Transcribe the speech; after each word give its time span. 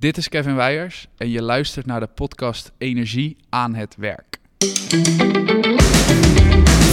Dit 0.00 0.16
is 0.16 0.28
Kevin 0.28 0.54
Weijers 0.54 1.06
en 1.16 1.30
je 1.30 1.42
luistert 1.42 1.86
naar 1.86 2.00
de 2.00 2.06
podcast 2.06 2.72
Energie 2.78 3.36
aan 3.48 3.74
het 3.74 3.94
werk. 3.96 4.38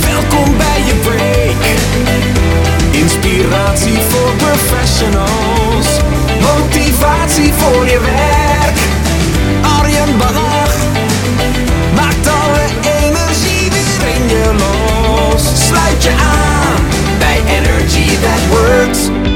Welkom 0.01 0.57
bij 0.57 0.79
je 0.85 0.95
break. 1.03 1.63
Inspiratie 3.01 3.97
voor 3.97 4.35
professionals. 4.35 5.99
Motivatie 6.41 7.53
voor 7.53 7.85
je 7.85 7.99
werk. 7.99 8.77
Arjen 9.79 10.17
Bach 10.17 10.75
maakt 11.95 12.27
alle 12.27 12.65
energie 13.01 13.69
weer 13.71 14.15
in 14.15 14.27
je 14.27 14.55
los. 14.57 15.67
Sluit 15.67 16.03
je 16.03 16.11
aan 16.11 16.81
bij 17.19 17.41
Energy 17.57 18.07
That 18.21 18.47
Works. 18.49 19.34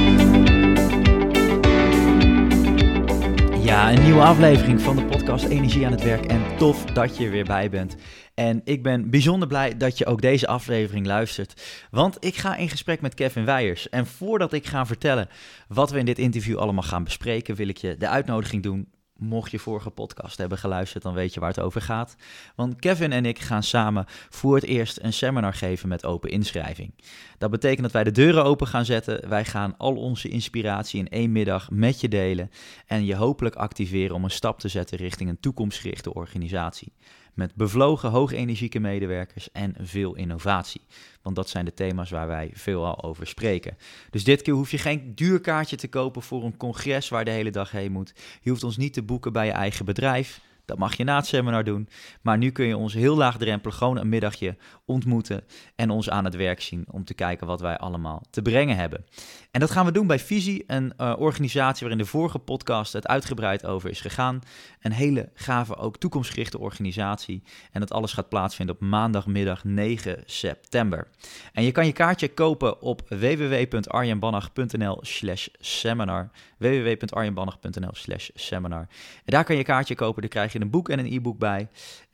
Een 3.90 4.04
nieuwe 4.04 4.22
aflevering 4.22 4.82
van 4.82 4.96
de 4.96 5.06
podcast 5.06 5.46
Energie 5.46 5.86
aan 5.86 5.92
het 5.92 6.04
Werk. 6.04 6.26
En 6.26 6.58
tof 6.58 6.86
dat 6.86 7.18
je 7.18 7.26
er 7.26 7.32
weer 7.32 7.46
bij 7.46 7.70
bent. 7.70 7.96
En 8.34 8.62
ik 8.64 8.84
ben 8.84 9.10
bijzonder 9.10 9.48
blij 9.48 9.78
dat 9.78 9.98
je 9.98 10.06
ook 10.06 10.22
deze 10.22 10.48
aflevering 10.48 11.06
luistert. 11.06 11.88
Want 11.92 12.18
ik 12.20 12.36
ga 12.36 12.56
in 12.56 12.70
gesprek 12.70 13.02
met 13.02 13.14
Kevin 13.14 13.46
Weijers. 13.46 13.90
En 13.90 14.06
voordat 14.06 14.54
ik 14.54 14.66
ga 14.66 14.86
vertellen 14.86 15.30
wat 15.68 15.92
we 15.92 16.00
in 16.00 16.06
dit 16.06 16.20
interview 16.20 16.58
allemaal 16.58 16.84
gaan 16.84 17.04
bespreken, 17.04 17.56
wil 17.56 17.68
ik 17.68 17.78
je 17.78 17.98
de 17.98 18.08
uitnodiging 18.08 18.64
doen. 18.64 18.88
Mocht 19.20 19.52
je 19.52 19.60
vorige 19.60 19.90
podcast 19.90 20.38
hebben 20.38 20.58
geluisterd, 20.58 21.04
dan 21.04 21.14
weet 21.14 21.34
je 21.34 21.40
waar 21.40 21.50
het 21.50 21.60
over 21.60 21.82
gaat. 21.82 22.16
Want 22.56 22.80
Kevin 22.80 23.12
en 23.12 23.26
ik 23.26 23.40
gaan 23.40 23.64
samen 23.64 24.06
voor 24.30 24.56
het 24.56 24.64
eerst 24.64 25.00
een 25.02 25.14
seminar 25.14 25.54
geven 25.54 25.90
met 25.90 26.06
open 26.06 26.30
inschrijving. 26.30 26.94
Dat 27.38 27.52
betekent 27.52 27.82
dat 27.82 27.92
wij 27.92 28.04
de 28.04 28.12
deuren 28.12 28.44
open 28.44 28.68
gaan 28.68 28.86
zetten. 28.86 29.30
Wij 29.30 29.46
gaan 29.46 29.78
al 29.78 29.96
onze 29.96 30.30
inspiratie 30.30 31.00
in 31.00 31.10
één 31.10 31.32
middag 31.32 31.70
met 31.72 32.02
je 32.02 32.08
delen. 32.08 32.52
En 32.86 33.06
je 33.06 33.16
hopelijk 33.16 33.56
activeren 33.56 34.16
om 34.16 34.24
een 34.24 34.30
stap 34.30 34.60
te 34.60 34.68
zetten 34.68 34.98
richting 34.98 35.30
een 35.30 35.40
toekomstgerichte 35.40 36.14
organisatie. 36.14 36.94
Met 37.34 37.56
bevlogen, 37.56 38.10
hoogenergieke 38.10 38.80
medewerkers 38.80 39.52
en 39.52 39.76
veel 39.80 40.16
innovatie. 40.16 40.82
Want 41.22 41.36
dat 41.36 41.50
zijn 41.50 41.66
de 41.66 41.74
thema's 41.74 42.10
waar 42.10 42.28
wij 42.28 42.52
veelal 42.54 43.04
over 43.04 43.28
spreken. 43.28 43.78
Dus 44.10 44.24
dit 44.24 44.42
keer 44.42 44.54
hoef 44.54 44.72
je 44.72 44.78
geen 44.78 45.16
duur 45.16 45.42
kaartje 45.42 45.76
te 45.76 45.88
kopen 45.88 46.22
voor 46.22 46.44
een 46.44 46.58
congres 46.58 47.10
waar 47.10 47.26
de 47.26 47.32
hele 47.32 47.52
dag 47.52 47.72
heen 47.72 47.92
moet. 47.92 48.14
Je 48.42 48.50
hoeft 48.50 48.64
ons 48.64 48.78
niet 48.78 48.94
te 48.94 49.04
boeken 49.04 49.34
bij 49.34 49.46
je 49.46 49.52
eigen 49.52 49.86
bedrijf. 49.86 50.42
Dat 50.70 50.78
mag 50.78 50.96
je 50.96 51.04
na 51.04 51.16
het 51.16 51.26
seminar 51.26 51.64
doen. 51.64 51.90
Maar 52.22 52.38
nu 52.38 52.52
kun 52.52 52.66
je 52.66 52.78
ons 52.78 52.94
heel 52.94 53.16
laagdrempelig 53.16 53.76
gewoon 53.76 53.98
een 53.98 54.10
middagje 54.10 54.58
ontmoeten 54.86 55.44
en 55.76 55.90
ons 55.90 56.10
aan 56.10 56.26
het 56.26 56.36
werk 56.36 56.62
zien 56.62 56.86
om 56.92 57.04
te 57.04 57.14
kijken 57.14 57.48
wat 57.48 57.62
wij 57.62 57.78
allemaal 57.78 58.24
te 58.30 58.42
brengen 58.42 58.76
hebben. 58.76 59.06
En 59.52 59.60
dat 59.60 59.72
gaan 59.72 59.86
we 59.86 59.92
doen 59.92 60.08
bij 60.08 60.20
Visie, 60.20 60.64
een 60.68 60.94
uh, 60.98 61.14
organisatie 61.18 61.88
waarin 61.88 62.04
de 62.04 62.10
vorige 62.10 62.40
podcast 62.40 62.94
het 62.94 63.08
uitgebreid 63.08 63.66
over 63.66 63.90
is 63.90 64.02
gegaan. 64.02 64.42
Een 64.82 64.92
hele 64.92 65.30
gave, 65.34 65.76
ook 65.76 65.98
toekomstgerichte 65.98 66.60
organisatie. 66.60 67.44
En 67.72 67.80
dat 67.80 67.92
alles 67.92 68.14
gaat 68.14 68.30
plaatsvinden 68.30 68.76
op 68.76 68.82
maandagmiddag 68.82 69.64
9 69.64 70.24
september. 70.26 71.08
En 71.54 71.64
je 71.64 71.72
kan 71.72 71.86
je 71.86 71.92
kaartje 71.92 72.28
kopen 72.28 72.82
op 72.82 73.02
www.arjenbannach.nl 73.08 74.98
slash 75.02 75.48
seminar. 75.60 76.30
www.arjenbannach.nl 76.58 77.92
slash 77.92 78.30
seminar. 78.34 78.80
En 78.80 78.88
daar 79.26 79.44
kan 79.44 79.56
je 79.56 79.64
kaartje 79.64 79.96
kopen, 79.96 80.22
daar 80.22 80.32
krijg 80.32 80.54
je 80.54 80.62
een 80.62 80.70
boek 80.70 80.90
en 80.90 81.00
een 81.00 81.14
e-book 81.14 81.38
bij. 81.38 81.68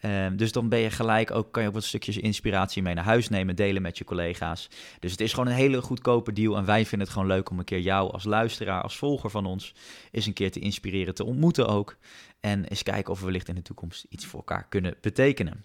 Um, 0.05 0.37
dus 0.37 0.51
dan 0.51 0.69
ben 0.69 0.79
je 0.79 0.89
gelijk 0.89 1.31
ook, 1.31 1.51
kan 1.51 1.61
je 1.61 1.67
ook 1.67 1.73
wat 1.73 1.83
stukjes 1.83 2.17
inspiratie 2.17 2.81
mee 2.81 2.93
naar 2.93 3.03
huis 3.03 3.29
nemen, 3.29 3.55
delen 3.55 3.81
met 3.81 3.97
je 3.97 4.03
collega's. 4.03 4.69
Dus 4.99 5.11
het 5.11 5.21
is 5.21 5.33
gewoon 5.33 5.47
een 5.47 5.55
hele 5.57 5.81
goedkope 5.81 6.33
deal. 6.33 6.57
En 6.57 6.65
wij 6.65 6.85
vinden 6.85 6.99
het 7.07 7.09
gewoon 7.09 7.24
leuk 7.27 7.49
om 7.49 7.59
een 7.59 7.65
keer 7.65 7.79
jou 7.79 8.11
als 8.11 8.23
luisteraar, 8.23 8.81
als 8.81 8.97
volger 8.97 9.29
van 9.29 9.45
ons, 9.45 9.73
eens 10.11 10.25
een 10.25 10.33
keer 10.33 10.51
te 10.51 10.59
inspireren, 10.59 11.15
te 11.15 11.25
ontmoeten 11.25 11.67
ook. 11.67 11.97
En 12.39 12.65
eens 12.65 12.83
kijken 12.83 13.11
of 13.11 13.19
we 13.19 13.25
wellicht 13.25 13.47
in 13.47 13.55
de 13.55 13.61
toekomst 13.61 14.05
iets 14.09 14.25
voor 14.25 14.39
elkaar 14.39 14.67
kunnen 14.69 14.95
betekenen. 15.01 15.63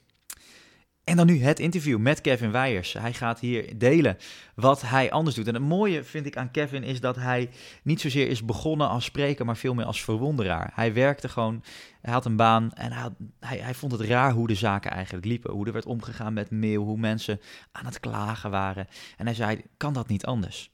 En 1.11 1.17
dan 1.17 1.27
nu 1.27 1.42
het 1.42 1.58
interview 1.58 1.98
met 1.98 2.20
Kevin 2.20 2.50
Weijers. 2.50 2.92
Hij 2.92 3.12
gaat 3.12 3.41
hier 3.41 3.78
delen 3.78 4.17
wat 4.55 4.83
hij 4.83 5.11
anders 5.11 5.36
doet. 5.36 5.46
En 5.46 5.55
het 5.55 5.62
mooie 5.62 6.05
vind 6.05 6.27
ik 6.27 6.36
aan 6.36 6.51
Kevin 6.51 6.83
is 6.83 7.01
dat 7.01 7.17
hij 7.17 7.51
niet 7.83 8.01
zozeer 8.01 8.29
is 8.29 8.45
begonnen 8.45 8.89
als 8.89 9.05
spreker, 9.05 9.45
maar 9.45 9.57
veel 9.57 9.74
meer 9.74 9.84
als 9.84 10.05
verwonderaar. 10.05 10.70
Hij 10.74 10.95
werkte 10.95 11.29
gewoon, 11.29 11.63
hij 12.01 12.13
had 12.13 12.24
een 12.24 12.36
baan 12.36 12.73
en 12.73 12.92
hij, 12.92 13.08
hij, 13.40 13.58
hij, 13.58 13.74
vond 13.74 13.92
het 13.92 14.01
raar 14.01 14.33
hoe 14.33 14.46
de 14.46 14.55
zaken 14.55 14.90
eigenlijk 14.90 15.27
liepen. 15.27 15.52
Hoe 15.52 15.67
er 15.67 15.73
werd 15.73 15.86
omgegaan 15.86 16.33
met 16.33 16.51
mail, 16.51 16.83
hoe 16.83 16.98
mensen 16.98 17.40
aan 17.73 17.86
het 17.86 18.01
klagen 18.01 18.51
waren. 18.51 18.86
En 19.17 19.27
hij 19.27 19.34
zei, 19.34 19.63
kan 19.77 19.92
dat 19.92 20.08
niet 20.08 20.27
anders? 20.27 20.70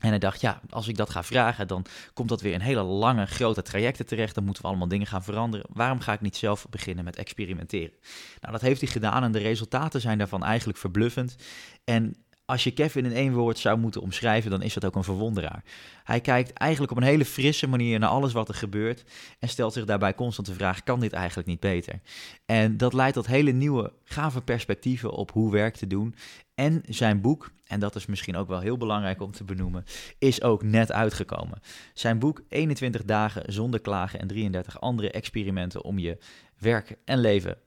En 0.00 0.08
hij 0.08 0.18
dacht, 0.18 0.40
ja, 0.40 0.60
als 0.70 0.88
ik 0.88 0.96
dat 0.96 1.10
ga 1.10 1.22
vragen, 1.22 1.66
dan 1.66 1.84
komt 2.12 2.28
dat 2.28 2.40
weer 2.40 2.52
in 2.52 2.60
hele 2.60 2.82
lange, 2.82 3.26
grote 3.26 3.62
trajecten 3.62 4.06
terecht. 4.06 4.34
Dan 4.34 4.44
moeten 4.44 4.62
we 4.62 4.68
allemaal 4.68 4.88
dingen 4.88 5.06
gaan 5.06 5.24
veranderen. 5.24 5.66
Waarom 5.72 6.00
ga 6.00 6.12
ik 6.12 6.20
niet 6.20 6.36
zelf 6.36 6.66
beginnen 6.70 7.04
met 7.04 7.16
experimenteren? 7.16 7.94
Nou, 8.40 8.52
dat 8.52 8.60
heeft 8.60 8.80
hij 8.80 8.90
gedaan 8.90 9.22
en 9.22 9.32
de 9.32 9.38
resultaten 9.38 10.00
zijn 10.00 10.18
daarvan 10.18 10.44
eigenlijk 10.44 10.78
verbluffend. 10.78 11.36
En 11.84 12.16
als 12.50 12.64
je 12.64 12.70
Kevin 12.70 13.04
in 13.04 13.12
één 13.12 13.32
woord 13.32 13.58
zou 13.58 13.78
moeten 13.78 14.00
omschrijven, 14.00 14.50
dan 14.50 14.62
is 14.62 14.74
dat 14.74 14.84
ook 14.84 14.94
een 14.94 15.04
verwonderaar. 15.04 15.62
Hij 16.04 16.20
kijkt 16.20 16.52
eigenlijk 16.52 16.92
op 16.92 16.98
een 16.98 17.02
hele 17.02 17.24
frisse 17.24 17.66
manier 17.66 17.98
naar 17.98 18.08
alles 18.08 18.32
wat 18.32 18.48
er 18.48 18.54
gebeurt 18.54 19.04
en 19.38 19.48
stelt 19.48 19.72
zich 19.72 19.84
daarbij 19.84 20.14
constant 20.14 20.46
de 20.48 20.54
vraag: 20.54 20.82
kan 20.82 21.00
dit 21.00 21.12
eigenlijk 21.12 21.48
niet 21.48 21.60
beter? 21.60 22.00
En 22.46 22.76
dat 22.76 22.92
leidt 22.92 23.14
tot 23.14 23.26
hele 23.26 23.52
nieuwe, 23.52 23.92
gave 24.04 24.40
perspectieven 24.40 25.10
op 25.10 25.30
hoe 25.30 25.52
werk 25.52 25.76
te 25.76 25.86
doen. 25.86 26.14
En 26.54 26.82
zijn 26.88 27.20
boek, 27.20 27.50
en 27.66 27.80
dat 27.80 27.96
is 27.96 28.06
misschien 28.06 28.36
ook 28.36 28.48
wel 28.48 28.60
heel 28.60 28.76
belangrijk 28.76 29.20
om 29.20 29.32
te 29.32 29.44
benoemen, 29.44 29.84
is 30.18 30.42
ook 30.42 30.62
net 30.62 30.92
uitgekomen. 30.92 31.60
Zijn 31.94 32.18
boek 32.18 32.42
21 32.48 33.04
dagen 33.04 33.52
zonder 33.52 33.80
klagen 33.80 34.20
en 34.20 34.26
33 34.26 34.80
andere 34.80 35.10
experimenten 35.10 35.82
om 35.82 35.98
je 35.98 36.18
werk 36.58 36.96
en 37.04 37.18
leven 37.18 37.58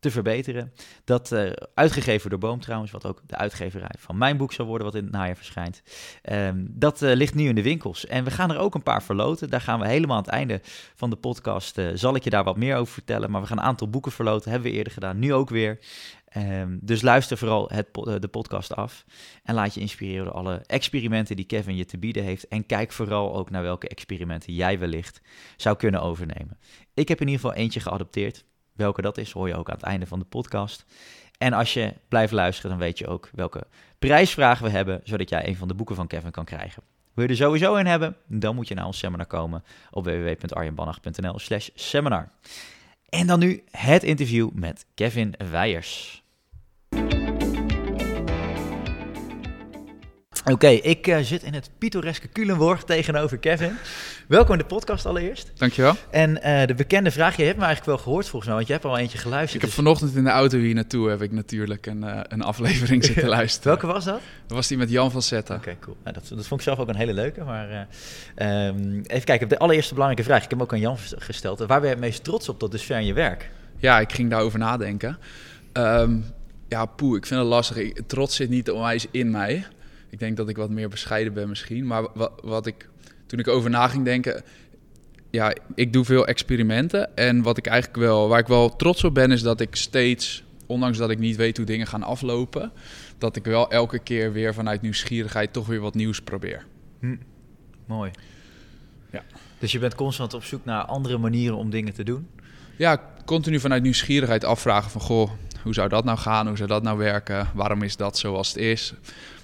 te 0.00 0.10
verbeteren. 0.10 0.72
Dat 1.04 1.32
uh, 1.32 1.50
uitgegeven 1.74 2.30
door 2.30 2.38
Boom 2.38 2.60
trouwens, 2.60 2.90
wat 2.90 3.06
ook 3.06 3.22
de 3.26 3.36
uitgeverij 3.36 3.94
van 3.98 4.18
mijn 4.18 4.36
boek 4.36 4.52
zal 4.52 4.66
worden, 4.66 4.86
wat 4.86 4.94
in 4.94 5.02
het 5.02 5.12
najaar 5.12 5.36
verschijnt. 5.36 5.82
Um, 6.32 6.66
dat 6.70 7.02
uh, 7.02 7.14
ligt 7.14 7.34
nu 7.34 7.48
in 7.48 7.54
de 7.54 7.62
winkels. 7.62 8.06
En 8.06 8.24
we 8.24 8.30
gaan 8.30 8.50
er 8.50 8.58
ook 8.58 8.74
een 8.74 8.82
paar 8.82 9.02
verloten. 9.02 9.50
Daar 9.50 9.60
gaan 9.60 9.80
we 9.80 9.88
helemaal 9.88 10.16
aan 10.16 10.22
het 10.22 10.32
einde 10.32 10.60
van 10.94 11.10
de 11.10 11.16
podcast, 11.16 11.78
uh, 11.78 11.90
zal 11.94 12.14
ik 12.14 12.24
je 12.24 12.30
daar 12.30 12.44
wat 12.44 12.56
meer 12.56 12.76
over 12.76 12.92
vertellen. 12.92 13.30
Maar 13.30 13.40
we 13.40 13.46
gaan 13.46 13.58
een 13.58 13.64
aantal 13.64 13.90
boeken 13.90 14.12
verloten, 14.12 14.50
hebben 14.50 14.70
we 14.70 14.76
eerder 14.76 14.92
gedaan, 14.92 15.18
nu 15.18 15.34
ook 15.34 15.50
weer. 15.50 15.78
Um, 16.36 16.78
dus 16.82 17.02
luister 17.02 17.38
vooral 17.38 17.70
het, 17.72 17.86
de 17.94 18.28
podcast 18.30 18.74
af 18.74 19.04
en 19.42 19.54
laat 19.54 19.74
je 19.74 19.80
inspireren 19.80 20.24
door 20.24 20.34
alle 20.34 20.62
experimenten 20.66 21.36
die 21.36 21.44
Kevin 21.44 21.76
je 21.76 21.84
te 21.84 21.98
bieden 21.98 22.24
heeft. 22.24 22.48
En 22.48 22.66
kijk 22.66 22.92
vooral 22.92 23.34
ook 23.34 23.50
naar 23.50 23.62
welke 23.62 23.88
experimenten 23.88 24.54
jij 24.54 24.78
wellicht 24.78 25.20
zou 25.56 25.76
kunnen 25.76 26.02
overnemen. 26.02 26.58
Ik 26.94 27.08
heb 27.08 27.20
in 27.20 27.26
ieder 27.28 27.40
geval 27.40 27.56
eentje 27.56 27.80
geadopteerd. 27.80 28.44
Welke 28.80 29.02
dat 29.02 29.18
is, 29.18 29.30
hoor 29.30 29.48
je 29.48 29.54
ook 29.54 29.68
aan 29.68 29.74
het 29.74 29.84
einde 29.84 30.06
van 30.06 30.18
de 30.18 30.24
podcast. 30.24 30.84
En 31.38 31.52
als 31.52 31.74
je 31.74 31.94
blijft 32.08 32.32
luisteren, 32.32 32.70
dan 32.70 32.78
weet 32.78 32.98
je 32.98 33.06
ook 33.06 33.30
welke 33.32 33.66
prijsvragen 33.98 34.64
we 34.64 34.70
hebben, 34.70 35.00
zodat 35.04 35.28
jij 35.28 35.48
een 35.48 35.56
van 35.56 35.68
de 35.68 35.74
boeken 35.74 35.96
van 35.96 36.06
Kevin 36.06 36.30
kan 36.30 36.44
krijgen. 36.44 36.82
Wil 37.14 37.24
je 37.24 37.30
er 37.30 37.36
sowieso 37.36 37.74
in 37.74 37.86
hebben, 37.86 38.16
dan 38.26 38.54
moet 38.54 38.68
je 38.68 38.74
naar 38.74 38.86
ons 38.86 38.98
seminar 38.98 39.26
komen 39.26 39.64
op 39.90 40.04
www.arjenbannach.nl 40.04 41.38
slash 41.38 41.68
seminar. 41.74 42.30
En 43.08 43.26
dan 43.26 43.38
nu 43.38 43.64
het 43.70 44.02
interview 44.02 44.50
met 44.52 44.86
Kevin 44.94 45.34
Weijers. 45.50 46.19
Oké, 50.40 50.52
okay, 50.52 50.74
ik 50.74 51.06
uh, 51.06 51.18
zit 51.18 51.42
in 51.42 51.54
het 51.54 51.70
pittoreske 51.78 52.28
Culemborg 52.28 52.84
tegenover 52.84 53.38
Kevin. 53.38 53.76
Welkom 54.28 54.52
in 54.52 54.58
de 54.58 54.66
podcast 54.66 55.06
allereerst. 55.06 55.52
Dankjewel. 55.54 55.94
En 56.10 56.30
uh, 56.30 56.66
de 56.66 56.74
bekende 56.74 57.10
vraag, 57.10 57.36
je 57.36 57.42
hebt 57.42 57.58
me 57.58 57.64
eigenlijk 57.64 57.96
wel 57.96 58.04
gehoord 58.04 58.28
volgens 58.28 58.44
mij, 58.44 58.54
want 58.54 58.66
je 58.66 58.72
hebt 58.72 58.84
al 58.84 58.98
eentje 58.98 59.18
geluisterd. 59.18 59.54
Ik 59.54 59.60
heb 59.60 59.70
dus... 59.70 59.78
vanochtend 59.78 60.16
in 60.16 60.24
de 60.24 60.30
auto 60.30 60.58
hier 60.58 60.74
naartoe 60.74 61.08
heb 61.08 61.22
ik 61.22 61.32
natuurlijk 61.32 61.86
een, 61.86 62.02
uh, 62.02 62.20
een 62.28 62.42
aflevering 62.42 63.04
zitten 63.10 63.28
luisteren. 63.28 63.68
Welke 63.68 63.86
was 63.86 64.04
dat? 64.04 64.20
Dat 64.46 64.56
was 64.56 64.66
die 64.66 64.76
met 64.76 64.90
Jan 64.90 65.10
van 65.10 65.22
Zetten. 65.22 65.54
Oké, 65.56 65.68
okay, 65.68 65.80
cool. 65.80 65.96
Nou, 66.02 66.14
dat, 66.14 66.28
dat 66.28 66.46
vond 66.46 66.60
ik 66.60 66.66
zelf 66.66 66.78
ook 66.78 66.88
een 66.88 66.96
hele 66.96 67.14
leuke, 67.14 67.44
maar 67.44 67.88
um, 68.36 69.02
even 69.06 69.24
kijken, 69.24 69.48
de 69.48 69.58
allereerste 69.58 69.94
belangrijke 69.94 70.28
vraag. 70.28 70.44
Ik 70.44 70.50
heb 70.50 70.58
hem 70.58 70.62
ook 70.62 70.72
aan 70.72 70.80
Jan 70.80 70.98
gesteld. 70.98 71.58
Waar 71.58 71.80
ben 71.80 71.88
je 71.88 71.94
het 71.94 72.04
meest 72.04 72.24
trots 72.24 72.48
op 72.48 72.58
tot 72.58 72.70
dusver 72.70 72.98
in 72.98 73.06
je 73.06 73.14
werk? 73.14 73.50
Ja, 73.76 74.00
ik 74.00 74.12
ging 74.12 74.30
daarover 74.30 74.58
nadenken. 74.58 75.18
Um, 75.72 76.24
ja, 76.68 76.86
poe, 76.86 77.16
ik 77.16 77.26
vind 77.26 77.40
het 77.40 77.48
lastig. 77.48 77.76
Ik, 77.76 78.00
trots 78.06 78.36
zit 78.36 78.48
niet 78.48 78.70
onwijs 78.70 79.06
in 79.10 79.30
mij. 79.30 79.66
Ik 80.10 80.18
denk 80.18 80.36
dat 80.36 80.48
ik 80.48 80.56
wat 80.56 80.70
meer 80.70 80.88
bescheiden 80.88 81.32
ben 81.32 81.48
misschien. 81.48 81.86
Maar 81.86 82.06
wat, 82.14 82.32
wat 82.42 82.66
ik, 82.66 82.88
toen 83.26 83.38
ik 83.38 83.48
over 83.48 83.70
na 83.70 83.88
ging 83.88 84.04
denken... 84.04 84.42
Ja, 85.30 85.54
ik 85.74 85.92
doe 85.92 86.04
veel 86.04 86.26
experimenten. 86.26 87.16
En 87.16 87.42
wat 87.42 87.56
ik 87.56 87.66
eigenlijk 87.66 88.00
wel, 88.00 88.28
waar 88.28 88.38
ik 88.38 88.46
wel 88.46 88.76
trots 88.76 89.04
op 89.04 89.14
ben, 89.14 89.30
is 89.30 89.42
dat 89.42 89.60
ik 89.60 89.76
steeds... 89.76 90.44
Ondanks 90.66 90.98
dat 90.98 91.10
ik 91.10 91.18
niet 91.18 91.36
weet 91.36 91.56
hoe 91.56 91.66
dingen 91.66 91.86
gaan 91.86 92.02
aflopen... 92.02 92.72
dat 93.18 93.36
ik 93.36 93.44
wel 93.44 93.70
elke 93.70 93.98
keer 93.98 94.32
weer 94.32 94.54
vanuit 94.54 94.82
nieuwsgierigheid 94.82 95.52
toch 95.52 95.66
weer 95.66 95.80
wat 95.80 95.94
nieuws 95.94 96.20
probeer. 96.20 96.66
Hm. 97.00 97.16
Mooi. 97.86 98.10
Ja. 99.12 99.22
Dus 99.58 99.72
je 99.72 99.78
bent 99.78 99.94
constant 99.94 100.34
op 100.34 100.44
zoek 100.44 100.64
naar 100.64 100.84
andere 100.84 101.18
manieren 101.18 101.56
om 101.56 101.70
dingen 101.70 101.94
te 101.94 102.02
doen? 102.02 102.28
Ja, 102.76 103.00
continu 103.24 103.60
vanuit 103.60 103.82
nieuwsgierigheid 103.82 104.44
afvragen 104.44 104.90
van... 104.90 105.00
goh, 105.00 105.30
hoe 105.62 105.74
zou 105.74 105.88
dat 105.88 106.04
nou 106.04 106.18
gaan? 106.18 106.46
Hoe 106.46 106.56
zou 106.56 106.68
dat 106.68 106.82
nou 106.82 106.98
werken? 106.98 107.50
Waarom 107.54 107.82
is 107.82 107.96
dat 107.96 108.18
zoals 108.18 108.48
het 108.48 108.56
is? 108.56 108.94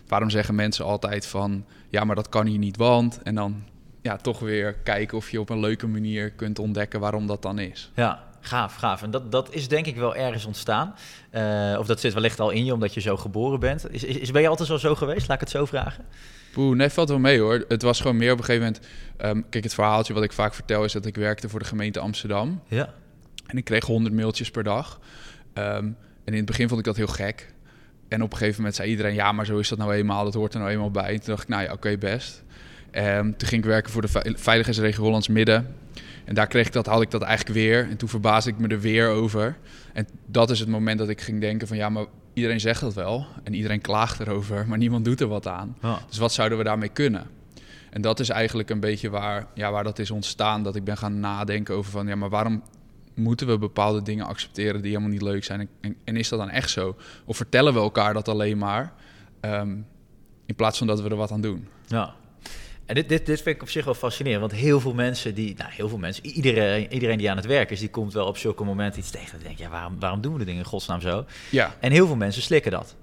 Waarom 0.09 0.31
zeggen 0.31 0.55
mensen 0.55 0.85
altijd 0.85 1.27
van... 1.27 1.65
ja, 1.89 2.05
maar 2.05 2.17
dat 2.17 2.29
kan 2.29 2.47
hier 2.47 2.59
niet, 2.59 2.77
want... 2.77 3.23
en 3.23 3.35
dan 3.35 3.65
ja, 4.07 4.17
toch 4.17 4.39
weer 4.39 4.75
kijken 4.75 5.17
of 5.17 5.31
je 5.31 5.41
op 5.41 5.51
een 5.51 5.61
leuke 5.61 5.87
manier 5.87 6.31
kunt 6.31 6.59
ontdekken 6.59 7.01
waarom 7.01 7.27
dat 7.27 7.43
dan 7.43 7.59
is. 7.59 7.91
Ja, 7.95 8.25
gaaf, 8.41 8.75
gaaf. 8.75 9.03
En 9.03 9.11
dat, 9.11 9.33
dat 9.33 9.55
is 9.55 9.69
denk 9.69 9.87
ik 9.87 9.97
wel 9.97 10.17
ergens 10.17 10.45
ontstaan. 10.45 10.95
Eh, 11.31 11.77
of 11.79 11.87
dat 11.87 12.01
zit 12.01 12.15
wellicht 12.15 12.41
al 12.41 12.51
in 12.51 12.65
je, 12.65 12.73
omdat 12.73 12.95
je 12.95 13.01
zo 13.01 13.17
geboren 13.17 13.61
bent. 13.61 13.93
Is, 13.93 14.05
is, 14.05 14.31
ben 14.31 14.43
je 14.43 14.49
altijd 14.49 14.71
al 14.71 14.79
zo 14.79 14.95
geweest? 14.95 15.29
Laat 15.29 15.37
ik 15.37 15.41
het 15.41 15.51
zo 15.51 15.65
vragen. 15.65 16.05
Poeh, 16.53 16.77
nee, 16.77 16.89
valt 16.89 17.09
wel 17.09 17.19
mee 17.19 17.41
hoor. 17.41 17.65
Het 17.69 17.83
was 17.83 18.01
gewoon 18.01 18.17
meer 18.17 18.33
op 18.33 18.39
een 18.39 18.45
gegeven 18.45 18.67
moment... 18.67 18.87
ehm, 19.17 19.43
kijk, 19.51 19.65
het 19.65 19.75
verhaaltje 19.75 20.15
wat 20.15 20.23
ik 20.23 20.33
vaak 20.33 20.55
vertel 20.55 20.85
is 20.85 20.93
dat 20.93 21.07
ik 21.07 21.17
werkte 21.17 21.49
voor 21.49 21.59
de 21.59 21.65
gemeente 21.65 22.01
Amsterdam. 22.01 22.63
Ja. 22.69 22.95
En 23.47 23.57
ik 23.57 23.65
kreeg 23.65 23.85
100 23.85 24.15
mailtjes 24.15 24.51
per 24.51 24.65
dag. 24.65 25.01
Ehm, 25.53 25.85
en 26.25 26.33
in 26.33 26.37
het 26.37 26.47
begin 26.47 26.69
vond 26.69 26.81
ik 26.81 26.87
dat 26.87 26.97
heel 26.97 27.07
gek. 27.07 27.55
En 28.09 28.23
op 28.23 28.33
een 28.33 28.39
gegeven 28.39 28.57
moment 28.59 28.77
zei 28.77 28.91
iedereen, 28.91 29.15
ja, 29.15 29.33
maar 29.33 29.47
zo 29.47 29.59
is 29.59 29.69
dat 29.69 29.79
nou 29.79 29.93
eenmaal. 29.95 30.25
Dat 30.25 30.35
hoort 30.35 30.55
er 30.55 30.61
nou 30.61 30.73
eenmaal 30.73 30.91
bij. 30.91 31.13
En 31.13 31.17
toen 31.21 31.27
dacht 31.27 31.43
ik, 31.43 31.49
nou 31.49 31.63
ja, 31.63 31.73
oké, 31.73 31.97
best. 31.99 32.43
Ehm, 32.91 33.23
toen 33.37 33.49
ging 33.49 33.63
ik 33.63 33.69
werken 33.69 33.93
voor 33.93 34.03
de 34.03 34.09
ve- 34.09 34.35
veiligheidsregio 34.37 35.03
Hollands 35.03 35.29
Midden. 35.29 35.75
En 36.25 36.35
daar 36.35 36.47
kreeg 36.47 36.67
ik 36.67 36.73
dat, 36.73 36.87
had 36.87 37.03
ik 37.03 37.11
dat 37.11 37.23
eigenlijk 37.23 37.59
weer. 37.59 37.89
En 37.91 37.97
toen 37.97 38.09
verbaasde 38.09 38.51
ik 38.51 38.59
me 38.59 38.69
er 38.69 38.81
weer 38.81 39.09
over. 39.09 39.57
En 39.93 40.07
dat 40.27 40.51
is 40.51 40.61
het 40.61 40.69
moment 40.69 40.99
dat 40.99 41.09
ik 41.09 41.21
ging 41.21 41.41
denken 41.41 41.69
van, 41.69 41.77
ja, 41.77 41.89
maar 41.89 42.05
iedereen 42.33 42.61
zegt 42.61 42.81
dat 42.81 42.95
wel. 42.95 43.27
En 43.45 43.55
iedereen 43.55 43.81
klaagt 43.81 44.21
erover, 44.21 44.67
maar 44.69 44.79
niemand 44.79 45.05
doet 45.05 45.21
er 45.21 45.27
wat 45.29 45.47
aan. 45.47 45.77
Ja. 45.83 45.99
Dus 46.09 46.19
wat 46.19 46.33
zouden 46.33 46.59
we 46.59 46.65
daarmee 46.65 46.89
kunnen? 46.89 47.27
En 47.91 48.01
dat 48.03 48.21
is 48.21 48.29
eigenlijk 48.29 48.71
een 48.71 48.81
beetje 48.81 49.11
waar, 49.11 49.47
ja, 49.55 49.71
waar 49.71 49.85
dat 49.85 49.99
is 49.99 50.11
ontstaan. 50.11 50.63
Dat 50.63 50.77
ik 50.77 50.85
ben 50.85 50.97
gaan 50.97 51.21
nadenken 51.21 51.75
over 51.75 51.91
van, 51.91 52.07
ja, 52.07 52.15
maar 52.17 52.29
waarom 52.29 52.63
moeten 53.17 53.47
we 53.47 53.59
bepaalde 53.59 54.03
dingen 54.03 54.27
accepteren 54.27 54.83
die 54.83 54.91
helemaal 54.91 55.13
niet 55.13 55.23
leuk 55.23 55.45
zijn? 55.45 55.61
En, 55.61 55.69
en, 55.81 55.97
en 56.05 56.17
is 56.17 56.29
dat 56.29 56.39
dan 56.39 56.51
echt 56.51 56.71
zo? 56.71 56.97
Of 57.25 57.37
vertellen 57.37 57.75
we 57.75 57.79
elkaar 57.79 58.15
dat 58.15 58.29
alleen 58.29 58.59
maar, 58.59 58.93
ehm, 59.41 59.77
in 60.47 60.55
plaats 60.55 60.79
van 60.79 60.87
dat 60.87 61.01
we 61.01 61.09
er 61.09 61.17
wat 61.17 61.31
aan 61.31 61.41
doen? 61.41 61.69
Ja. 61.87 62.15
En 62.87 62.95
dit, 62.95 63.09
dit, 63.09 63.27
dit 63.27 63.43
vind 63.43 63.57
ik 63.57 63.63
op 63.63 63.71
zich 63.71 63.85
wel 63.85 63.95
fascinerend, 63.95 64.41
want 64.41 64.53
heel 64.53 64.81
veel 64.81 64.95
mensen 64.95 65.35
die, 65.35 65.55
nou 65.57 65.71
heel 65.73 65.89
veel 65.89 65.99
mensen, 65.99 66.27
iedereen, 66.27 66.93
iedereen 66.93 67.19
die 67.19 67.31
aan 67.31 67.37
het 67.37 67.47
werk 67.47 67.71
is, 67.71 67.81
die 67.81 67.89
komt 67.91 68.13
wel 68.13 68.27
op 68.27 68.37
zulke 68.37 68.65
momenten 68.65 69.01
iets 69.01 69.11
tegen. 69.11 69.31
Dan 69.31 69.43
denk 69.43 69.57
je, 69.57 69.63
ja, 69.63 69.71
waarom, 69.71 70.01
waarom 70.01 70.21
doen 70.21 70.33
we 70.33 70.39
de 70.39 70.45
dingen 70.45 70.61
in 70.61 70.67
godsnaam 70.67 71.01
zo? 71.01 71.25
Ja, 71.51 71.77
En 71.81 71.93
heel 71.93 72.07
veel 72.07 72.17
mensen 72.17 72.43
slikken 72.43 72.71
dat. 72.71 72.97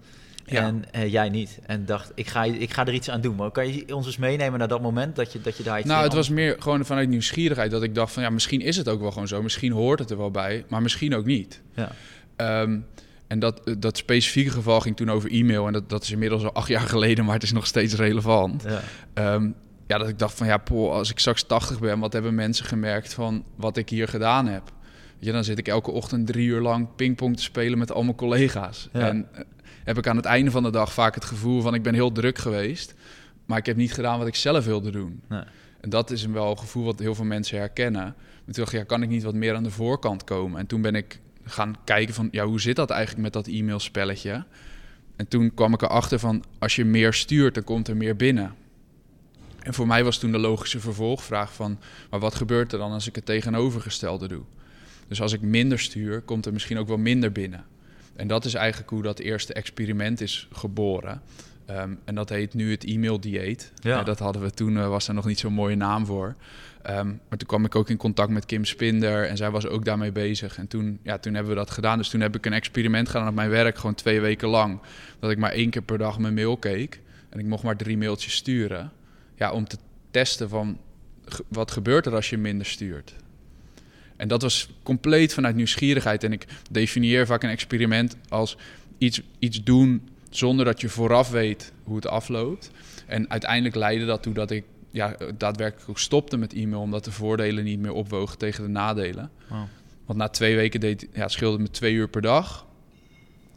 Ja. 0.54 0.62
En 0.62 0.84
eh, 0.92 1.12
jij 1.12 1.30
niet. 1.30 1.60
En 1.66 1.86
dacht, 1.86 2.12
ik 2.16 2.28
ga, 2.28 2.44
ik 2.44 2.74
ga 2.74 2.86
er 2.86 2.94
iets 2.94 3.10
aan 3.10 3.22
doen. 3.22 3.36
Maar 3.36 3.52
kan 3.52 3.74
je 3.74 3.96
ons 3.96 4.06
eens 4.06 4.18
meenemen 4.18 4.60
naar 4.60 4.68
dat 4.68 4.82
moment 4.82 5.16
dat 5.16 5.34
je, 5.34 5.42
dat 5.42 5.58
je 5.58 5.64
daar 5.64 5.80
iets 5.80 5.88
nou, 5.88 6.04
het 6.04 6.14
was 6.14 6.30
meer 6.30 6.56
gewoon 6.60 6.86
vanuit 6.86 7.10
nieuwsgierigheid 7.10 7.72
dat 7.72 7.84
ik 7.84 7.96
dacht 7.96 8.14
van, 8.14 8.24
ja, 8.24 8.30
misschien 8.30 8.62
is 8.62 8.78
het 8.78 8.90
ook 8.90 9.02
wel 9.02 9.12
gewoon 9.12 9.28
zo. 9.28 9.42
Misschien 9.42 9.72
hoort 9.72 10.00
het 10.00 10.12
er 10.12 10.18
wel 10.18 10.32
bij, 10.32 10.66
maar 10.68 10.82
misschien 10.82 11.16
ook 11.16 11.26
niet. 11.26 11.62
Ja. 11.74 11.92
Ehm, 12.36 12.80
en 13.28 13.40
dat, 13.40 13.76
dat 13.78 13.98
specifieke 13.98 14.52
geval 14.52 14.80
ging 14.80 14.96
toen 14.96 15.12
over 15.12 15.32
e-mail. 15.32 15.68
En 15.68 15.74
dat, 15.74 15.90
dat 15.90 16.04
is 16.04 16.12
inmiddels 16.12 16.44
al 16.44 16.54
acht 16.54 16.68
jaar 16.68 16.88
geleden, 16.88 17.26
maar 17.26 17.34
het 17.34 17.44
is 17.44 17.52
nog 17.52 17.66
steeds 17.66 17.94
relevant. 17.94 18.64
Ja. 18.68 18.82
Ehm, 19.14 19.50
ja, 19.88 19.98
dat 19.98 20.08
ik 20.08 20.20
dacht 20.20 20.38
van 20.38 20.48
ja, 20.48 20.58
poh, 20.58 20.92
als 20.92 21.10
ik 21.12 21.20
straks 21.20 21.44
80 21.44 21.80
ben, 21.80 22.00
wat 22.00 22.14
hebben 22.14 22.36
mensen 22.36 22.66
gemerkt 22.66 23.14
van 23.14 23.44
wat 23.56 23.78
ik 23.78 23.90
hier 23.90 24.08
gedaan 24.08 24.48
heb? 24.48 24.72
Je, 25.24 25.32
dan 25.32 25.44
zit 25.44 25.58
ik 25.58 25.68
elke 25.68 25.92
ochtend 25.92 26.28
drie 26.28 26.48
uur 26.48 26.62
lang 26.62 26.88
pingpong 26.96 27.38
te 27.38 27.44
spelen 27.44 27.78
met 27.78 27.92
al 27.92 28.04
mijn 28.04 28.16
collega's. 28.16 28.90
Ja. 28.94 29.00
En 29.00 29.28
eh, 29.34 29.42
heb 29.84 29.98
ik 29.98 30.08
aan 30.08 30.16
het 30.16 30.26
einde 30.26 30.52
van 30.52 30.64
de 30.64 30.72
dag 30.72 30.94
vaak 30.94 31.16
het 31.16 31.26
gevoel 31.26 31.62
van 31.62 31.74
ik 31.74 31.84
ben 31.84 31.94
heel 31.94 32.12
druk 32.12 32.38
geweest, 32.38 32.94
maar 33.46 33.58
ik 33.58 33.66
heb 33.66 33.76
niet 33.76 33.94
gedaan 33.94 34.18
wat 34.18 34.28
ik 34.28 34.36
zelf 34.36 34.66
wilde 34.66 34.92
doen. 34.92 35.22
Nee. 35.30 35.44
En 35.80 35.90
dat 35.90 36.12
is 36.12 36.24
een 36.24 36.34
wel 36.34 36.50
een 36.50 36.58
gevoel 36.58 36.84
wat 36.84 37.00
heel 37.00 37.16
veel 37.16 37.26
mensen 37.26 37.58
herkennen. 37.58 38.04
Maar 38.04 38.54
toen 38.54 38.64
dacht 38.64 38.74
ik, 38.74 38.80
ja, 38.80 38.86
kan 38.86 39.02
ik 39.02 39.10
niet 39.10 39.24
wat 39.24 39.34
meer 39.34 39.56
aan 39.56 39.64
de 39.64 39.72
voorkant 39.72 40.24
komen? 40.24 40.60
En 40.60 40.68
toen 40.68 40.82
ben 40.82 40.96
ik 40.96 41.20
gaan 41.44 41.76
kijken 41.84 42.14
van, 42.14 42.28
ja, 42.32 42.46
hoe 42.46 42.62
zit 42.62 42.76
dat 42.76 42.90
eigenlijk 42.90 43.22
met 43.22 43.34
dat 43.34 43.48
e-mailspelletje? 43.48 44.46
En 45.16 45.28
toen 45.28 45.54
kwam 45.54 45.74
ik 45.74 45.82
erachter 45.82 46.20
van, 46.20 46.44
als 46.60 46.76
je 46.76 46.86
meer 46.86 47.14
stuurt, 47.14 47.54
dan 47.54 47.64
komt 47.64 47.88
er 47.88 47.98
meer 47.98 48.16
binnen. 48.16 48.56
En 49.60 49.74
voor 49.74 49.88
mij 49.88 50.04
was 50.04 50.18
toen 50.18 50.32
de 50.32 50.38
logische 50.38 50.80
vervolgvraag 50.80 51.54
van, 51.54 51.80
maar 52.10 52.20
wat 52.20 52.36
gebeurt 52.36 52.72
er 52.72 52.80
dan 52.80 52.92
als 52.92 53.08
ik 53.08 53.16
het 53.16 53.26
tegenovergestelde 53.26 54.28
doe? 54.28 54.44
Dus 55.08 55.22
als 55.22 55.34
ik 55.34 55.42
minder 55.42 55.80
stuur, 55.80 56.22
komt 56.22 56.46
er 56.46 56.54
misschien 56.54 56.78
ook 56.78 56.88
wel 56.88 56.98
minder 56.98 57.32
binnen. 57.32 57.66
En 58.16 58.28
dat 58.28 58.46
is 58.46 58.54
eigenlijk 58.54 58.90
hoe 58.90 59.02
dat 59.02 59.20
eerste 59.20 59.54
experiment 59.54 60.22
is 60.22 60.48
geboren. 60.52 61.22
Ehm, 61.66 61.94
en 62.06 62.16
dat 62.16 62.30
heet 62.30 62.54
nu 62.54 62.72
het 62.72 62.84
e-mail-dieet. 62.84 63.72
Ja. 63.76 64.00
Eh, 64.00 64.06
dat 64.06 64.20
hadden 64.20 64.42
we 64.42 64.52
toen, 64.52 64.78
eh, 64.78 64.88
was 64.88 65.08
er 65.08 65.14
nog 65.14 65.26
niet 65.26 65.40
zo'n 65.40 65.54
mooie 65.54 65.76
naam 65.76 66.06
voor. 66.06 66.36
Ehm, 66.82 67.08
maar 67.08 67.38
toen 67.38 67.48
kwam 67.48 67.66
ik 67.66 67.76
ook 67.76 67.90
in 67.90 67.98
contact 67.98 68.30
met 68.30 68.46
Kim 68.46 68.66
Spinder 68.66 69.28
en 69.28 69.38
zij 69.38 69.52
was 69.52 69.68
ook 69.68 69.86
daarmee 69.86 70.12
bezig. 70.12 70.58
En 70.58 70.68
toen, 70.68 71.00
ja, 71.04 71.18
toen 71.18 71.34
hebben 71.34 71.54
we 71.54 71.60
dat 71.60 71.72
gedaan. 71.72 71.98
Dus 71.98 72.10
toen 72.10 72.22
heb 72.22 72.36
ik 72.36 72.46
een 72.46 72.54
experiment 72.54 73.10
gedaan 73.10 73.28
op 73.28 73.34
mijn 73.36 73.50
werk, 73.50 73.78
gewoon 73.78 73.96
twee 73.96 74.22
weken 74.22 74.48
lang. 74.48 74.80
Dat 75.20 75.32
ik 75.32 75.38
maar 75.38 75.52
één 75.52 75.70
keer 75.70 75.82
per 75.82 75.98
dag 75.98 76.20
mijn 76.20 76.34
mail 76.34 76.58
keek. 76.58 77.02
En 77.30 77.40
ik 77.40 77.46
mocht 77.46 77.64
maar 77.64 77.78
drie 77.78 77.98
mailtjes 77.98 78.34
sturen. 78.34 78.92
Ja, 79.36 79.52
om 79.52 79.68
te 79.68 79.78
testen 80.12 80.50
van 80.50 80.78
wat 81.48 81.72
gebeurt 81.72 82.06
er 82.06 82.16
als 82.16 82.30
je 82.30 82.38
minder 82.38 82.66
stuurt. 82.66 83.14
En 84.24 84.30
dat 84.30 84.42
was 84.42 84.70
compleet 84.84 85.34
vanuit 85.34 85.56
nieuwsgierigheid. 85.56 86.24
En 86.24 86.32
ik 86.32 86.46
definieer 86.72 87.26
vaak 87.26 87.44
een 87.44 87.50
experiment 87.50 88.18
als 88.30 88.58
iets, 88.98 89.22
iets 89.40 89.64
doen 89.64 90.10
zonder 90.30 90.66
dat 90.66 90.82
je 90.82 90.90
vooraf 90.90 91.30
weet 91.30 91.74
hoe 91.84 91.96
het 91.96 92.08
afloopt. 92.08 92.72
En 93.06 93.30
uiteindelijk 93.30 93.76
leidde 93.76 94.06
dat 94.06 94.24
toe 94.24 94.34
dat 94.34 94.52
ik 94.52 94.64
ja, 94.92 95.16
daadwerkelijk 95.38 95.90
ook 95.90 96.00
stopte 96.00 96.38
met 96.38 96.54
e-mail, 96.54 96.82
omdat 96.82 97.06
de 97.06 97.12
voordelen 97.12 97.64
niet 97.64 97.80
meer 97.80 97.92
opwogen 97.92 98.38
tegen 98.38 98.64
de 98.64 98.70
nadelen. 98.70 99.32
Wow. 99.48 99.64
Want 100.06 100.20
na 100.20 100.28
twee 100.28 100.56
weken 100.56 100.80
deed, 100.80 101.08
ja, 101.14 101.22
het 101.22 101.32
scheelde 101.32 101.60
me 101.60 101.70
twee 101.70 101.94
uur 101.94 102.10
per 102.10 102.22
dag. 102.22 102.66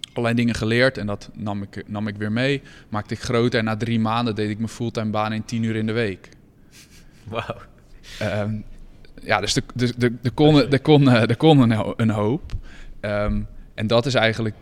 Allerlei 0.09 0.35
dingen 0.35 0.55
geleerd 0.55 0.99
en 0.99 1.07
dat 1.07 1.31
nam 1.35 1.63
ik, 1.63 1.89
nam 1.89 2.09
ik 2.09 2.17
weer 2.17 2.33
mee. 2.33 2.63
Maakte 2.89 3.15
ik 3.15 3.21
groter 3.21 3.59
en 3.59 3.65
na 3.65 3.77
drie 3.77 4.01
maanden 4.01 4.35
deed 4.35 4.51
ik 4.51 4.57
mijn 4.57 4.69
fulltime 4.69 5.11
baan 5.11 5.33
in 5.33 5.45
tien 5.45 5.63
uur 5.63 5.77
in 5.77 5.87
de 5.87 5.93
week. 5.93 6.29
Wauw. 7.25 7.57
Ehm, 8.19 8.61
ja, 9.26 9.40
dus 9.40 9.56
er, 9.56 9.62
de, 9.75 9.93
de, 9.96 10.12
de 10.23 10.31
kon, 10.31 10.70
er 10.73 10.81
kon, 10.81 11.11
eh, 11.11 11.37
kon 11.37 11.58
een, 11.61 11.73
ho- 11.73 11.94
een 11.96 12.11
hoop. 12.11 12.52
Ehm, 13.00 13.40
en 13.75 13.87
dat 13.87 14.06
is 14.06 14.14
eigenlijk 14.14 14.55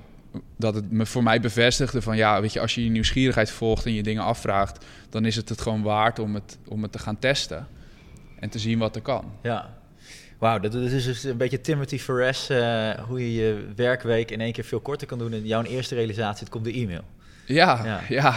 dat 0.57 0.75
het 0.75 0.91
me 0.91 1.07
voor 1.07 1.23
mij 1.23 1.41
bevestigde 1.41 2.03
van 2.03 2.17
ja, 2.17 2.41
weet 2.41 2.53
je, 2.53 2.61
als 2.61 2.75
je 2.75 2.85
je 2.85 2.91
nieuwsgierigheid 2.91 3.51
volgt 3.51 3.87
en 3.87 3.93
je 3.95 4.03
dingen 4.03 4.23
afvraagt, 4.23 4.85
dan 5.11 5.25
is 5.25 5.37
het 5.37 5.49
het 5.49 5.61
gewoon 5.61 5.83
waard 5.83 6.19
om 6.19 6.35
het, 6.35 6.59
om 6.69 6.83
het 6.83 6.93
te 6.93 6.99
gaan 6.99 7.19
testen 7.19 7.67
en 8.41 8.49
te 8.51 8.59
zien 8.59 8.79
wat 8.79 8.97
er 8.97 9.03
kan. 9.03 9.33
Ja. 9.43 9.75
Wauw, 10.39 10.59
dat, 10.59 10.73
dat 10.73 10.83
is 10.83 11.05
dus 11.05 11.25
een 11.25 11.37
beetje 11.37 11.61
Timothy 11.61 11.99
Ferris, 11.99 12.49
eh, 12.49 12.91
hoe 12.91 13.21
je 13.21 13.35
je 13.43 13.67
werkweek 13.77 14.31
in 14.31 14.41
één 14.41 14.53
keer 14.53 14.65
veel 14.65 14.81
korter 14.81 15.07
kan 15.07 15.19
doen. 15.19 15.33
En 15.33 15.47
jouw 15.47 15.63
eerste 15.63 15.95
realisatie, 15.95 16.41
het 16.41 16.49
komt 16.49 16.65
de 16.65 16.73
e-mail. 16.73 17.03
Ja, 17.47 17.81
Ja. 17.85 18.01
ja. 18.09 18.35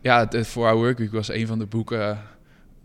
ja. 0.00 0.24
De 0.24 0.44
4-Hour 0.46 0.74
Workweek 0.74 1.12
was 1.12 1.28
een 1.28 1.46
van 1.46 1.58
de 1.58 1.66
boeken 1.66 2.18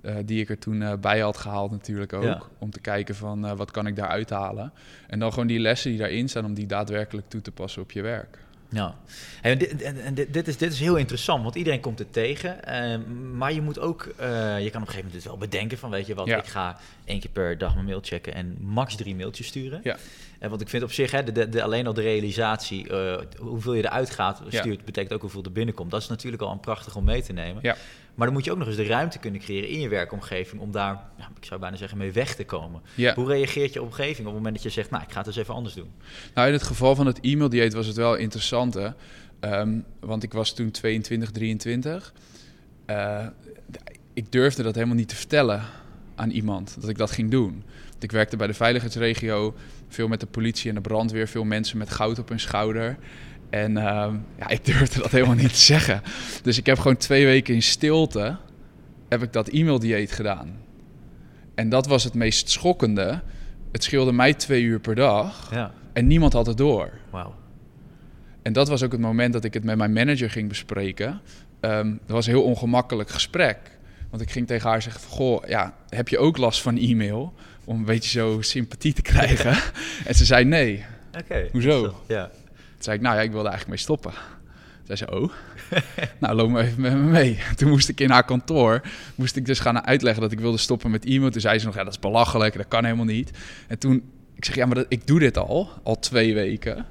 eh, 0.01 0.16
die 0.25 0.42
ik 0.42 0.50
er 0.50 0.57
toen 0.60 0.81
eh, 0.81 0.94
bij 1.01 1.19
had 1.19 1.38
gehaald 1.38 1.72
natuurlijk 1.72 2.13
ook. 2.13 2.24
Ja. 2.24 2.42
Om 2.60 2.72
te 2.72 2.80
kijken 2.80 3.16
van 3.16 3.46
eh, 3.46 3.51
wat 3.57 3.72
kan 3.72 3.88
ik 3.88 3.96
daar 3.96 4.07
uithalen. 4.07 4.72
En 5.07 5.19
dan 5.19 5.31
gewoon 5.31 5.48
die 5.48 5.60
lessen 5.60 5.89
die 5.89 6.00
daarin 6.00 6.29
staan, 6.29 6.46
om 6.46 6.53
die 6.53 6.65
daadwerkelijk 6.68 7.29
toe 7.29 7.41
te 7.41 7.51
passen 7.51 7.82
op 7.82 7.91
je 7.91 8.01
werk. 8.01 8.38
Ja, 8.72 8.96
en 9.41 9.58
dit, 9.58 9.82
en, 9.82 10.13
dit, 10.13 10.48
is, 10.48 10.58
dit 10.58 10.72
is 10.72 10.79
heel 10.79 10.96
interessant, 10.96 11.44
want 11.44 11.56
iedereen 11.56 11.79
komt 11.79 12.00
het 12.00 12.13
tegen. 12.13 12.63
eh, 12.65 12.98
maar 13.34 13.53
je 13.53 13.62
moet 13.62 13.79
ook, 13.79 14.03
je 14.03 14.13
kan 14.13 14.22
op 14.22 14.58
een 14.58 14.72
gegeven 14.72 14.96
moment 14.96 15.12
dus 15.13 15.24
wel 15.25 15.38
bedenken 15.38 15.77
van, 15.77 15.89
weet 15.89 16.08
je 16.08 16.15
wat, 16.15 16.27
Ja. 16.27 16.38
ik 16.38 16.46
ga 16.46 16.77
één 17.06 17.20
keer 17.20 17.29
per 17.29 17.58
dag 17.58 17.74
mijn 17.74 17.86
mail 17.86 18.00
checken 18.03 18.34
en 18.34 18.58
max 18.60 18.96
drie 18.96 19.15
mailtjes 19.15 19.48
sturen. 19.48 19.79
Ja. 19.84 19.98
En 20.39 20.50
want 20.50 20.62
ik 20.62 20.70
vind 20.70 20.84
op 20.84 20.91
zich, 20.91 21.12
hè, 21.12 21.24
de, 21.24 21.32
de, 21.32 21.50
de- 21.50 21.63
alleen 21.63 21.88
al 21.88 21.94
de 21.94 22.01
realisatie, 22.01 22.88
hoeveel 23.39 23.74
je 23.74 23.84
eruit 23.84 24.10
gaat, 24.10 24.41
Ja. 24.50 24.60
stuurt, 24.60 24.86
betekent 24.86 25.13
ook 25.13 25.22
hoeveel 25.22 25.44
er 25.44 25.51
binnenkomt. 25.51 25.91
Dat 25.91 26.01
is 26.01 26.08
natuurlijk 26.08 26.41
al 26.41 26.51
een 26.51 26.60
prachtig 26.60 26.96
om 26.96 27.03
mee 27.03 27.22
te 27.22 27.34
nemen. 27.34 27.60
Ja. 27.62 27.75
Maar 28.20 28.28
dan 28.28 28.38
moet 28.38 28.46
je 28.46 28.52
ook 28.52 28.58
nog 28.58 28.68
eens 28.68 28.76
de 28.76 28.86
ruimte 28.86 29.20
kunnen 29.20 29.42
creëren 29.42 29.70
in 29.70 29.80
je 29.80 29.90
werkomgeving 29.90 30.62
om 30.62 30.72
daar, 30.72 31.00
ik 31.38 31.46
zou 31.46 31.60
bijna 31.60 31.76
zeggen, 31.76 31.98
mee 31.98 32.12
weg 32.12 32.36
te 32.36 32.46
komen. 32.46 32.82
Ja. 32.96 33.14
Hoe 33.14 33.28
reageert 33.28 33.74
je 33.74 33.82
omgeving 33.82 34.20
op 34.20 34.26
het 34.26 34.34
moment 34.34 34.54
dat 34.54 34.64
je 34.64 34.70
zegt, 34.70 34.90
nou, 34.90 35.04
ik 35.04 35.12
ga 35.12 35.18
het 35.18 35.28
eens 35.28 35.36
even 35.36 35.54
anders 35.54 35.76
doen? 35.76 35.92
Nou, 36.34 36.48
in 36.48 36.54
het 36.54 36.64
geval 36.64 36.96
van 36.96 37.06
het 37.06 37.20
e-maildieet 37.22 37.74
was 37.74 37.88
het 37.88 37.96
wel 37.96 38.16
interessant, 38.16 38.74
hè. 38.74 38.90
Ehm, 39.40 39.80
want 40.00 40.24
ik 40.24 40.34
was 40.34 40.54
toen 40.54 40.72
22, 40.72 41.32
23. 41.32 42.14
Eh, 42.86 43.28
ik 44.14 44.32
durfde 44.32 44.64
dat 44.64 44.76
helemaal 44.76 44.96
niet 44.96 45.10
te 45.10 45.16
vertellen 45.16 45.64
aan 46.16 46.30
iemand, 46.30 46.78
dat 46.80 46.90
ik 46.90 46.98
dat 46.98 47.12
ging 47.12 47.32
doen. 47.32 47.64
Want 47.90 48.04
ik 48.04 48.12
werkte 48.12 48.38
bij 48.38 48.48
de 48.48 48.54
veiligheidsregio, 48.54 49.56
veel 49.88 50.08
met 50.08 50.20
de 50.20 50.26
politie 50.26 50.70
en 50.70 50.76
de 50.76 50.82
brandweer, 50.82 51.28
veel 51.28 51.44
mensen 51.44 51.78
met 51.78 51.90
goud 51.90 52.20
op 52.20 52.30
hun 52.30 52.40
schouder. 52.40 52.98
En 53.50 53.77
ehm, 53.77 54.15
ja, 54.38 54.48
ik 54.48 54.65
durfde 54.65 55.01
dat 55.01 55.12
helemaal 55.12 55.36
niet 55.36 55.53
te 55.53 55.60
zeggen. 55.60 56.01
Dus 56.44 56.58
ik 56.58 56.65
heb 56.65 56.77
gewoon 56.77 56.98
twee 56.98 57.25
weken 57.25 57.53
in 57.53 57.62
stilte, 57.62 58.38
heb 59.10 59.24
ik 59.24 59.34
dat 59.34 59.48
e-maildieet 59.48 60.12
gedaan. 60.12 60.58
En 61.56 61.70
dat 61.70 61.88
was 61.88 62.03
het 62.03 62.13
meest 62.13 62.50
schokkende. 62.50 63.22
Het 63.72 63.84
scheelde 63.84 64.12
mij 64.12 64.34
twee 64.34 64.63
uur 64.63 64.79
per 64.79 64.96
dag. 64.96 65.50
Ja, 65.51 65.72
En 65.94 66.08
niemand 66.08 66.34
had 66.34 66.46
het 66.46 66.58
door. 66.58 66.89
En 68.41 68.53
dat 68.53 68.68
was 68.68 68.84
ook 68.84 68.91
het 68.91 69.01
moment 69.01 69.34
dat 69.34 69.44
ik 69.44 69.53
het 69.53 69.63
met 69.63 69.77
mijn 69.77 69.94
manager 69.94 70.29
ging 70.29 70.50
bespreken. 70.50 71.22
Ehm 71.60 71.89
dat 71.89 72.15
was 72.15 72.25
een 72.27 72.34
heel 72.34 72.44
ongemakkelijk 72.44 73.10
gesprek. 73.10 73.58
Want 74.10 74.22
ik 74.22 74.32
ging 74.32 74.48
tegen 74.48 74.70
haar 74.70 74.82
zeggen 74.82 75.01
van... 75.01 75.12
Goh, 75.12 75.48
ja, 75.48 75.74
heb 75.89 76.08
je 76.08 76.18
ook 76.18 76.38
last 76.38 76.62
van 76.62 76.77
e-mail? 76.77 77.34
Om 77.65 77.77
een 77.77 77.86
beetje 77.86 78.10
zo 78.10 78.41
sympathie 78.41 78.94
te 78.94 79.01
krijgen. 79.01 79.58
en 80.08 80.15
ze 80.15 80.25
zei 80.25 80.46
nee. 80.46 80.86
Oké. 81.20 81.48
Hoezo? 81.51 82.03
Ja. 82.08 82.29
Zei 82.79 82.95
ik, 82.98 83.01
nou 83.01 83.15
ja, 83.15 83.21
ik 83.21 83.31
wilde 83.31 83.50
eigenlijk 83.50 83.69
mee 83.69 83.86
stoppen. 83.86 84.12
Toen 84.12 84.98
Zei 84.98 84.98
ze, 84.98 85.19
oh, 85.19 85.31
nou 86.19 86.36
loop 86.36 86.50
maar 86.50 86.63
even 86.63 86.81
met 86.81 86.93
me 86.93 87.00
mee. 87.00 87.39
Toen 87.55 87.69
moest 87.69 87.89
ik 87.89 88.00
in 88.00 88.09
haar 88.09 88.25
kantoor, 88.25 88.81
moest 89.15 89.36
ik 89.36 89.45
dus 89.45 89.59
gaan 89.59 89.86
uitleggen 89.86 90.21
dat 90.21 90.31
ik 90.31 90.39
wilde 90.39 90.57
stoppen 90.57 90.91
met 90.91 91.05
e-mail. 91.05 91.31
Toen 91.31 91.41
zei 91.41 91.59
ze 91.59 91.65
nog, 91.65 91.75
ja, 91.75 91.83
dat 91.83 91.93
is 91.93 92.00
belachelijk, 92.00 92.57
dat 92.57 92.67
kan 92.67 92.83
helemaal 92.83 93.05
niet. 93.05 93.31
En 93.67 93.79
toen, 93.79 94.03
ik 94.36 94.45
zeg, 94.45 94.55
ja, 94.55 94.65
maar 94.65 94.75
dat, 94.75 94.86
ik 94.89 95.07
doe 95.07 95.19
dit 95.19 95.38
al, 95.38 95.69
al 95.83 96.00
twee 96.00 96.33
weken. 96.33 96.86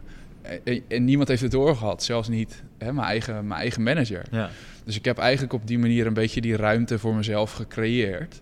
En, 0.65 0.83
en 0.89 1.05
niemand 1.05 1.29
heeft 1.29 1.43
het 1.43 1.51
doorgehad, 1.51 2.03
zelfs 2.03 2.29
niet 2.29 2.63
hè, 2.79 2.93
mijn, 2.93 3.07
eigen, 3.07 3.47
mijn 3.47 3.61
eigen 3.61 3.83
manager. 3.83 4.25
Ja. 4.31 4.51
Dus 4.85 4.97
ik 4.97 5.05
heb 5.05 5.19
eigenlijk 5.19 5.53
op 5.53 5.67
die 5.67 5.79
manier 5.79 6.07
een 6.07 6.15
beetje 6.15 6.41
die 6.41 6.57
ruimte 6.57 6.99
voor 6.99 7.15
mezelf 7.15 7.53
gecreëerd. 7.53 8.41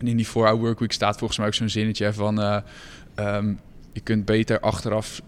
En 0.00 0.06
in 0.06 0.16
die 0.16 0.28
4-hour 0.28 0.56
workweek 0.56 0.92
staat 0.92 1.18
volgens 1.18 1.38
mij 1.38 1.46
ook 1.46 1.54
zo'n 1.54 1.68
zinnetje 1.68 2.12
van... 2.12 2.40
eh, 2.40 2.56
ehm, 3.14 3.52
je 3.92 4.00
kunt 4.00 4.24
beter 4.24 4.60
achteraf 4.60 5.20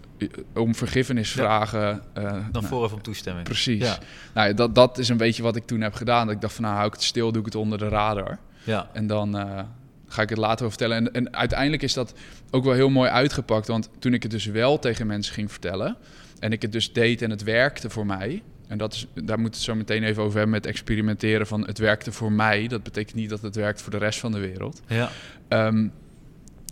om 0.53 0.75
vergiffenis 0.75 1.33
Ja. 1.33 1.41
vragen. 1.41 2.01
eh, 2.13 2.23
Dan 2.23 2.47
nou, 2.51 2.65
vooraf 2.65 2.93
om 2.93 3.01
toestemming. 3.01 3.45
Precies. 3.45 3.83
Ja. 3.83 3.97
Nou, 4.33 4.53
dat, 4.53 4.75
dat 4.75 4.97
is 4.97 5.09
een 5.09 5.17
beetje 5.17 5.43
wat 5.43 5.55
ik 5.55 5.65
toen 5.65 5.81
heb 5.81 5.93
gedaan. 5.93 6.25
Dat 6.25 6.35
ik 6.35 6.41
dacht 6.41 6.53
van, 6.53 6.63
nou 6.63 6.75
hou 6.75 6.87
ik 6.87 6.93
het 6.93 7.03
stil, 7.03 7.31
doe 7.31 7.39
ik 7.39 7.45
het 7.45 7.55
onder 7.55 7.77
de 7.77 7.87
radar. 7.87 8.37
Ja. 8.63 8.89
En 8.93 9.07
dan 9.07 9.37
eh, 9.37 9.59
ga 10.07 10.21
ik 10.21 10.29
het 10.29 10.37
later 10.37 10.69
vertellen. 10.69 10.97
En, 10.97 11.13
en 11.13 11.33
uiteindelijk 11.35 11.83
is 11.83 11.93
dat 11.93 12.13
ook 12.51 12.63
wel 12.63 12.73
heel 12.73 12.89
mooi 12.89 13.09
uitgepakt. 13.09 13.67
Want 13.67 13.89
toen 13.99 14.13
ik 14.13 14.23
het 14.23 14.31
dus 14.31 14.45
wel 14.45 14.79
tegen 14.79 15.07
mensen 15.07 15.33
ging 15.33 15.51
vertellen... 15.51 15.97
en 16.39 16.51
ik 16.51 16.61
het 16.61 16.71
dus 16.71 16.93
deed 16.93 17.21
en 17.21 17.29
het 17.29 17.43
werkte 17.43 17.89
voor 17.89 18.05
mij... 18.05 18.43
en 18.67 18.77
dat 18.77 18.93
is, 18.93 19.07
daar 19.13 19.39
moet 19.39 19.53
het 19.55 19.63
zo 19.63 19.75
meteen 19.75 20.03
even 20.03 20.23
over 20.23 20.35
hebben 20.37 20.55
met 20.55 20.65
experimenteren 20.65 21.47
van... 21.47 21.65
het 21.67 21.77
werkte 21.77 22.11
voor 22.11 22.31
mij. 22.31 22.67
Dat 22.67 22.83
betekent 22.83 23.15
niet 23.15 23.29
dat 23.29 23.41
het 23.41 23.55
werkt 23.55 23.81
voor 23.81 23.91
de 23.91 23.97
rest 23.97 24.19
van 24.19 24.31
de 24.31 24.39
wereld. 24.39 24.81
Ja. 24.87 25.09
Ehm, 25.47 25.87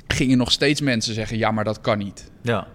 gingen 0.08 0.38
nog 0.38 0.52
steeds 0.52 0.82
mensen 0.82 1.14
zeggen, 1.14 1.38
ja, 1.38 1.52
maar 1.52 1.64
dat 1.64 1.82
kan 1.82 1.98
niet. 1.98 2.32
Ja. 2.42 2.68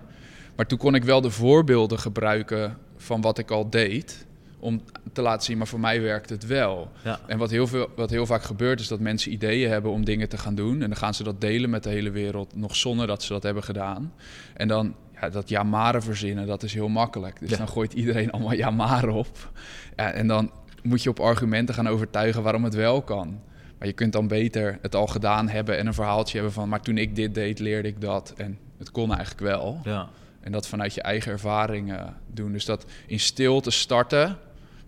Maar 0.60 0.68
toen 0.68 0.78
kon 0.78 0.94
ik 0.94 1.04
wel 1.04 1.20
de 1.20 1.30
voorbeelden 1.30 1.98
gebruiken 1.98 2.76
van 2.96 3.20
wat 3.20 3.38
ik 3.38 3.50
al 3.50 3.70
deed... 3.70 4.26
om 4.58 4.82
te 5.12 5.22
laten 5.22 5.44
zien, 5.44 5.58
maar 5.58 5.66
voor 5.66 5.80
mij 5.80 6.00
werkt 6.00 6.30
het 6.30 6.46
wel. 6.46 6.90
Ja. 7.04 7.20
En 7.26 7.38
wat 7.38 7.50
heel, 7.50 7.66
veel, 7.66 7.88
wat 7.96 8.10
heel 8.10 8.26
vaak 8.26 8.42
gebeurt 8.42 8.80
is 8.80 8.88
dat 8.88 9.00
mensen 9.00 9.32
ideeën 9.32 9.70
hebben 9.70 9.90
om 9.90 10.04
dingen 10.04 10.28
te 10.28 10.38
gaan 10.38 10.54
doen. 10.54 10.72
En 10.82 10.88
dan 10.88 10.96
gaan 10.96 11.14
ze 11.14 11.22
dat 11.22 11.40
delen 11.40 11.70
met 11.70 11.82
de 11.82 11.90
hele 11.90 12.10
wereld, 12.10 12.56
nog 12.56 12.76
zonder 12.76 13.06
dat 13.06 13.22
ze 13.22 13.32
dat 13.32 13.42
hebben 13.42 13.62
gedaan. 13.62 14.12
En 14.54 14.68
dan, 14.68 14.94
ja, 15.20 15.28
dat 15.28 15.48
jamaren 15.48 16.02
verzinnen, 16.02 16.46
dat 16.46 16.62
is 16.62 16.74
heel 16.74 16.88
makkelijk. 16.88 17.40
Dus 17.40 17.50
Ja. 17.50 17.56
dan 17.56 17.68
gooit 17.68 17.92
iedereen 17.92 18.30
allemaal 18.32 18.54
jamaren 18.54 19.12
op. 19.14 19.50
Ja, 19.96 20.10
en 20.10 20.26
dan 20.26 20.50
moet 20.82 21.02
je 21.02 21.10
op 21.10 21.20
argumenten 21.20 21.74
gaan 21.74 21.88
overtuigen 21.88 22.42
waarom 22.42 22.64
het 22.64 22.74
wel 22.74 23.02
kan. 23.02 23.40
Maar 23.78 23.88
je 23.88 23.94
kunt 23.94 24.12
dan 24.12 24.28
beter 24.28 24.78
het 24.82 24.94
al 24.94 25.06
gedaan 25.06 25.48
hebben 25.48 25.78
en 25.78 25.86
een 25.86 25.94
verhaaltje 25.94 26.36
hebben 26.36 26.52
van... 26.52 26.68
maar 26.68 26.80
toen 26.82 26.98
ik 26.98 27.16
dit 27.16 27.34
deed, 27.34 27.58
leerde 27.58 27.88
ik 27.88 28.00
dat. 28.00 28.34
En 28.36 28.58
het 28.78 28.90
kon 28.90 29.14
eigenlijk 29.14 29.40
wel. 29.40 29.80
Ja. 29.84 30.08
En 30.40 30.52
dat 30.52 30.68
vanuit 30.68 30.94
je 30.94 31.02
eigen 31.02 31.32
ervaring 31.32 31.92
eh, 31.92 32.06
doen. 32.26 32.52
Dus 32.52 32.64
dat 32.64 32.84
in 33.06 33.20
stilte 33.20 33.70
starten, 33.70 34.38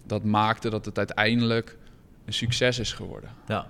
dat 0.06 0.24
maakte 0.24 0.70
dat 0.70 0.84
het 0.84 0.98
uiteindelijk 0.98 1.76
een 2.24 2.32
succes 2.32 2.78
is 2.78 2.92
geworden. 2.92 3.30
Ja, 3.48 3.66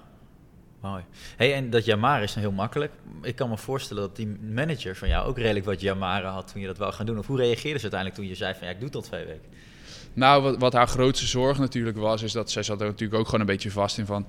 mooi. 0.80 1.02
Hey, 1.36 1.54
en 1.54 1.70
dat 1.70 1.84
jamaren 1.84 2.22
is 2.22 2.34
nou 2.34 2.46
heel 2.46 2.56
makkelijk. 2.56 2.92
Ik 3.22 3.36
kan 3.36 3.48
me 3.48 3.56
voorstellen 3.56 4.02
dat 4.02 4.16
die 4.16 4.36
manager 4.52 4.96
van 4.96 5.08
jou 5.08 5.26
ook 5.26 5.38
redelijk 5.38 5.64
wat 5.64 5.80
jamaren 5.80 6.30
had 6.30 6.52
toen 6.52 6.60
je 6.60 6.66
dat 6.66 6.78
wou 6.78 6.92
gaan 6.92 7.06
doen. 7.06 7.18
Of 7.18 7.26
hoe 7.26 7.36
reageerde 7.36 7.78
ze 7.78 7.82
uiteindelijk 7.82 8.20
toen 8.20 8.28
je 8.28 8.34
zei 8.34 8.54
van 8.54 8.66
ja, 8.66 8.72
ik 8.72 8.78
doe 8.78 8.86
het 8.86 8.96
al 8.96 9.02
twee 9.02 9.24
weken? 9.24 9.48
Nou, 10.14 10.42
wat, 10.42 10.58
wat 10.58 10.72
haar 10.72 10.88
grootste 10.88 11.26
zorg 11.26 11.58
natuurlijk 11.58 11.96
was, 11.96 12.22
is 12.22 12.32
dat 12.32 12.50
zij 12.50 12.62
zat 12.62 12.80
er 12.80 12.86
natuurlijk 12.86 13.18
ook 13.18 13.24
gewoon 13.24 13.40
een 13.40 13.46
beetje 13.46 13.70
vast 13.70 13.98
in 13.98 14.06
van... 14.06 14.26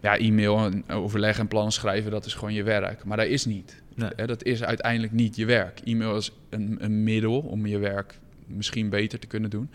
Ja, 0.00 0.18
e-mail 0.18 0.58
en 0.58 0.88
overleggen 0.88 1.42
en 1.42 1.48
plannen 1.48 1.72
schrijven, 1.72 2.10
dat 2.10 2.26
is 2.26 2.34
gewoon 2.34 2.52
je 2.52 2.62
werk. 2.62 3.04
Maar 3.04 3.16
dat 3.16 3.26
is 3.26 3.44
niet. 3.44 3.82
Nee. 3.94 4.26
Dat 4.26 4.44
is 4.44 4.62
uiteindelijk 4.62 5.12
niet 5.12 5.36
je 5.36 5.44
werk. 5.44 5.80
E-mail 5.84 6.16
is 6.16 6.32
een, 6.50 6.76
een 6.80 7.02
middel 7.02 7.38
om 7.38 7.66
je 7.66 7.78
werk 7.78 8.18
misschien 8.46 8.88
beter 8.88 9.18
te 9.18 9.26
kunnen 9.26 9.50
doen. 9.50 9.70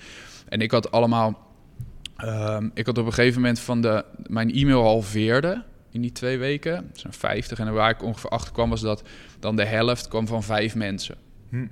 En 0.50 0.62
ik 0.62 0.72
had 0.72 0.92
allemaal... 0.92 1.48
ehm, 2.18 2.70
ik 2.74 2.86
had 2.86 2.98
op 2.98 3.06
een 3.06 3.14
gegeven 3.14 3.42
moment 3.42 3.60
van 3.60 3.82
de... 3.82 4.06
Mijn 4.28 4.54
e-mail 4.54 4.84
halveerde 4.84 5.64
in 5.92 6.02
die 6.02 6.12
twee 6.12 6.38
weken. 6.38 6.88
Dat 6.92 7.00
zijn 7.00 7.14
50. 7.14 7.60
En 7.60 7.74
waar 7.74 7.90
ik 7.90 8.04
ongeveer 8.04 8.30
achter 8.30 8.54
kwam, 8.54 8.70
was 8.70 8.82
dat 8.82 9.04
dan 9.40 9.56
de 9.56 9.66
helft 9.66 10.08
kwam 10.08 10.28
van 10.28 10.44
vijf 10.44 10.76
mensen. 10.76 11.16
Hm. 11.50 11.68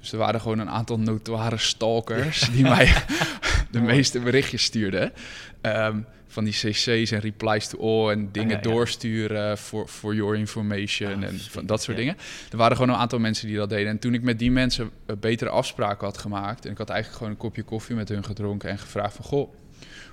Dus 0.00 0.12
er 0.12 0.18
waren 0.18 0.40
gewoon 0.40 0.58
een 0.58 0.70
aantal 0.70 0.98
notoire 0.98 1.56
stalkers 1.72 2.50
die 2.50 2.62
mij 2.62 2.92
de 3.70 3.80
meeste 3.80 4.20
berichtjes 4.20 4.62
stuurden. 4.62 5.12
Ehm, 5.60 6.00
van 6.28 6.44
die 6.44 6.52
cc's 6.52 7.10
en 7.10 7.20
replies 7.20 7.68
to 7.68 7.78
all 7.78 8.10
en 8.10 8.28
dingen 8.32 8.48
ja, 8.48 8.56
ja. 8.56 8.62
doorsturen 8.62 9.58
voor 9.58 9.88
for 9.88 10.14
your 10.14 10.36
information 10.36 10.88
Ah, 11.06 11.22
en 11.22 11.38
van 11.38 11.66
dat 11.66 11.82
soort 11.82 11.96
ja. 11.96 12.02
dingen. 12.02 12.18
Er 12.50 12.56
waren 12.56 12.76
gewoon 12.76 12.94
een 12.94 13.00
aantal 13.00 13.18
mensen 13.18 13.46
die 13.46 13.56
dat 13.56 13.68
deden. 13.68 13.88
En 13.88 13.98
toen 13.98 14.14
ik 14.14 14.22
met 14.22 14.38
die 14.38 14.50
mensen 14.50 14.90
eh, 15.06 15.16
betere 15.16 15.50
afspraken 15.50 16.06
had 16.06 16.18
gemaakt... 16.18 16.64
en 16.64 16.70
ik 16.70 16.78
had 16.78 16.88
eigenlijk 16.88 17.18
gewoon 17.18 17.32
een 17.32 17.40
kopje 17.40 17.62
koffie 17.62 17.96
met 17.96 18.08
hun 18.08 18.24
gedronken 18.24 18.70
en 18.70 18.78
gevraagd 18.78 19.14
van... 19.14 19.24
goh, 19.24 19.54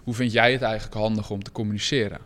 hoe 0.03 0.13
vind 0.13 0.31
jij 0.31 0.51
het 0.51 0.61
eigenlijk 0.61 0.95
handig 0.95 1.29
om 1.29 1.43
te 1.43 1.51
communiceren? 1.51 2.19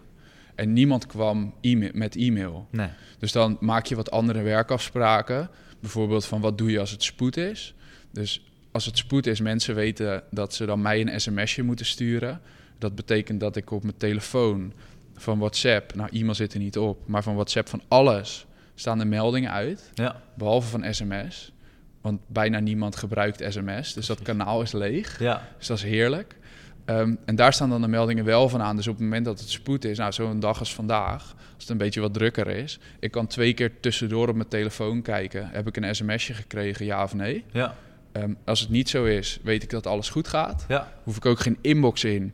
En 0.55 0.73
niemand 0.73 1.05
kwam 1.05 1.53
e 1.61 1.91
met 1.93 2.15
e-mail. 2.15 2.67
Nee. 2.71 2.89
Dus 3.19 3.31
dan 3.31 3.57
maak 3.59 3.85
je 3.85 3.95
wat 3.95 4.11
andere 4.11 4.41
werkafspraken. 4.41 5.49
Bijvoorbeeld 5.79 6.25
van 6.25 6.41
wat 6.41 6.57
doe 6.57 6.71
je 6.71 6.79
als 6.79 6.91
het 6.91 7.03
spoed 7.03 7.37
is. 7.37 7.73
Dus 8.11 8.43
als 8.71 8.85
het 8.85 8.97
spoed 8.97 9.27
is, 9.27 9.39
mensen 9.39 9.75
weten 9.75 10.23
dat 10.31 10.53
ze 10.53 10.65
dan 10.65 10.81
mij 10.81 11.01
een 11.01 11.21
sms'je 11.21 11.63
moeten 11.63 11.85
sturen. 11.85 12.41
Dat 12.79 12.95
betekent 12.95 13.39
dat 13.39 13.55
ik 13.55 13.71
op 13.71 13.83
mijn 13.83 13.97
telefoon 13.97 14.73
van 15.15 15.39
WhatsApp, 15.39 15.95
nou 15.95 16.09
e-mail 16.11 16.33
zit 16.35 16.53
er 16.53 16.59
niet 16.59 16.77
op, 16.77 17.07
maar 17.07 17.23
van 17.23 17.33
WhatsApp 17.33 17.69
van 17.69 17.81
alles 17.87 18.45
staan 18.75 18.97
de 18.97 19.05
meldingen 19.05 19.51
uit, 19.51 19.91
Ja, 19.93 20.21
behalve 20.33 20.67
van 20.69 20.93
sms. 20.93 21.51
Want 22.01 22.19
bijna 22.27 22.59
niemand 22.59 22.95
gebruikt 22.95 23.43
sms, 23.53 23.93
dus 23.93 24.05
dat 24.07 24.21
kanaal 24.21 24.61
is 24.61 24.71
leeg. 24.71 25.19
ja, 25.19 25.47
Dus 25.57 25.67
dat 25.67 25.77
is 25.77 25.83
heerlijk. 25.83 26.37
Ehm, 26.85 27.15
en 27.25 27.35
daar 27.35 27.53
staan 27.53 27.69
dan 27.69 27.81
de 27.81 27.87
meldingen 27.87 28.25
wel 28.25 28.49
van 28.49 28.61
aan. 28.61 28.75
Dus 28.75 28.87
op 28.87 28.93
het 28.93 29.03
moment 29.03 29.25
dat 29.25 29.39
het 29.39 29.49
spoed 29.49 29.85
is, 29.85 29.97
nou 29.97 30.11
zo'n 30.11 30.39
dag 30.39 30.59
als 30.59 30.73
vandaag, 30.73 31.21
als 31.53 31.63
het 31.63 31.69
een 31.69 31.77
beetje 31.77 32.01
wat 32.01 32.13
drukker 32.13 32.47
is, 32.47 32.79
ik 32.99 33.11
kan 33.11 33.27
twee 33.27 33.53
keer 33.53 33.79
tussendoor 33.79 34.27
op 34.29 34.35
mijn 34.35 34.47
telefoon 34.47 35.01
kijken. 35.01 35.49
Heb 35.49 35.67
ik 35.67 35.77
een 35.77 35.95
sms'je 35.95 36.33
gekregen, 36.33 36.85
ja 36.85 37.03
of 37.03 37.13
nee? 37.13 37.45
ja, 37.51 37.75
Ehm, 38.11 38.33
als 38.45 38.59
het 38.59 38.69
niet 38.69 38.89
zo 38.89 39.05
is, 39.05 39.39
weet 39.43 39.63
ik 39.63 39.69
dat 39.69 39.87
alles 39.87 40.09
goed 40.09 40.27
gaat. 40.27 40.65
ja, 40.67 40.91
Hoef 41.03 41.17
ik 41.17 41.25
ook 41.25 41.39
geen 41.39 41.57
inbox 41.61 42.03
in 42.03 42.33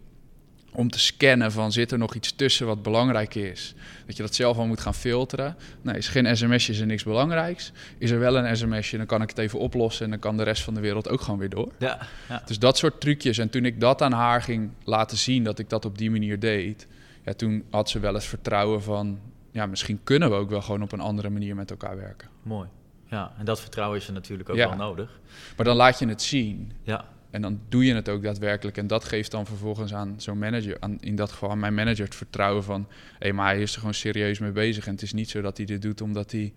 om 0.76 0.90
te 0.90 1.00
scannen 1.00 1.52
van 1.52 1.72
zit 1.72 1.92
er 1.92 1.98
nog 1.98 2.16
iets 2.16 2.36
tussen 2.36 2.66
wat 2.68 2.82
belangrijk 2.84 3.36
is. 3.36 3.74
Dat 4.06 4.16
je 4.18 4.22
dat 4.24 4.36
zelf 4.36 4.58
al 4.58 4.68
moet 4.68 4.80
gaan 4.80 4.94
filteren. 4.94 5.56
Nee, 5.82 5.98
is 5.98 6.08
geen 6.08 6.38
sms'jes 6.38 6.80
en 6.80 6.88
niks 6.88 7.04
belangrijks. 7.04 7.72
Is 7.98 8.12
er 8.12 8.20
wel 8.20 8.38
een 8.38 8.58
sms'je, 8.58 8.98
dan 8.98 9.06
kan 9.06 9.22
ik 9.22 9.30
het 9.30 9.38
even 9.38 9.60
oplossen 9.60 10.04
en 10.06 10.10
dan 10.12 10.20
kan 10.20 10.38
de 10.38 10.44
rest 10.44 10.64
van 10.64 10.74
de 10.74 10.80
wereld 10.80 11.10
ook 11.10 11.22
gewoon 11.22 11.40
weer 11.40 11.50
door. 11.50 11.72
ja, 11.78 12.00
ja. 12.30 12.42
Dus 12.46 12.60
dat 12.60 12.78
soort 12.78 13.02
trucjes. 13.02 13.38
En 13.38 13.50
toen 13.50 13.66
ik 13.66 13.80
dat 13.80 14.02
aan 14.02 14.12
haar 14.12 14.42
ging 14.42 14.70
laten 14.84 15.18
zien, 15.18 15.44
dat 15.44 15.60
ik 15.60 15.70
dat 15.70 15.86
op 15.86 15.98
die 15.98 16.12
manier 16.12 16.40
deed, 16.40 16.88
ja, 17.26 17.34
toen 17.34 17.64
had 17.70 17.90
ze 17.90 18.00
wel 18.00 18.14
eens 18.14 18.26
vertrouwen 18.28 18.84
van, 18.84 19.20
ja, 19.52 19.66
misschien 19.66 20.00
kunnen 20.04 20.30
we 20.30 20.36
ook 20.36 20.50
wel 20.50 20.62
gewoon 20.62 20.82
op 20.82 20.92
een 20.92 21.00
andere 21.00 21.30
manier 21.30 21.56
met 21.56 21.70
elkaar 21.72 21.96
werken. 21.98 22.28
mooi. 22.44 22.68
Ja, 23.10 23.34
en 23.38 23.46
dat 23.46 23.62
vertrouwen 23.62 23.98
is 24.00 24.08
er 24.08 24.14
natuurlijk 24.14 24.50
ook 24.50 24.56
Ja. 24.56 24.68
wel 24.68 24.78
nodig. 24.78 25.20
Maar 25.56 25.66
dan 25.66 25.76
laat 25.76 26.00
je 26.00 26.08
het 26.08 26.22
zien. 26.22 26.72
Ja, 26.84 27.06
En 27.36 27.42
dan 27.42 27.60
doe 27.70 27.86
je 27.86 27.94
het 27.94 28.10
ook 28.10 28.24
daadwerkelijk. 28.24 28.78
En 28.78 28.88
dat 28.88 29.04
geeft 29.04 29.32
dan 29.32 29.46
vervolgens 29.46 29.94
aan 29.94 30.14
zo'n 30.18 30.38
manager, 30.38 30.78
aan, 30.80 30.98
in 31.00 31.16
dat 31.16 31.32
geval 31.32 31.50
aan 31.50 31.60
mijn 31.60 31.74
manager, 31.74 32.06
het 32.06 32.16
vertrouwen 32.16 32.64
van... 32.64 32.88
hé, 33.20 33.32
maar 33.32 33.46
hij 33.54 33.62
is 33.62 33.74
er 33.74 33.80
gewoon 33.80 33.94
serieus 33.94 34.40
mee 34.40 34.52
bezig. 34.52 34.86
En 34.86 34.92
het 34.92 35.02
is 35.02 35.14
niet 35.14 35.30
zo 35.30 35.42
dat 35.42 35.58
hij 35.58 35.66
dit 35.66 35.82
doet 35.82 36.02
omdat 36.02 36.32
hij 36.32 36.54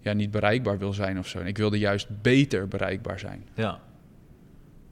ja, 0.00 0.12
niet 0.12 0.30
bereikbaar 0.30 0.78
wil 0.78 0.92
zijn 0.92 1.18
of 1.18 1.28
zo. 1.28 1.38
En 1.38 1.46
ik 1.46 1.56
wilde 1.56 1.78
juist 1.78 2.08
beter 2.22 2.68
bereikbaar 2.68 3.18
zijn. 3.18 3.48
ja. 3.54 3.80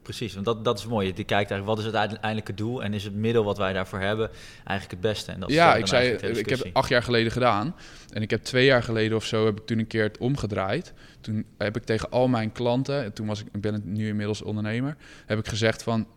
Precies, 0.09 0.33
want 0.33 0.45
dat, 0.45 0.63
dat 0.65 0.79
is 0.79 0.85
mooi. 0.85 1.07
Je 1.07 1.13
kijkt 1.13 1.31
eigenlijk, 1.31 1.65
wat 1.65 1.79
is 1.79 1.85
het 1.85 1.95
uiteindelijke 1.95 2.53
doel 2.53 2.83
en 2.83 2.93
is 2.93 3.03
het 3.03 3.13
middel 3.13 3.43
wat 3.43 3.57
wij 3.57 3.73
daarvoor 3.73 3.99
hebben 3.99 4.29
eigenlijk 4.55 4.91
het 4.91 5.11
beste? 5.11 5.31
En 5.31 5.39
dat 5.39 5.51
ja, 5.51 5.75
ik 5.75 5.87
zei, 5.87 6.09
ik 6.09 6.49
heb 6.49 6.59
het 6.59 6.73
acht 6.73 6.89
jaar 6.89 7.03
geleden 7.03 7.31
gedaan. 7.31 7.75
En 8.13 8.21
ik 8.21 8.29
heb 8.29 8.43
twee 8.43 8.65
jaar 8.65 8.83
geleden 8.83 9.17
of 9.17 9.25
zo, 9.25 9.45
heb 9.45 9.59
ik 9.59 9.65
toen 9.65 9.79
een 9.79 9.87
keer 9.87 10.03
het 10.03 10.17
omgedraaid. 10.17 10.93
Toen 11.21 11.45
heb 11.57 11.75
ik 11.75 11.83
tegen 11.83 12.09
al 12.09 12.27
mijn 12.27 12.51
klanten, 12.51 13.03
en 13.03 13.13
toen 13.13 13.27
was 13.27 13.39
ik, 13.39 13.47
ik 13.53 13.61
ben 13.61 13.81
nu 13.85 14.07
inmiddels 14.07 14.41
ondernemer, 14.41 14.95
heb 15.25 15.39
ik 15.39 15.47
gezegd 15.47 15.83
van, 15.83 16.07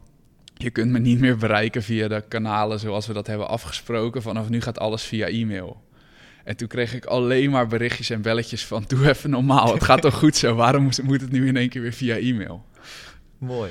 je 0.55 0.71
kunt 0.71 0.91
me 0.91 0.99
niet 0.99 1.21
meer 1.21 1.37
bereiken 1.37 1.83
via 1.83 2.09
de 2.09 2.25
kanalen 2.29 2.79
zoals 2.79 3.07
we 3.07 3.13
dat 3.13 3.27
hebben 3.27 3.49
afgesproken. 3.49 4.23
Vanaf 4.23 4.49
nu 4.49 4.61
gaat 4.61 4.79
alles 4.79 5.03
via 5.03 5.27
e-mail. 5.27 5.83
En 6.45 6.57
toen 6.57 6.69
kreeg 6.69 6.95
ik 6.95 7.05
alleen 7.05 7.51
maar 7.51 7.67
berichtjes 7.67 8.11
en 8.11 8.23
belletjes 8.23 8.65
van, 8.65 8.85
doe 8.87 9.09
even 9.09 9.31
normaal, 9.31 9.73
het 9.73 9.85
gaat 9.85 10.01
toch 10.03 10.15
goed 10.15 10.37
zo, 10.37 10.55
waarom 10.55 10.83
moet 10.83 11.03
moet 11.03 11.21
het 11.21 11.33
nu 11.33 11.47
in 11.47 11.57
één 11.57 11.69
keer 11.69 11.83
weer 11.83 11.93
via 11.93 12.17
e-mail? 12.17 12.65
Mooi. 13.43 13.71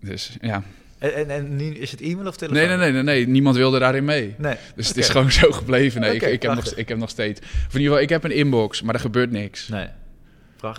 Dus 0.00 0.36
ja, 0.40 0.62
En, 0.98 1.14
en, 1.14 1.30
en 1.30 1.56
nu 1.56 1.74
is 1.74 1.90
het 1.90 2.00
e-mail 2.00 2.26
of 2.28 2.36
telefoon? 2.36 2.68
nee, 2.68 2.76
nee, 2.76 2.76
nee, 2.76 2.92
nee, 2.92 3.02
nee, 3.02 3.28
niemand 3.28 3.56
wilde 3.56 3.78
daarin 3.78 4.04
mee. 4.04 4.34
Nee. 4.38 4.56
Dus 4.76 4.88
het 4.88 4.96
is 4.96 5.08
gewoon 5.08 5.32
zo 5.32 5.52
gebleven. 5.52 6.00
Nee, 6.00 6.14
ik, 6.14 6.22
ik, 6.22 6.42
heb 6.42 6.54
nog, 6.54 6.66
ik 6.66 6.88
heb 6.88 6.98
nog 6.98 7.10
steeds. 7.10 7.40
Of 7.40 7.46
in 7.46 7.80
ieder 7.80 7.80
geval, 7.80 8.00
ik 8.00 8.08
heb 8.08 8.24
een 8.24 8.30
inbox, 8.30 8.82
maar 8.82 8.94
er 8.94 9.00
gebeurt 9.00 9.30
niks. 9.30 9.68
Nee. 9.68 9.86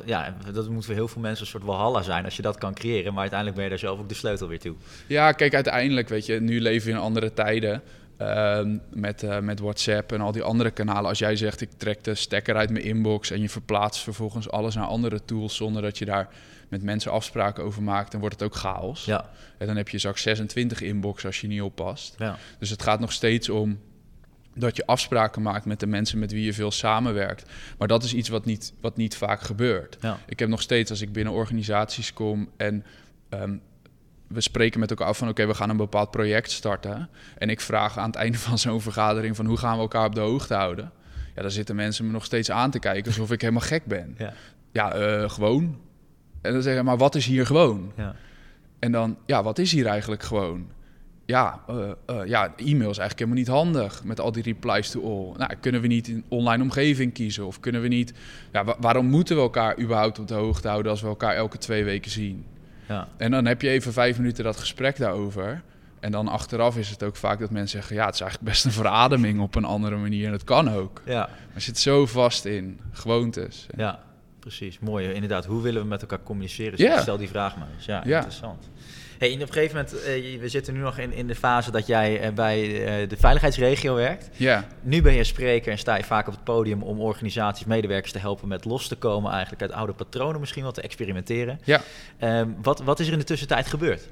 Ja, 0.05 0.35
dat 0.53 0.69
moet 0.69 0.85
voor 0.85 0.93
heel 0.93 1.07
veel 1.07 1.21
mensen 1.21 1.45
een 1.45 1.51
soort 1.51 1.63
walhalla 1.63 2.01
zijn 2.01 2.25
als 2.25 2.35
je 2.35 2.41
dat 2.41 2.57
kan 2.57 2.73
creëren. 2.73 3.11
Maar 3.11 3.21
uiteindelijk 3.21 3.55
ben 3.55 3.63
je 3.63 3.71
daar 3.71 3.89
zelf 3.89 3.99
ook 3.99 4.09
de 4.09 4.15
sleutel 4.15 4.47
weer 4.47 4.59
toe. 4.59 4.75
Ja, 5.07 5.31
kijk, 5.31 5.53
uiteindelijk, 5.53 6.09
weet 6.09 6.25
je, 6.25 6.39
nu 6.41 6.61
leven 6.61 6.87
we 6.87 6.93
in 6.93 6.99
andere 6.99 7.33
tijden. 7.33 7.81
Ehm, 8.17 8.77
met, 8.89 9.23
eh, 9.23 9.39
met 9.39 9.59
WhatsApp 9.59 10.11
en 10.11 10.21
al 10.21 10.31
die 10.31 10.43
andere 10.43 10.71
kanalen. 10.71 11.09
Als 11.09 11.19
jij 11.19 11.35
zegt, 11.35 11.61
ik 11.61 11.69
trek 11.77 12.03
de 12.03 12.15
stekker 12.15 12.55
uit 12.55 12.69
mijn 12.69 12.83
inbox 12.83 13.31
en 13.31 13.41
je 13.41 13.49
verplaatst 13.49 14.03
vervolgens 14.03 14.49
alles 14.49 14.75
naar 14.75 14.85
andere 14.85 15.25
tools 15.25 15.55
zonder 15.55 15.81
dat 15.81 15.97
je 15.97 16.05
daar 16.05 16.29
met 16.69 16.83
mensen 16.83 17.11
afspraken 17.11 17.63
over 17.63 17.83
maakt, 17.83 18.11
dan 18.11 18.19
wordt 18.19 18.39
het 18.39 18.43
ook 18.49 18.55
chaos. 18.55 19.05
Ja, 19.05 19.29
En 19.57 19.67
dan 19.67 19.75
heb 19.75 19.89
je 19.89 19.97
straks 19.97 20.21
26 20.21 20.81
inbox 20.81 21.25
als 21.25 21.41
je 21.41 21.47
niet 21.47 21.61
oppast. 21.61 22.15
ja, 22.17 22.37
Dus 22.59 22.69
het 22.69 22.81
gaat 22.81 22.99
nog 22.99 23.11
steeds 23.11 23.49
om 23.49 23.79
dat 24.55 24.75
je 24.75 24.85
afspraken 24.85 25.41
maakt 25.41 25.65
met 25.65 25.79
de 25.79 25.87
mensen 25.87 26.19
met 26.19 26.31
wie 26.31 26.45
je 26.45 26.53
veel 26.53 26.71
samenwerkt. 26.71 27.49
Maar 27.77 27.87
dat 27.87 28.03
is 28.03 28.13
iets 28.13 28.29
wat 28.29 28.45
niet, 28.45 28.73
wat 28.81 28.97
niet 28.97 29.15
vaak 29.15 29.41
gebeurt. 29.41 29.97
ja. 30.01 30.17
Ik 30.27 30.39
heb 30.39 30.49
nog 30.49 30.61
steeds, 30.61 30.89
als 30.89 31.01
ik 31.01 31.11
binnen 31.11 31.33
organisaties 31.33 32.13
kom 32.13 32.49
en 32.57 32.85
ehm, 33.29 33.57
we 34.27 34.41
spreken 34.41 34.79
met 34.79 34.89
elkaar 34.89 35.07
af 35.07 35.17
van 35.17 35.29
oké, 35.29 35.45
we 35.47 35.53
gaan 35.53 35.69
een 35.69 35.77
bepaald 35.77 36.11
project 36.11 36.51
starten. 36.51 37.09
En 37.37 37.49
ik 37.49 37.61
vraag 37.61 37.97
aan 37.97 38.05
het 38.07 38.15
einde 38.15 38.37
van 38.37 38.57
zo'n 38.57 38.81
vergadering 38.81 39.35
van 39.35 39.45
hoe 39.45 39.57
gaan 39.57 39.75
we 39.75 39.81
elkaar 39.81 40.05
op 40.05 40.15
de 40.15 40.21
hoogte 40.21 40.53
houden. 40.53 40.91
Ja, 41.35 41.41
dan 41.41 41.51
zitten 41.51 41.75
mensen 41.75 42.05
me 42.05 42.11
nog 42.11 42.25
steeds 42.25 42.51
aan 42.51 42.71
te 42.71 42.79
kijken 42.79 43.05
alsof 43.05 43.31
ik 43.31 43.41
helemaal 43.41 43.61
gek 43.61 43.85
ben. 43.85 44.15
Ja. 44.17 44.33
Ja, 44.71 44.93
eh, 44.93 45.29
gewoon. 45.29 45.79
En 46.45 46.53
dan 46.53 46.61
zeggen 46.61 46.85
maar 46.85 46.97
wat 46.97 47.15
is 47.15 47.25
hier 47.25 47.45
gewoon? 47.45 47.91
ja. 47.97 48.15
En 48.79 48.91
dan, 48.91 49.17
ja, 49.25 49.43
wat 49.43 49.59
is 49.59 49.71
hier 49.71 49.85
eigenlijk 49.85 50.23
gewoon? 50.23 50.67
Ja, 51.25 51.59
eh, 51.67 51.75
eh, 52.05 52.27
ja, 52.27 52.53
e-mail 52.57 52.89
is 52.89 52.97
eigenlijk 52.97 53.19
helemaal 53.19 53.37
niet 53.37 53.47
handig 53.47 54.03
met 54.03 54.19
al 54.19 54.31
die 54.31 54.43
replies 54.43 54.89
to 54.89 55.01
all. 55.01 55.37
Nou, 55.37 55.53
kunnen 55.59 55.81
we 55.81 55.87
niet 55.87 56.07
een 56.07 56.23
online 56.27 56.63
omgeving 56.63 57.13
kiezen? 57.13 57.45
Of 57.45 57.59
kunnen 57.59 57.81
we 57.81 57.87
niet... 57.87 58.13
Ja, 58.51 58.63
wa- 58.63 58.75
waarom 58.79 59.05
moeten 59.05 59.35
we 59.35 59.41
elkaar 59.41 59.79
überhaupt 59.79 60.19
op 60.19 60.27
de 60.27 60.33
hoogte 60.33 60.67
houden 60.67 60.91
als 60.91 61.01
we 61.01 61.07
elkaar 61.07 61.35
elke 61.35 61.57
twee 61.57 61.83
weken 61.83 62.11
zien? 62.11 62.45
ja. 62.87 63.07
En 63.17 63.31
dan 63.31 63.45
heb 63.45 63.61
je 63.61 63.69
even 63.69 63.93
vijf 63.93 64.17
minuten 64.17 64.43
dat 64.43 64.57
gesprek 64.57 64.97
daarover. 64.97 65.61
En 65.99 66.11
dan 66.11 66.27
achteraf 66.27 66.77
is 66.77 66.89
het 66.89 67.03
ook 67.03 67.15
vaak 67.15 67.39
dat 67.39 67.49
mensen 67.49 67.79
zeggen... 67.79 67.95
ja, 67.95 68.05
het 68.05 68.13
is 68.13 68.21
eigenlijk 68.21 68.51
best 68.51 68.65
een 68.65 68.71
verademing 68.71 69.39
op 69.41 69.55
een 69.55 69.65
andere 69.65 69.95
manier. 69.97 70.25
En 70.25 70.31
dat 70.31 70.43
kan 70.43 70.69
ook. 70.69 71.01
ja. 71.05 71.29
Maar 71.53 71.61
zit 71.61 71.77
zo 71.79 72.05
vast 72.05 72.45
in 72.45 72.79
gewoontes. 72.91 73.67
Ja, 73.77 73.99
precies. 74.45 74.79
Mooi. 74.79 75.11
Inderdaad, 75.13 75.45
hoe 75.45 75.61
willen 75.61 75.81
we 75.81 75.87
met 75.87 76.01
elkaar 76.01 76.23
communiceren? 76.23 76.99
Stel 77.01 77.17
die 77.17 77.27
vraag 77.27 77.57
maar 77.57 77.67
eens. 77.75 77.85
Ja, 77.85 78.01
Ja. 78.05 78.15
interessant. 78.15 78.69
Hey, 79.17 79.33
op 79.33 79.39
een 79.41 79.47
gegeven 79.51 79.75
moment, 79.75 80.03
eh, 80.03 80.39
we 80.39 80.49
zitten 80.49 80.73
nu 80.73 80.79
nog 80.79 80.97
in, 80.97 81.13
in 81.13 81.27
de 81.27 81.35
fase 81.35 81.71
dat 81.71 81.87
jij 81.87 82.19
eh, 82.19 82.33
bij 82.33 82.85
eh, 82.85 83.09
de 83.09 83.17
veiligheidsregio 83.17 83.95
werkt. 83.95 84.29
Ja, 84.37 84.67
Nu 84.81 85.01
ben 85.01 85.13
je 85.13 85.23
spreker 85.23 85.71
en 85.71 85.77
sta 85.77 85.95
je 85.97 86.03
vaak 86.03 86.27
op 86.27 86.33
het 86.33 86.43
podium 86.43 86.83
om 86.83 86.99
organisaties, 86.99 87.65
medewerkers 87.65 88.11
te 88.11 88.19
helpen 88.19 88.47
met 88.47 88.65
los 88.65 88.87
te 88.87 88.95
komen 88.95 89.31
eigenlijk 89.31 89.61
uit 89.61 89.71
oude 89.71 89.93
patronen 89.93 90.39
misschien 90.39 90.63
wel 90.63 90.71
te 90.71 90.81
experimenteren. 90.81 91.59
ja. 91.63 91.81
Ehm, 92.19 92.49
wat, 92.61 92.79
wat 92.79 92.99
is 92.99 93.07
er 93.07 93.13
in 93.13 93.19
de 93.19 93.25
tussentijd 93.25 93.67
gebeurd? 93.67 94.07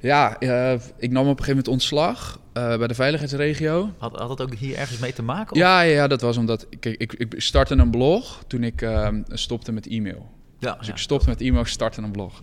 Ja, 0.00 0.38
eh, 0.38 0.72
ik 0.96 1.10
nam 1.10 1.22
op 1.22 1.28
een 1.38 1.44
gegeven 1.44 1.48
moment 1.48 1.68
ontslag 1.68 2.40
eh, 2.52 2.76
bij 2.78 2.86
de 2.86 2.94
veiligheidsregio. 2.94 3.90
Had, 3.98 4.16
had 4.18 4.28
het 4.28 4.40
ook 4.40 4.54
hier 4.54 4.76
ergens 4.76 4.98
mee 4.98 5.12
te 5.12 5.22
maken? 5.22 5.52
of- 5.52 5.58
Ja, 5.58 5.80
ja, 5.80 6.06
dat 6.06 6.20
was 6.20 6.36
omdat 6.36 6.66
kijk, 6.80 6.96
ik, 7.00 7.12
ik 7.12 7.34
startte 7.36 7.74
een 7.74 7.90
blog 7.90 8.42
toen 8.46 8.62
ik 8.64 8.82
ehm, 8.82 9.22
stopte 9.28 9.72
met 9.72 9.86
e-mail. 9.86 10.30
ja, 10.58 10.74
Dus 10.78 10.86
ja. 10.86 10.92
ik 10.92 10.98
stopte 10.98 11.28
met 11.28 11.40
e-mail, 11.40 11.60
ik 11.62 11.66
startte 11.68 12.02
een 12.02 12.10
blog. 12.12 12.40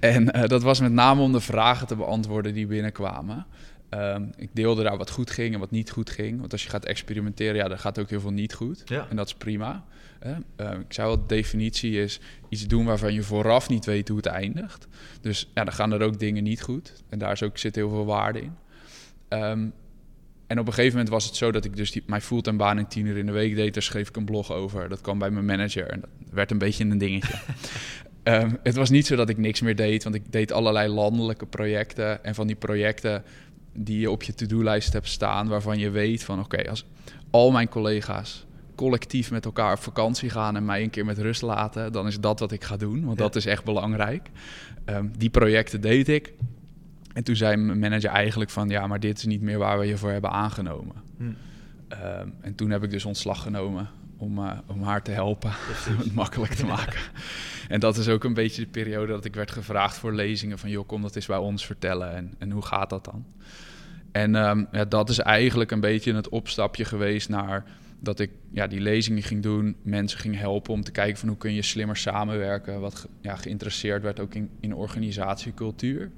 En 0.00 0.30
eh, 0.32 0.48
dat 0.48 0.62
was 0.62 0.80
met 0.80 0.92
name 0.92 1.20
om 1.22 1.32
de 1.32 1.40
vragen 1.40 1.86
te 1.86 1.96
beantwoorden 1.96 2.54
die 2.54 2.66
binnenkwamen. 2.66 3.46
Ehm, 3.88 4.26
ik 4.36 4.48
deelde 4.52 4.82
daar 4.82 4.96
wat 4.96 5.10
goed 5.10 5.30
ging 5.30 5.54
en 5.54 5.60
wat 5.60 5.70
niet 5.70 5.90
goed 5.90 6.10
ging. 6.10 6.40
Want 6.40 6.52
als 6.52 6.62
je 6.62 6.68
gaat 6.68 6.84
experimenteren, 6.84 7.54
ja, 7.54 7.68
dan 7.68 7.78
gaat 7.78 7.98
ook 7.98 8.10
heel 8.10 8.20
veel 8.20 8.30
niet 8.30 8.54
goed. 8.54 8.82
Ja. 8.84 9.06
En 9.10 9.16
dat 9.16 9.26
is 9.26 9.34
prima. 9.34 9.84
Ehm, 10.18 10.80
ik 10.80 10.92
zou 10.92 11.08
wel, 11.08 11.18
de 11.18 11.34
definitie 11.34 12.02
is 12.02 12.20
iets 12.48 12.66
doen 12.66 12.84
waarvan 12.84 13.14
je 13.14 13.22
vooraf 13.22 13.68
niet 13.68 13.84
weet 13.84 14.08
hoe 14.08 14.16
het 14.16 14.26
eindigt. 14.26 14.88
Dus 15.20 15.50
ja, 15.54 15.64
dan 15.64 15.74
gaan 15.74 15.92
er 15.92 16.02
ook 16.02 16.18
dingen 16.18 16.42
niet 16.42 16.62
goed. 16.62 16.92
En 17.08 17.18
daar 17.18 17.32
is 17.32 17.42
ook, 17.42 17.58
zit 17.58 17.74
heel 17.74 17.90
veel 17.90 18.04
waarde 18.04 18.40
in. 18.40 18.56
Ehm, 19.28 19.66
en 20.46 20.58
op 20.58 20.66
een 20.66 20.72
gegeven 20.72 20.92
moment 20.92 21.08
was 21.08 21.24
het 21.24 21.36
zo 21.36 21.50
dat 21.52 21.64
ik 21.64 21.76
dus 21.76 21.90
die, 21.90 22.02
mijn 22.06 22.22
fulltime 22.22 22.56
baan 22.56 22.78
in 22.78 22.86
tien 22.86 23.06
uur 23.06 23.16
in 23.16 23.26
de 23.26 23.32
week 23.32 23.54
deed. 23.54 23.74
Daar 23.74 23.82
schreef 23.82 24.08
ik 24.08 24.16
een 24.16 24.24
blog 24.24 24.52
over. 24.52 24.88
Dat 24.88 25.00
kwam 25.00 25.18
bij 25.18 25.30
mijn 25.30 25.44
manager 25.44 25.86
en 25.86 26.00
dat 26.00 26.10
werd 26.30 26.50
een 26.50 26.58
beetje 26.58 26.84
een 26.84 26.98
dingetje. 26.98 27.34
Het 28.62 28.74
was 28.74 28.90
niet 28.90 29.06
zo 29.06 29.16
dat 29.16 29.28
ik 29.28 29.36
niks 29.36 29.60
meer 29.60 29.76
deed, 29.76 30.02
want 30.02 30.14
ik 30.14 30.32
deed 30.32 30.52
allerlei 30.52 30.88
landelijke 30.88 31.46
projecten. 31.46 32.24
En 32.24 32.34
van 32.34 32.46
die 32.46 32.56
projecten 32.56 33.22
die 33.78 34.00
je 34.00 34.10
op 34.10 34.22
je 34.22 34.34
to-do-lijst 34.34 34.92
hebt 34.92 35.08
staan, 35.08 35.48
waarvan 35.48 35.78
je 35.78 35.90
weet 35.90 36.24
van 36.24 36.40
oké, 36.40 36.68
als 36.70 36.84
al 37.30 37.50
mijn 37.50 37.68
collega's 37.68 38.46
collectief 38.74 39.30
met 39.30 39.44
elkaar 39.44 39.72
op 39.72 39.78
vakantie 39.82 40.30
gaan 40.30 40.56
en 40.56 40.64
mij 40.64 40.82
een 40.82 40.90
keer 40.90 41.04
met 41.04 41.18
rust 41.18 41.42
laten, 41.42 41.92
dan 41.92 42.06
is 42.06 42.20
dat 42.20 42.40
wat 42.40 42.52
ik 42.52 42.64
ga 42.64 42.76
doen, 42.76 43.04
want 43.04 43.18
Ja. 43.18 43.24
dat 43.24 43.36
is 43.36 43.46
echt 43.46 43.64
belangrijk. 43.64 44.30
Ehm, 44.84 45.06
die 45.16 45.30
projecten 45.30 45.80
deed 45.80 46.08
ik. 46.08 46.32
En 47.12 47.24
toen 47.24 47.36
zei 47.36 47.56
mijn 47.56 47.78
manager 47.78 48.10
eigenlijk 48.10 48.50
van 48.50 48.68
ja, 48.68 48.86
maar 48.86 49.00
dit 49.00 49.18
is 49.18 49.24
niet 49.24 49.40
meer 49.42 49.58
waar 49.58 49.78
we 49.78 49.86
je 49.86 49.96
voor 49.96 50.10
hebben 50.10 50.30
aangenomen. 50.30 50.94
Hm, 51.16 51.24
Ehm, 51.88 52.28
en 52.40 52.54
toen 52.54 52.70
heb 52.70 52.82
ik 52.84 52.90
dus 52.90 53.04
ontslag 53.04 53.42
genomen 53.42 53.88
om, 54.16 54.38
eh, 54.38 54.58
om 54.66 54.82
haar 54.82 55.02
te 55.02 55.10
helpen, 55.10 55.50
om 55.88 55.96
het 55.98 56.14
makkelijk 56.14 56.52
te 56.54 56.66
maken. 56.66 57.00
en 57.68 57.80
dat 57.80 57.96
is 57.96 58.08
ook 58.08 58.24
een 58.24 58.34
beetje 58.34 58.62
de 58.62 58.68
periode 58.68 59.12
dat 59.12 59.24
ik 59.24 59.34
werd 59.34 59.50
gevraagd 59.50 59.96
voor 59.96 60.12
lezingen 60.14 60.58
van... 60.58 60.70
joh, 60.70 60.86
kom 60.86 61.02
dat 61.02 61.16
eens 61.16 61.26
bij 61.26 61.36
ons 61.36 61.66
vertellen 61.66 62.14
en, 62.14 62.34
en 62.38 62.50
hoe 62.50 62.62
gaat 62.64 62.90
dat 62.90 63.04
dan? 63.04 63.24
En 64.12 64.34
ehm, 64.34 64.64
ja, 64.72 64.84
dat 64.84 65.08
is 65.08 65.18
eigenlijk 65.18 65.70
een 65.70 65.80
beetje 65.80 66.14
het 66.14 66.28
opstapje 66.28 66.84
geweest 66.84 67.28
naar 67.28 67.64
dat 68.00 68.20
ik 68.20 68.30
ja, 68.50 68.66
die 68.66 68.80
lezingen 68.80 69.22
ging 69.22 69.42
doen, 69.42 69.76
mensen 69.82 70.18
ging 70.18 70.38
helpen 70.38 70.72
om 70.72 70.82
te 70.84 70.90
kijken 70.90 71.18
van 71.18 71.28
hoe 71.28 71.36
kun 71.36 71.54
je 71.54 71.62
slimmer 71.62 71.96
samenwerken. 71.96 72.80
Wat 72.80 72.94
ge- 72.94 73.08
ja, 73.20 73.36
geïnteresseerd 73.36 74.02
werd 74.02 74.20
ook 74.20 74.34
in, 74.34 74.50
in 74.60 74.74
organisatiecultuur. 74.74 76.10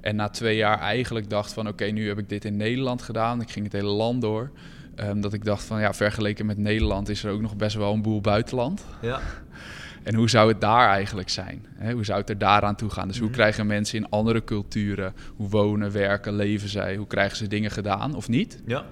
En 0.00 0.16
na 0.16 0.28
twee 0.28 0.56
jaar 0.56 0.78
eigenlijk 0.78 1.30
dacht 1.30 1.52
van 1.52 1.68
oké, 1.68 1.84
nu 1.84 2.08
heb 2.08 2.18
ik 2.18 2.28
dit 2.28 2.44
in 2.44 2.56
Nederland 2.56 3.02
gedaan. 3.02 3.40
Ik 3.40 3.50
ging 3.50 3.64
het 3.64 3.74
hele 3.74 3.88
land 3.90 4.20
door. 4.20 4.50
Ehm, 4.94 5.20
dat 5.20 5.32
ik 5.32 5.44
dacht 5.44 5.64
van 5.64 5.80
ja, 5.80 5.94
vergeleken 5.94 6.46
met 6.46 6.58
Nederland 6.58 7.08
is 7.08 7.24
er 7.24 7.32
ook 7.32 7.40
nog 7.40 7.56
best 7.56 7.76
wel 7.76 7.92
een 7.92 8.02
boel 8.02 8.20
buitenland. 8.20 8.84
Ja, 9.02 9.20
En 10.02 10.14
hoe 10.14 10.30
zou 10.30 10.48
het 10.48 10.60
daar 10.60 10.88
eigenlijk 10.88 11.28
zijn? 11.28 11.66
Hè, 11.74 11.92
hoe 11.92 12.04
zou 12.04 12.20
het 12.20 12.28
er 12.30 12.38
daaraan 12.38 12.76
toe 12.76 12.90
gaan? 12.90 13.08
Dus 13.08 13.16
hoe 13.18 13.26
Mhm. 13.26 13.36
krijgen 13.36 13.66
mensen 13.66 13.98
in 13.98 14.08
andere 14.08 14.44
culturen, 14.44 15.14
hoe 15.36 15.48
wonen, 15.48 15.92
werken, 15.92 16.34
leven 16.36 16.68
zij? 16.68 16.96
Hoe 16.96 17.06
krijgen 17.06 17.36
ze 17.36 17.46
dingen 17.46 17.70
gedaan 17.70 18.14
of 18.14 18.28
niet? 18.28 18.62
ja. 18.66 18.84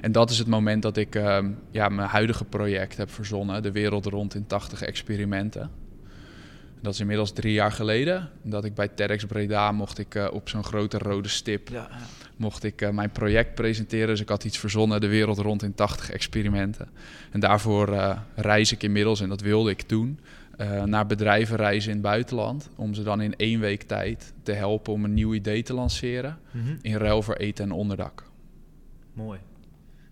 En 0.00 0.12
dat 0.12 0.30
is 0.30 0.38
het 0.38 0.46
moment 0.46 0.82
dat 0.82 0.96
ik 0.96 1.14
ehm, 1.14 1.50
ja, 1.70 1.88
mijn 1.88 2.08
huidige 2.08 2.44
project 2.44 2.96
heb 2.96 3.10
verzonnen, 3.10 3.62
de 3.62 3.72
wereld 3.72 4.06
rond 4.06 4.34
in 4.34 4.46
80 4.46 4.82
experimenten. 4.82 5.70
Dat 6.82 6.92
is 6.92 7.00
inmiddels 7.00 7.32
drie 7.32 7.52
jaar 7.52 7.72
geleden. 7.72 8.28
Dat 8.42 8.64
ik 8.64 8.74
bij 8.74 8.88
TEDx 8.88 9.24
Breda 9.24 9.72
mocht 9.72 9.98
ik 9.98 10.14
eh, 10.14 10.26
op 10.32 10.48
zo'n 10.48 10.64
grote 10.64 10.98
rode 10.98 11.28
stip 11.28 11.68
ja, 11.68 11.74
ja. 11.90 11.96
Mocht 12.38 12.64
ik 12.64 12.82
eh, 12.82 12.90
mijn 12.90 13.10
project 13.10 13.54
presenteren. 13.54 14.06
Dus 14.06 14.20
ik 14.20 14.28
had 14.28 14.44
iets 14.44 14.58
verzonnen, 14.58 15.00
de 15.00 15.08
wereld 15.08 15.38
rond 15.38 15.62
in 15.62 15.74
80 15.74 16.10
experimenten. 16.10 16.88
En 17.30 17.40
daarvoor 17.40 17.92
eh, 17.92 18.18
reis 18.34 18.72
ik 18.72 18.82
inmiddels, 18.82 19.20
en 19.20 19.28
dat 19.28 19.40
wilde 19.40 19.70
ik 19.70 19.88
doen, 19.88 20.20
eh, 20.56 20.82
naar 20.82 21.06
bedrijven 21.06 21.56
reizen 21.56 21.90
in 21.90 21.96
het 21.96 22.06
buitenland. 22.06 22.70
Om 22.76 22.94
ze 22.94 23.02
dan 23.02 23.20
in 23.20 23.36
één 23.36 23.60
week 23.60 23.82
tijd 23.82 24.32
te 24.42 24.52
helpen 24.52 24.92
om 24.92 25.04
een 25.04 25.14
nieuw 25.14 25.34
idee 25.34 25.62
te 25.62 25.74
lanceren. 25.74 26.38
Mhm. 26.50 26.76
In 26.82 26.96
ruil 26.96 27.22
voor 27.22 27.34
eten 27.34 27.64
en 27.64 27.72
onderdak. 27.72 28.24
Mooi. 29.12 29.38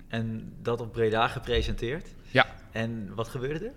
En 0.09 0.53
dat 0.63 0.81
op 0.81 0.93
Breda 0.93 1.29
gepresenteerd. 1.29 2.15
Ja. 2.31 2.47
En 2.73 3.15
wat 3.15 3.29
gebeurde 3.29 3.65
er? 3.65 3.73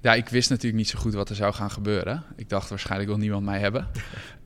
Ja, 0.00 0.14
ik 0.14 0.28
wist 0.28 0.50
natuurlijk 0.50 0.76
niet 0.76 0.88
zo 0.88 0.98
goed 0.98 1.14
wat 1.14 1.28
er 1.28 1.36
zou 1.36 1.54
gaan 1.54 1.70
gebeuren. 1.70 2.24
Ik 2.36 2.48
dacht 2.48 2.68
waarschijnlijk 2.68 3.10
wil 3.10 3.18
niemand 3.18 3.44
mij 3.44 3.58
hebben. 3.58 3.88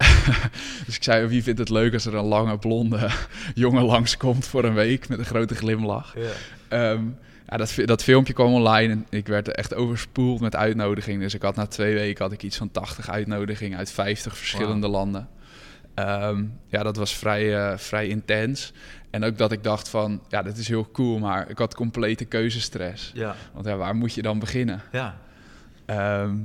dus 0.87 0.97
ik 0.97 1.03
zei, 1.03 1.27
wie 1.27 1.43
vindt 1.43 1.59
het 1.59 1.69
leuk 1.69 1.93
als 1.93 2.07
er 2.07 2.15
een 2.15 2.25
lange 2.25 2.59
blonde 2.59 3.11
jongen 3.55 3.85
langskomt 3.85 4.47
voor 4.47 4.65
een 4.65 4.75
week 4.75 5.09
met 5.09 5.19
een 5.19 5.25
grote 5.25 5.55
glimlach. 5.55 6.15
Ja. 6.17 6.31
Ehm, 6.69 7.05
ja, 7.49 7.57
dat, 7.57 7.75
dat 7.85 8.03
filmpje 8.03 8.33
kwam 8.33 8.53
online 8.53 8.93
en 8.93 9.07
ik 9.11 9.27
werd 9.27 9.49
echt 9.49 9.75
overspoeld 9.75 10.41
met 10.41 10.57
uitnodigingen. 10.57 11.21
Dus 11.21 11.35
ik 11.35 11.43
had 11.43 11.57
na 11.57 11.67
twee 11.67 11.95
weken 11.95 12.25
had 12.25 12.33
ik 12.33 12.43
iets 12.43 12.57
van 12.57 12.71
80 12.71 13.11
uitnodigingen 13.11 13.79
uit 13.79 13.91
50 13.91 14.37
verschillende 14.37 14.89
landen. 14.89 15.29
Ehm, 15.95 16.45
ja, 16.67 16.83
dat 16.83 16.97
was 16.97 17.17
vrij, 17.17 17.57
eh, 17.57 17.79
vrij 17.79 18.07
intens. 18.07 18.73
En 19.11 19.25
ook 19.25 19.39
dat 19.39 19.53
ik 19.53 19.63
dacht 19.63 19.89
van, 19.89 20.23
ja, 20.29 20.43
dat 20.43 20.57
is 20.57 20.69
heel 20.69 20.91
cool, 20.91 21.19
maar 21.19 21.51
ik 21.51 21.59
had 21.59 21.75
complete 21.75 22.25
keuzestress. 22.25 23.11
Ja. 23.15 23.37
Want 23.53 23.67
ja, 23.67 23.77
waar 23.77 23.97
moet 23.97 24.15
je 24.15 24.23
dan 24.23 24.39
beginnen? 24.39 24.83
Ja. 24.93 25.19
Ehm, 25.93 26.37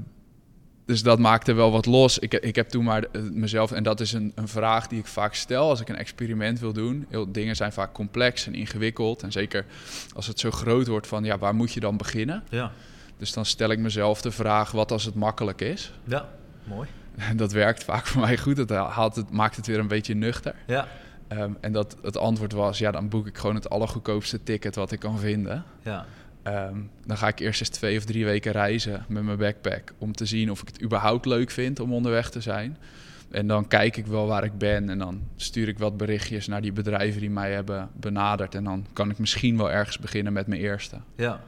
dus 0.85 1.03
dat 1.03 1.19
maakte 1.19 1.53
wel 1.53 1.71
wat 1.71 1.85
los. 1.85 2.19
Ik, 2.19 2.33
ik 2.33 2.55
heb 2.55 2.69
toen 2.69 2.83
maar 2.83 3.03
eh, 3.03 3.21
mezelf, 3.21 3.71
en 3.71 3.83
dat 3.83 3.99
is 3.99 4.13
een, 4.13 4.31
een 4.35 4.47
vraag 4.47 4.87
die 4.87 4.99
ik 4.99 5.05
vaak 5.05 5.33
stel 5.33 5.69
als 5.69 5.81
ik 5.81 5.89
een 5.89 5.95
experiment 5.95 6.59
wil 6.59 6.73
doen. 6.73 7.05
Heel, 7.09 7.31
dingen 7.31 7.55
zijn 7.55 7.71
vaak 7.71 7.93
complex 7.93 8.47
en 8.47 8.55
ingewikkeld. 8.55 9.23
En 9.23 9.31
zeker 9.31 9.65
als 10.15 10.27
het 10.27 10.39
zo 10.39 10.51
groot 10.51 10.87
wordt 10.87 11.07
van, 11.07 11.23
ja, 11.23 11.37
waar 11.37 11.55
moet 11.55 11.73
je 11.73 11.79
dan 11.79 11.97
beginnen? 11.97 12.43
Ja. 12.49 12.71
Dus 13.17 13.33
dan 13.33 13.45
stel 13.45 13.69
ik 13.69 13.79
mezelf 13.79 14.21
de 14.21 14.31
vraag, 14.31 14.71
wat 14.71 14.91
als 14.91 15.03
het 15.03 15.15
makkelijk 15.15 15.61
is? 15.61 15.91
Ja. 16.03 16.29
Mooi. 16.63 16.87
En 17.15 17.37
dat 17.43 17.51
werkt 17.51 17.83
vaak 17.83 18.05
voor 18.07 18.21
mij 18.21 18.37
goed. 18.37 18.55
Dat 18.55 18.69
haalt 18.69 19.15
het, 19.15 19.31
maakt 19.31 19.55
het 19.55 19.67
weer 19.67 19.79
een 19.79 19.87
beetje 19.87 20.13
nuchter. 20.13 20.55
Ja. 20.67 20.87
Ehm, 21.27 21.51
en 21.61 21.71
dat 21.71 21.97
het 22.01 22.17
antwoord 22.17 22.53
was, 22.53 22.77
ja, 22.77 22.91
dan 22.91 23.09
boek 23.09 23.27
ik 23.27 23.37
gewoon 23.37 23.55
het 23.55 23.69
allergoedkoopste 23.69 24.43
ticket 24.43 24.75
wat 24.75 24.91
ik 24.91 24.99
kan 24.99 25.19
vinden. 25.19 25.63
Ja. 25.81 26.05
Ehm, 26.47 26.77
dan 27.05 27.17
ga 27.17 27.27
ik 27.27 27.39
eerst 27.39 27.59
eens 27.59 27.69
twee 27.69 27.97
of 27.97 28.05
drie 28.05 28.25
weken 28.25 28.51
reizen 28.51 29.05
met 29.07 29.23
mijn 29.23 29.37
backpack. 29.37 29.93
Om 29.97 30.13
te 30.13 30.25
zien 30.25 30.51
of 30.51 30.61
ik 30.61 30.67
het 30.67 30.83
überhaupt 30.83 31.25
leuk 31.25 31.51
vind 31.51 31.79
om 31.79 31.93
onderweg 31.93 32.29
te 32.29 32.41
zijn. 32.41 32.77
En 33.31 33.47
dan 33.47 33.67
kijk 33.67 33.97
ik 33.97 34.05
wel 34.05 34.27
waar 34.27 34.43
ik 34.43 34.57
ben 34.57 34.89
en 34.89 34.97
dan 34.97 35.21
stuur 35.35 35.67
ik 35.67 35.79
wat 35.79 35.97
berichtjes 35.97 36.47
naar 36.47 36.61
die 36.61 36.71
bedrijven 36.71 37.21
die 37.21 37.29
mij 37.29 37.51
hebben 37.51 37.89
benaderd. 37.93 38.55
En 38.55 38.63
dan 38.63 38.85
kan 38.93 39.09
ik 39.09 39.17
misschien 39.17 39.57
wel 39.57 39.71
ergens 39.71 39.99
beginnen 39.99 40.33
met 40.33 40.47
mijn 40.47 40.61
eerste. 40.61 40.97
Ja. 41.15 41.41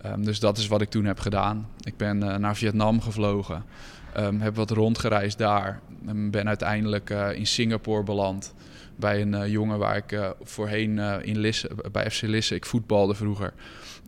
Ehm, 0.00 0.22
dus 0.22 0.40
dat 0.40 0.58
is 0.58 0.66
wat 0.66 0.80
ik 0.80 0.90
toen 0.90 1.04
heb 1.04 1.20
gedaan. 1.20 1.68
Ik 1.80 1.96
ben 1.96 2.22
eh, 2.22 2.36
naar 2.36 2.56
Vietnam 2.56 3.00
gevlogen, 3.00 3.64
ehm, 4.12 4.40
heb 4.40 4.56
wat 4.56 4.70
rondgereisd 4.70 5.38
daar. 5.38 5.80
En 6.06 6.30
ben 6.30 6.48
uiteindelijk 6.48 7.10
eh, 7.10 7.32
in 7.32 7.46
Singapore 7.46 8.02
beland. 8.02 8.54
Bij 8.96 9.20
een 9.20 9.34
eh, 9.34 9.50
jongen 9.50 9.78
waar 9.78 9.96
ik 9.96 10.34
voorheen 10.42 10.98
in 11.22 11.38
Lisse, 11.38 11.70
bij 11.92 12.10
FC 12.10 12.22
Lisse, 12.22 12.54
ik 12.54 12.66
voetbalde 12.66 13.14
vroeger, 13.14 13.52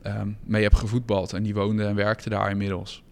ehm, 0.07 0.29
mee 0.45 0.63
heb 0.63 0.75
gevoetbald. 0.75 1.33
En 1.33 1.43
die 1.43 1.55
woonde 1.55 1.85
en 1.85 1.95
werkte 1.95 2.29
daar 2.29 2.51
inmiddels. 2.51 3.03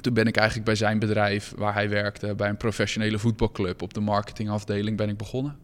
Toen 0.00 0.14
ben 0.14 0.26
ik 0.26 0.36
eigenlijk 0.36 0.66
bij 0.66 0.76
zijn 0.76 0.98
bedrijf, 0.98 1.52
waar 1.56 1.74
hij 1.74 1.88
werkte, 1.88 2.34
bij 2.34 2.48
een 2.48 2.56
professionele 2.56 3.18
voetbalclub, 3.18 3.82
op 3.82 3.94
de 3.94 4.00
marketingafdeling 4.00 4.96
ben 4.96 5.08
ik 5.08 5.16
begonnen. 5.16 5.56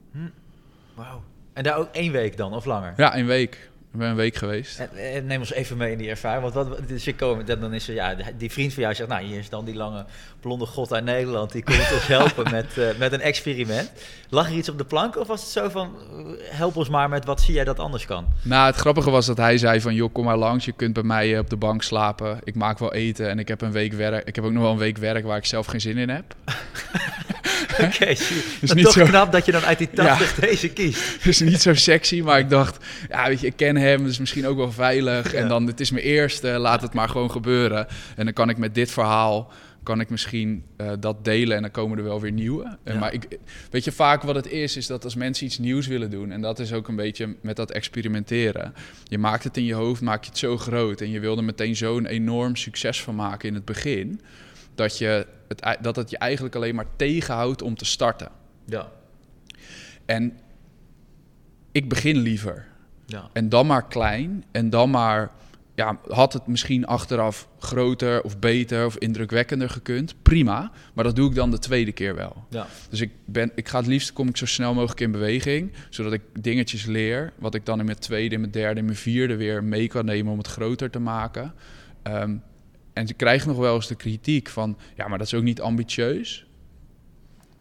Wauw. 0.95 1.23
En 1.53 1.63
daar 1.63 1.77
ook 1.77 1.89
één 1.93 2.13
week 2.13 2.37
dan, 2.37 2.55
of 2.55 2.65
langer? 2.65 2.95
Ja, 2.97 3.17
een 3.17 3.27
week. 3.27 3.71
Ben 3.99 4.09
een 4.09 4.17
week 4.17 4.37
geweest. 4.37 4.79
En, 4.79 5.27
neem 5.27 5.41
ons 5.41 5.53
even 5.53 5.77
mee 5.77 5.93
in 5.93 5.99
die 5.99 6.09
ervaring. 6.09 6.43
Want 6.43 6.55
wat, 6.55 6.89
dus 6.89 7.05
je 7.05 7.15
komen, 7.15 7.47
dan 7.47 7.61
dan 7.61 7.75
is 7.75 7.89
er, 7.89 7.95
ja, 7.95 8.17
die 8.37 8.51
vriend 8.51 8.73
van 8.73 8.83
jou 8.83 8.95
zegt, 8.95 9.09
nou 9.09 9.25
hier 9.25 9.39
is 9.39 9.49
dan 9.49 9.65
die 9.65 9.75
lange 9.75 10.05
blonde 10.41 10.67
god 10.67 10.93
uit 10.93 11.05
Nederland. 11.05 11.53
Die 11.53 11.63
komt 11.63 11.93
ons 11.93 12.07
helpen 12.07 12.51
met, 12.59 12.79
eh, 12.79 12.99
met 12.99 13.13
een 13.13 13.21
experiment. 13.21 13.93
Lag 14.29 14.47
er 14.47 14.57
iets 14.57 14.69
op 14.69 14.79
de 14.79 14.85
plank 14.85 15.17
of 15.17 15.27
was 15.27 15.41
het 15.41 15.51
zo 15.51 15.69
van, 15.69 15.97
help 16.41 16.77
ons 16.77 16.89
maar 16.89 17.09
met 17.09 17.25
wat 17.25 17.41
zie 17.41 17.55
jij 17.55 17.65
dat 17.65 17.79
anders 17.79 18.07
kan? 18.07 18.27
Nou, 18.43 18.67
het 18.67 18.77
grappige 18.77 19.11
was 19.11 19.27
dat 19.27 19.37
hij 19.37 19.59
zei 19.59 19.81
van... 19.81 19.95
joh, 19.95 20.13
kom 20.13 20.25
maar 20.25 20.37
langs, 20.37 20.65
je 20.65 20.73
kunt 20.73 20.93
bij 20.93 21.03
mij 21.03 21.33
eh, 21.33 21.39
op 21.39 21.51
de 21.51 21.57
bank 21.57 21.83
slapen. 21.83 22.39
Ik 22.45 22.55
maak 22.55 22.79
wel 22.79 22.93
eten 22.93 23.29
en 23.29 23.39
ik 23.39 23.49
heb 23.49 23.61
een 23.61 23.73
week 23.73 23.93
werk. 23.93 24.29
Ik 24.29 24.35
heb 24.35 24.45
ook 24.45 24.53
nog 24.53 24.63
wel 24.63 24.73
een 24.73 24.79
week 24.79 24.99
werk 24.99 25.25
waar 25.25 25.37
ik 25.37 25.47
zelf 25.47 25.67
geen 25.67 25.81
zin 25.81 25.99
in 25.99 26.09
heb. 26.09 26.35
Oké, 27.73 28.15
maar 28.67 28.75
niet 28.75 28.85
toch 28.85 28.93
zo- 28.93 29.05
knap 29.05 29.33
dat 29.33 29.47
je 29.47 29.53
dan 29.53 29.63
uit 29.63 29.79
die 29.79 29.91
80 29.91 30.37
Ja. 30.37 30.47
deze 30.47 30.69
kiest. 30.69 31.17
Dus 31.25 31.41
niet 31.41 31.61
zo 31.63 31.75
sexy, 31.75 32.21
maar 32.21 32.39
ik 32.39 32.51
dacht... 32.51 32.85
ja, 33.09 33.27
weet 33.29 33.41
je, 33.41 33.47
ik 33.47 33.57
ken 33.57 33.77
hem, 33.77 34.05
dus 34.05 34.19
misschien 34.19 34.47
ook 34.47 34.57
wel 34.57 34.73
veilig. 34.73 35.33
Ja. 35.33 35.39
En 35.39 35.49
dan, 35.49 35.67
het 35.67 35.81
is 35.81 35.91
mijn 35.91 36.05
eerste, 36.05 36.49
laat 36.49 36.83
het 36.83 36.93
maar 36.95 37.09
gewoon 37.09 37.31
gebeuren. 37.31 37.87
En 38.17 38.25
dan 38.25 38.35
kan 38.35 38.49
ik 38.49 38.57
met 38.59 38.75
dit 38.75 38.91
verhaal... 38.91 39.53
kan 39.83 40.01
ik 40.01 40.11
misschien 40.11 40.65
eh, 40.77 40.91
dat 41.01 41.25
delen 41.25 41.57
en 41.57 41.63
dan 41.63 41.71
komen 41.71 41.99
er 41.99 42.05
wel 42.05 42.21
weer 42.21 42.33
nieuwe. 42.33 42.77
Eh. 42.85 43.01
Maar 43.01 43.13
ik, 43.13 43.27
weet 43.71 43.85
je, 43.85 43.93
vaak 43.93 44.23
wat 44.23 44.35
het 44.35 44.51
is, 44.51 44.77
is 44.77 44.87
dat 44.87 45.05
als 45.05 45.15
mensen 45.15 45.47
iets 45.47 45.59
nieuws 45.59 45.87
willen 45.87 46.11
doen... 46.11 46.31
en 46.33 46.41
dat 46.41 46.59
is 46.59 46.73
ook 46.73 46.89
een 46.89 46.97
beetje 46.97 47.37
met 47.43 47.57
dat 47.57 47.71
experimenteren. 47.71 48.75
Je 49.05 49.19
maakt 49.19 49.45
het 49.45 49.57
in 49.57 49.65
je 49.65 49.75
hoofd, 49.75 50.01
maak 50.01 50.23
je 50.25 50.31
het 50.31 50.39
zo 50.39 50.57
groot... 50.57 51.01
en 51.01 51.11
je 51.11 51.21
wil 51.21 51.37
er 51.37 51.45
meteen 51.45 51.77
zo'n 51.77 52.07
enorm 52.07 52.57
succes 52.57 53.03
van 53.03 53.15
maken 53.15 53.49
in 53.49 53.55
het 53.55 53.65
begin... 53.65 54.21
dat, 54.79 54.99
je 54.99 55.27
het, 55.49 55.79
dat 55.81 55.97
het 55.97 56.11
je 56.11 56.19
eigenlijk 56.19 56.55
alleen 56.55 56.75
maar 56.75 56.97
tegenhoudt 56.97 57.63
om 57.63 57.77
te 57.77 57.85
starten. 57.85 58.29
Ja. 58.65 58.89
En 60.07 60.39
ik 61.73 61.89
begin 61.89 62.17
liever. 62.17 62.67
Ja. 63.07 63.29
En 63.33 63.49
dan 63.49 63.67
maar 63.67 63.87
klein. 63.87 64.45
En 64.51 64.71
dan 64.71 64.91
maar, 64.91 65.31
ja, 65.75 65.99
had 66.09 66.33
het 66.33 66.47
misschien 66.47 66.87
achteraf 66.87 67.49
groter 67.59 68.23
of 68.23 68.39
beter 68.39 68.87
of 68.87 68.97
indrukwekkender 68.97 69.71
gekund. 69.71 70.15
Prima. 70.23 70.71
Maar 70.95 71.05
dat 71.05 71.17
doe 71.17 71.29
ik 71.29 71.35
dan 71.35 71.51
de 71.51 71.59
tweede 71.59 71.93
keer 71.93 72.15
wel. 72.15 72.45
Ja. 72.51 72.67
Dus 72.91 73.01
ik, 73.01 73.11
ben, 73.25 73.53
ik 73.55 73.69
ga 73.69 73.79
het 73.79 73.87
liefst, 73.87 74.13
kom 74.13 74.29
ik 74.29 74.37
zo 74.37 74.47
snel 74.47 74.75
mogelijk 74.75 75.01
in 75.01 75.11
beweging. 75.11 75.73
Zodat 75.91 76.13
ik 76.13 76.23
dingetjes 76.41 76.85
leer. 76.85 77.33
Wat 77.39 77.55
ik 77.55 77.67
dan 77.67 77.79
in 77.79 77.85
mijn 77.85 77.99
tweede, 77.99 78.35
in 78.35 78.41
mijn 78.41 78.53
derde, 78.53 78.81
in 78.81 78.85
mijn 78.87 78.97
vierde 78.97 79.37
weer 79.37 79.65
mee 79.65 79.89
kan 79.89 80.05
nemen 80.05 80.33
om 80.33 80.39
het 80.39 80.47
groter 80.47 80.91
te 80.91 80.99
maken. 80.99 81.55
Ehm, 82.03 82.37
en 82.99 83.07
ze 83.07 83.15
krijgen 83.15 83.49
nog 83.49 83.57
wel 83.57 83.75
eens 83.75 83.87
de 83.87 83.95
kritiek 83.95 84.49
van, 84.49 84.79
ja, 84.97 85.09
maar 85.09 85.19
dat 85.19 85.27
is 85.27 85.35
ook 85.35 85.43
niet 85.43 85.61
ambitieus. 85.61 86.47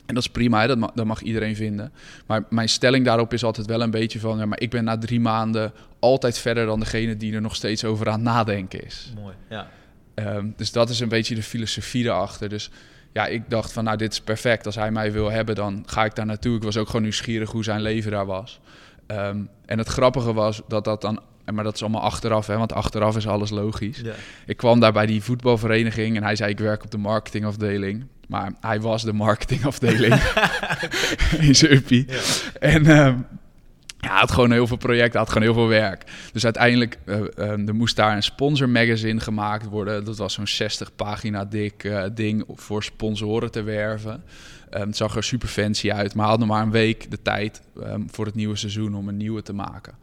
En 0.06 0.14
dat 0.14 0.24
is 0.24 0.30
prima, 0.30 0.62
hè? 0.62 0.68
Dat, 0.68 0.78
mag, 0.78 0.92
dat 0.92 1.06
mag 1.06 1.22
iedereen 1.22 1.56
vinden. 1.56 1.92
Maar 2.26 2.44
mijn 2.50 2.70
stelling 2.70 3.06
daarop 3.06 3.34
is 3.34 3.44
altijd 3.44 3.68
wel 3.68 3.82
een 3.82 3.92
beetje 3.92 4.20
van... 4.20 4.38
Ja, 4.38 4.46
maar 4.46 4.60
ik 4.60 4.70
ben 4.70 4.84
na 4.84 4.98
drie 4.98 5.20
maanden 5.20 5.74
altijd 6.00 6.38
verder 6.38 6.66
dan 6.66 6.80
degene 6.80 7.18
die 7.18 7.34
er 7.34 7.42
nog 7.42 7.56
steeds 7.56 7.86
over 7.86 8.08
aan 8.08 8.14
het 8.14 8.22
nadenken 8.22 8.86
is. 8.86 9.14
Mooi. 9.22 9.36
Ja. 9.50 9.70
Ehm, 10.14 10.48
dus 10.56 10.72
dat 10.72 10.90
is 10.90 11.00
een 11.00 11.10
beetje 11.10 11.36
de 11.36 11.44
filosofie 11.44 12.04
erachter. 12.04 12.50
Dus 12.50 12.70
ja, 13.14 13.26
ik 13.26 13.50
dacht 13.50 13.72
van 13.74 13.84
nou, 13.84 13.98
dit 13.98 14.12
is 14.12 14.22
perfect. 14.22 14.66
Als 14.66 14.76
hij 14.76 14.92
mij 14.92 15.12
wil 15.12 15.32
hebben, 15.32 15.56
dan 15.56 15.84
ga 15.86 16.06
ik 16.06 16.16
daar 16.16 16.26
naartoe. 16.26 16.56
Ik 16.56 16.64
was 16.64 16.78
ook 16.78 16.88
gewoon 16.88 17.02
nieuwsgierig 17.02 17.52
hoe 17.52 17.64
zijn 17.64 17.82
leven 17.82 18.12
daar 18.12 18.26
was. 18.26 18.60
Ehm, 19.08 19.42
en 19.66 19.78
het 19.78 19.88
grappige 19.88 20.34
was 20.34 20.62
dat 20.68 20.84
dat 20.84 21.02
dan... 21.02 21.20
Maar 21.54 21.64
dat 21.64 21.76
is 21.76 21.82
allemaal 21.82 22.02
achteraf, 22.02 22.48
hè, 22.48 22.58
want 22.58 22.74
achteraf 22.74 23.16
is 23.16 23.28
alles 23.28 23.50
logisch. 23.50 24.00
ja. 24.04 24.14
Ik 24.46 24.58
kwam 24.58 24.80
daar 24.80 24.94
bij 24.94 25.06
die 25.06 25.24
voetbalvereniging 25.24 26.16
en 26.16 26.24
hij 26.24 26.36
zei: 26.36 26.52
Ik 26.52 26.60
werk 26.60 26.84
op 26.84 26.92
de 26.92 26.98
marketingafdeling. 26.98 28.06
Maar 28.28 28.54
hij 28.62 28.82
was 28.82 29.04
de 29.04 29.14
marketingafdeling 29.14 30.14
in 31.48 31.56
zijn 31.56 31.74
uppie. 31.74 32.06
Ja. 32.08 32.20
En 32.60 32.86
ehm, 32.86 33.18
ja, 34.08 34.20
had 34.20 34.32
gewoon 34.32 34.52
heel 34.52 34.68
veel 34.68 34.78
projecten, 34.78 35.20
had 35.20 35.28
gewoon 35.30 35.44
heel 35.44 35.54
veel 35.54 35.68
werk. 35.68 36.04
Dus 36.34 36.44
uiteindelijk 36.44 36.98
eh, 37.06 37.20
ehm, 37.36 37.68
er 37.68 37.76
moest 37.76 37.96
daar 37.96 38.16
een 38.16 38.24
sponsor 38.24 38.70
magazine 38.70 39.20
gemaakt 39.20 39.66
worden. 39.66 40.06
Dat 40.06 40.18
was 40.18 40.34
zo'n 40.34 40.48
60 40.48 40.96
pagina 40.96 41.46
dik 41.46 41.84
eh, 41.84 42.04
ding 42.14 42.44
voor 42.48 42.84
sponsoren 42.84 43.52
te 43.52 43.62
werven. 43.62 44.24
Ehm, 44.70 44.88
het 44.88 44.98
zag 44.98 45.16
er 45.16 45.24
super 45.24 45.48
fancy 45.48 45.92
uit, 45.92 46.16
maar 46.16 46.28
had 46.28 46.40
nog 46.40 46.48
maar 46.48 46.64
een 46.64 46.72
week 46.72 47.12
de 47.12 47.22
tijd 47.22 47.62
ehm, 47.82 48.02
voor 48.08 48.26
het 48.26 48.36
nieuwe 48.36 48.56
seizoen 48.56 48.96
om 48.96 49.08
een 49.08 49.18
nieuwe 49.18 49.42
te 49.42 49.54
maken. 49.54 49.94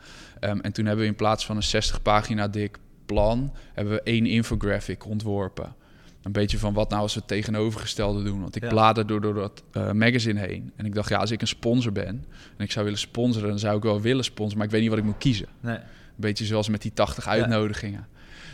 Ehm, 0.40 0.58
en 0.58 0.72
toen 0.72 0.84
hebben 0.84 1.04
we 1.04 1.10
in 1.10 1.16
plaats 1.16 1.46
van 1.46 1.56
een 1.56 1.62
60 1.62 2.02
pagina 2.02 2.48
dik 2.48 2.78
plan, 3.06 3.52
hebben 3.74 3.94
we 3.94 4.02
één 4.02 4.26
infographic 4.26 5.06
ontworpen. 5.06 5.74
Een 6.24 6.32
beetje 6.32 6.58
van 6.58 6.72
wat 6.74 6.90
nou 6.90 7.02
als 7.02 7.14
we 7.14 7.18
het 7.18 7.28
tegenovergestelde 7.28 8.22
doen. 8.22 8.40
Want 8.40 8.56
ik 8.56 8.62
Ja. 8.62 8.68
blader 8.68 9.06
door, 9.06 9.20
door 9.20 9.34
dat 9.34 9.62
eh, 9.72 9.92
magazine 9.92 10.40
heen. 10.40 10.72
En 10.76 10.86
ik 10.86 10.94
dacht, 10.94 11.08
ja, 11.08 11.18
als 11.18 11.30
ik 11.30 11.40
een 11.40 11.46
sponsor 11.46 11.92
ben 11.92 12.06
en 12.56 12.64
ik 12.64 12.72
zou 12.72 12.84
willen 12.84 13.00
sponsoren, 13.00 13.48
dan 13.48 13.58
zou 13.58 13.76
ik 13.76 13.82
wel 13.82 14.00
willen 14.00 14.24
sponsoren, 14.24 14.56
maar 14.56 14.66
ik 14.66 14.72
weet 14.72 14.80
niet 14.80 14.90
wat 14.90 14.98
ik 14.98 15.04
moet 15.04 15.18
kiezen. 15.18 15.46
Nee. 15.60 15.76
Een 15.76 15.82
beetje 16.16 16.44
zoals 16.44 16.68
met 16.68 16.82
die 16.82 16.92
80 16.92 17.26
uitnodigingen. 17.26 18.06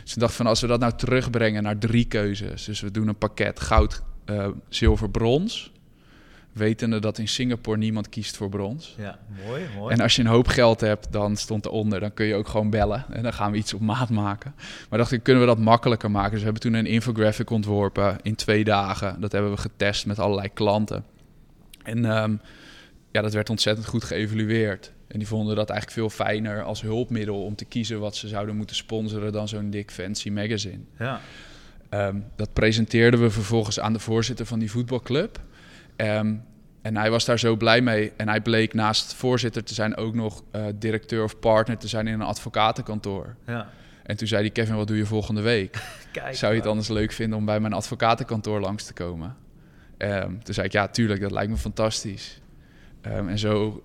Dus 0.03 0.13
ik 0.13 0.19
dacht 0.19 0.33
van, 0.33 0.45
als 0.47 0.61
we 0.61 0.67
dat 0.67 0.79
nou 0.79 0.93
terugbrengen 0.95 1.63
naar 1.63 1.77
drie 1.77 2.05
keuzes. 2.05 2.65
Dus 2.65 2.81
we 2.81 2.91
doen 2.91 3.07
een 3.07 3.17
pakket 3.17 3.59
goud, 3.59 4.01
eh, 4.25 4.47
zilver, 4.69 5.09
brons. 5.09 5.71
Wetende 6.53 6.99
dat 6.99 7.17
in 7.17 7.27
Singapore 7.27 7.77
niemand 7.77 8.09
kiest 8.09 8.37
voor 8.37 8.49
brons. 8.49 8.95
Ja. 8.97 9.19
Mooi. 9.45 9.65
Mooi. 9.77 9.93
En 9.93 10.01
als 10.01 10.15
je 10.15 10.21
een 10.21 10.27
hoop 10.27 10.47
geld 10.47 10.81
hebt, 10.81 11.11
dan 11.11 11.35
stond 11.35 11.65
eronder, 11.65 11.99
dan 11.99 12.13
kun 12.13 12.25
je 12.25 12.35
ook 12.35 12.47
gewoon 12.47 12.69
bellen. 12.69 13.05
En 13.09 13.23
dan 13.23 13.33
gaan 13.33 13.51
we 13.51 13.57
iets 13.57 13.73
op 13.73 13.81
maat 13.81 14.09
maken. 14.09 14.53
Maar 14.89 14.99
dacht 14.99 15.11
ik, 15.11 15.23
kunnen 15.23 15.41
we 15.41 15.47
dat 15.47 15.59
makkelijker 15.59 16.11
maken? 16.11 16.29
Dus 16.31 16.39
we 16.39 16.45
hebben 16.45 16.61
toen 16.61 16.73
een 16.73 16.85
infographic 16.85 17.49
ontworpen 17.49 18.17
in 18.21 18.35
twee 18.35 18.63
dagen. 18.63 19.21
Dat 19.21 19.31
hebben 19.31 19.51
we 19.51 19.57
getest 19.57 20.05
met 20.05 20.19
allerlei 20.19 20.49
klanten. 20.53 21.03
En 21.83 22.05
ehm, 22.05 22.35
ja, 23.11 23.21
dat 23.21 23.33
werd 23.33 23.49
ontzettend 23.49 23.87
goed 23.87 24.03
geëvalueerd. 24.03 24.91
En 25.07 25.19
die 25.19 25.27
vonden 25.27 25.55
dat 25.55 25.69
eigenlijk 25.69 25.99
veel 25.99 26.25
fijner 26.25 26.63
als 26.63 26.81
hulpmiddel 26.81 27.43
om 27.43 27.55
te 27.55 27.65
kiezen 27.65 27.99
wat 27.99 28.15
ze 28.15 28.27
zouden 28.27 28.55
moeten 28.55 28.75
sponsoren 28.75 29.31
dan 29.31 29.47
zo'n 29.47 29.69
dik 29.69 29.91
fancy 29.91 30.29
magazine. 30.29 30.79
ja. 30.99 31.21
Ehm, 31.89 32.19
dat 32.35 32.53
presenteerden 32.53 33.21
we 33.21 33.29
vervolgens 33.29 33.79
aan 33.79 33.93
de 33.93 33.99
voorzitter 33.99 34.45
van 34.45 34.59
die 34.59 34.71
voetbalclub. 34.71 35.39
Ehm, 35.95 36.35
en 36.81 36.97
hij 36.97 37.09
was 37.09 37.25
daar 37.25 37.39
zo 37.39 37.55
blij 37.55 37.81
mee. 37.81 38.11
En 38.17 38.29
hij 38.29 38.41
bleek 38.41 38.73
naast 38.73 39.13
voorzitter 39.13 39.63
te 39.63 39.73
zijn 39.73 39.95
ook 39.95 40.13
nog 40.13 40.43
eh, 40.51 40.65
directeur 40.75 41.23
of 41.23 41.39
partner 41.39 41.77
te 41.77 41.87
zijn 41.87 42.07
in 42.07 42.13
een 42.13 42.21
advocatenkantoor. 42.21 43.35
Ja. 43.45 43.69
En 44.03 44.17
toen 44.17 44.27
zei 44.27 44.41
hij, 44.41 44.51
Kevin, 44.51 44.75
wat 44.75 44.87
doe 44.87 44.97
je 44.97 45.05
volgende 45.05 45.41
week? 45.41 45.77
Kijk. 46.11 46.35
Zou 46.35 46.53
je 46.53 46.59
het 46.59 46.67
anders 46.67 46.87
leuk 46.87 47.11
vinden 47.11 47.37
om 47.37 47.45
bij 47.45 47.59
mijn 47.59 47.73
advocatenkantoor 47.73 48.59
langs 48.59 48.83
te 48.83 48.93
komen? 48.93 49.35
Ehm, 49.97 50.37
toen 50.43 50.53
zei 50.53 50.65
ik, 50.67 50.71
ja, 50.71 50.87
tuurlijk, 50.87 51.21
dat 51.21 51.31
lijkt 51.31 51.51
me 51.51 51.57
fantastisch. 51.57 52.41
Ehm, 53.01 53.27
en 53.27 53.39
zo 53.39 53.83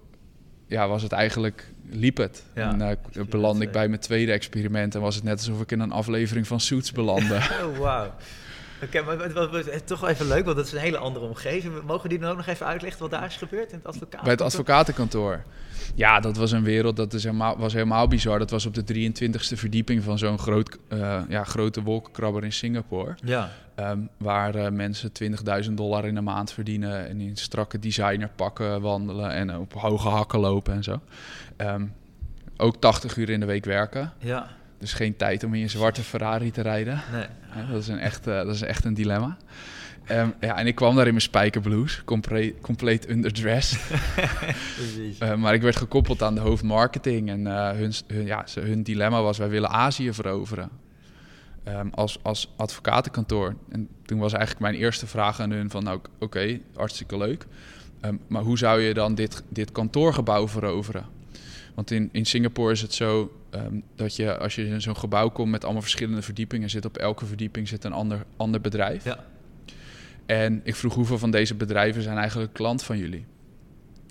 ja, 0.66 0.88
was 0.88 1.02
het 1.02 1.12
eigenlijk, 1.12 1.70
liep 1.90 2.16
het. 2.16 2.44
Ja, 2.54 2.72
en 2.72 2.80
eh, 2.80 2.96
je 3.10 3.24
belandde 3.24 3.58
bent, 3.58 3.70
ik 3.70 3.74
eh, 3.74 3.80
bij 3.80 3.88
mijn 3.88 4.00
tweede 4.00 4.32
experiment 4.32 4.94
en 4.94 5.00
was 5.00 5.14
het 5.14 5.24
net 5.24 5.38
alsof 5.38 5.60
ik 5.60 5.72
in 5.72 5.80
een 5.80 5.92
aflevering 5.92 6.46
van 6.46 6.60
Suits 6.60 6.92
belandde. 6.92 7.34
Oh, 7.64 7.78
wauw. 7.78 8.14
Oké, 8.82 9.02
maar 9.02 9.32
wat, 9.32 9.50
wat- 9.50 9.86
toch 9.86 10.00
wel 10.00 10.10
even 10.10 10.26
leuk, 10.26 10.44
want 10.44 10.56
dat 10.56 10.66
is 10.66 10.72
een 10.72 10.78
hele 10.78 10.98
andere 10.98 11.26
omgeving. 11.26 11.82
Mogen 11.86 12.08
die 12.08 12.18
dan 12.18 12.30
ook 12.30 12.36
nog 12.36 12.46
even 12.46 12.66
uitleggen 12.66 13.00
wat 13.00 13.10
daar 13.10 13.24
is 13.26 13.36
gebeurd 13.36 13.70
in 13.72 13.76
het 13.78 13.86
advocaat? 13.86 14.22
Bij 14.22 14.32
het 14.32 14.40
advocatenkantoor. 14.40 15.42
Ja, 15.94 16.20
dat 16.20 16.36
was 16.36 16.52
een 16.52 16.62
wereld, 16.62 16.96
dat 16.96 17.12
is 17.12 17.24
helemaal, 17.24 17.58
was 17.58 17.72
helemaal 17.72 18.08
bizar. 18.08 18.38
Dat 18.38 18.50
was 18.50 18.66
op 18.66 18.74
de 18.74 18.84
23e 18.84 19.56
verdieping 19.56 20.02
van 20.02 20.18
zo'n 20.18 20.38
groot, 20.38 20.78
eh, 20.88 21.20
ja, 21.28 21.44
grote 21.44 21.82
wolkenkrabber 21.82 22.44
in 22.44 22.52
Singapore. 22.52 23.14
Ja. 23.24 23.50
Ehm, 23.74 23.98
waar 24.16 24.54
eh, 24.54 24.70
mensen 24.70 25.12
20.000 25.68 25.76
dollar 25.76 26.06
in 26.06 26.14
de 26.14 26.20
maand 26.20 26.52
verdienen 26.52 27.08
en 27.08 27.20
in 27.20 27.36
strakke 27.36 27.78
designerpakken 27.78 28.80
wandelen 28.80 29.30
en 29.30 29.56
op 29.58 29.72
hoge 29.72 30.08
hakken 30.08 30.38
lopen 30.40 30.74
en 30.74 30.82
zo. 30.82 31.00
Ehm, 31.56 31.84
ook 32.56 32.76
80 32.76 33.16
uur 33.16 33.30
in 33.30 33.40
de 33.40 33.46
week 33.46 33.64
werken. 33.64 34.12
Ja. 34.18 34.48
Dus 34.78 34.92
geen 34.92 35.16
tijd 35.16 35.44
om 35.44 35.54
in 35.54 35.60
je 35.60 35.68
zwarte 35.68 36.02
Ferrari 36.02 36.50
te 36.50 36.60
rijden. 36.62 37.02
Nee. 37.12 37.26
Dat, 37.70 37.80
is 37.82 37.88
een 37.88 37.98
echt, 37.98 38.26
eh, 38.26 38.34
dat 38.36 38.54
is 38.54 38.62
echt 38.62 38.84
een 38.84 38.94
dilemma. 38.94 39.36
Ehm, 40.04 40.28
ja, 40.40 40.56
en 40.58 40.66
ik 40.66 40.74
kwam 40.74 40.94
daar 40.94 41.04
in 41.04 41.10
mijn 41.10 41.22
spijkerblues, 41.22 42.02
compleet, 42.04 42.54
compleet 42.60 43.08
underdressed. 43.10 43.80
Eh, 45.18 45.34
maar 45.34 45.54
ik 45.54 45.62
werd 45.62 45.76
gekoppeld 45.76 46.22
aan 46.22 46.34
de 46.34 46.40
hoofdmarketing. 46.40 47.28
En 47.28 47.46
eh, 47.46 47.70
hun, 47.70 47.92
hun, 48.06 48.26
ja, 48.26 48.46
ze- 48.46 48.60
hun 48.60 48.82
dilemma 48.82 49.22
was, 49.22 49.38
wij 49.38 49.48
willen 49.48 49.70
Azië 49.70 50.12
veroveren. 50.12 50.70
ehm, 51.64 51.88
als, 51.90 52.18
als 52.22 52.52
advocatenkantoor. 52.56 53.54
En 53.70 53.88
toen 54.04 54.18
was 54.18 54.32
eigenlijk 54.32 54.62
mijn 54.62 54.74
eerste 54.82 55.06
vraag 55.06 55.40
aan 55.40 55.50
hun 55.50 55.70
van, 55.70 55.82
nou 55.84 56.00
oké, 56.18 56.60
hartstikke 56.74 57.18
leuk. 57.18 57.46
Ehm, 58.00 58.14
maar 58.28 58.42
hoe 58.42 58.58
zou 58.58 58.80
je 58.80 58.94
dan 58.94 59.14
dit, 59.14 59.42
dit 59.48 59.72
kantoorgebouw 59.72 60.48
veroveren? 60.48 61.04
Want 61.74 61.90
in, 61.90 62.08
in 62.12 62.26
Singapore 62.26 62.72
is 62.72 62.82
het 62.82 62.94
zo 62.94 63.32
ehm, 63.56 63.80
dat 63.94 64.16
je 64.16 64.38
als 64.38 64.54
je 64.54 64.66
in 64.66 64.80
zo'n 64.80 64.96
gebouw 64.96 65.28
komt 65.28 65.50
met 65.50 65.64
allemaal 65.64 65.82
verschillende 65.82 66.22
verdiepingen, 66.22 66.70
zit 66.70 66.84
op 66.84 66.96
elke 66.96 67.26
verdieping 67.26 67.68
zit 67.68 67.84
een 67.84 67.92
ander, 67.92 68.24
ander 68.36 68.60
bedrijf. 68.60 69.04
Ja. 69.04 69.24
En 70.26 70.60
ik 70.64 70.74
vroeg 70.74 70.94
hoeveel 70.94 71.18
van 71.18 71.30
deze 71.30 71.54
bedrijven 71.54 72.02
zijn 72.02 72.18
eigenlijk 72.18 72.52
klant 72.52 72.82
van 72.82 72.98
jullie? 72.98 73.26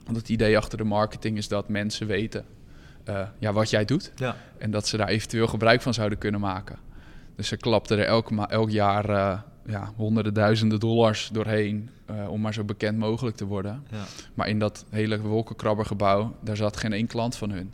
Want 0.06 0.18
het 0.18 0.30
idee 0.30 0.58
achter 0.58 0.78
de 0.78 0.84
marketing 0.84 1.38
is 1.38 1.48
dat 1.48 1.70
mensen 1.70 2.08
weten 2.08 2.46
eh, 3.04 3.28
ja, 3.40 3.54
wat 3.54 3.70
jij 3.70 3.86
doet. 3.86 4.12
Ja. 4.16 4.36
En 4.58 4.72
dat 4.72 4.88
ze 4.88 4.98
daar 4.98 5.08
eventueel 5.08 5.48
gebruik 5.48 5.82
van 5.82 5.94
zouden 5.94 6.18
kunnen 6.18 6.40
maken. 6.40 6.78
Dus 7.36 7.48
ze 7.48 7.58
klapten 7.58 7.98
er 7.98 8.06
elk, 8.50 8.70
jaar 8.70 9.10
eh, 9.10 9.40
ja, 9.66 9.92
honderden 9.96 10.34
duizenden 10.34 10.80
dollars 10.80 11.30
doorheen 11.34 11.90
eh, 12.06 12.30
om 12.30 12.42
maar 12.42 12.54
zo 12.54 12.64
bekend 12.64 12.98
mogelijk 12.98 13.36
te 13.36 13.46
worden. 13.46 13.84
Ja. 13.92 14.04
Maar 14.34 14.48
in 14.48 14.60
dat 14.60 14.86
hele 14.90 15.22
wolkenkrabbergebouw, 15.22 16.36
daar 16.42 16.56
zat 16.56 16.78
geen 16.78 16.94
één 16.94 17.08
klant 17.08 17.36
van 17.36 17.50
hun. 17.50 17.74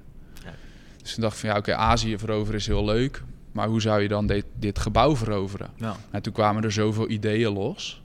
Dus 1.01 1.13
toen 1.13 1.23
dacht 1.23 1.33
ik 1.33 1.39
van 1.39 1.49
ja, 1.49 1.57
oké, 1.57 1.75
Azië 1.75 2.17
veroveren 2.17 2.59
is 2.59 2.67
heel 2.67 2.85
leuk. 2.85 3.23
Maar 3.51 3.67
hoe 3.67 3.81
zou 3.81 4.01
je 4.01 4.07
dan 4.07 4.27
dit, 4.27 4.45
dit 4.59 4.79
gebouw 4.79 5.15
veroveren? 5.15 5.69
Ja. 5.75 5.95
En 6.11 6.21
toen 6.21 6.33
kwamen 6.33 6.63
er 6.63 6.71
zoveel 6.71 7.09
ideeën 7.09 7.51
los. 7.53 8.01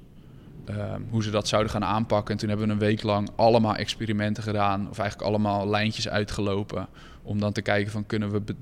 ehm, 0.64 1.00
hoe 1.10 1.22
ze 1.22 1.30
dat 1.30 1.48
zouden 1.48 1.72
gaan 1.72 1.84
aanpakken. 1.84 2.32
En 2.34 2.38
toen 2.40 2.48
hebben 2.48 2.66
we 2.66 2.72
een 2.72 2.78
week 2.78 3.02
lang 3.02 3.28
allemaal 3.36 3.74
experimenten 3.74 4.42
gedaan. 4.42 4.88
Of 4.90 4.98
eigenlijk 4.98 5.28
allemaal 5.30 5.68
lijntjes 5.68 6.08
uitgelopen. 6.08 6.86
Om 7.22 7.40
dan 7.40 7.52
te 7.52 7.62
kijken 7.62 7.92
van 7.92 8.06
kunnen 8.06 8.30
we 8.30 8.40
be- 8.40 8.54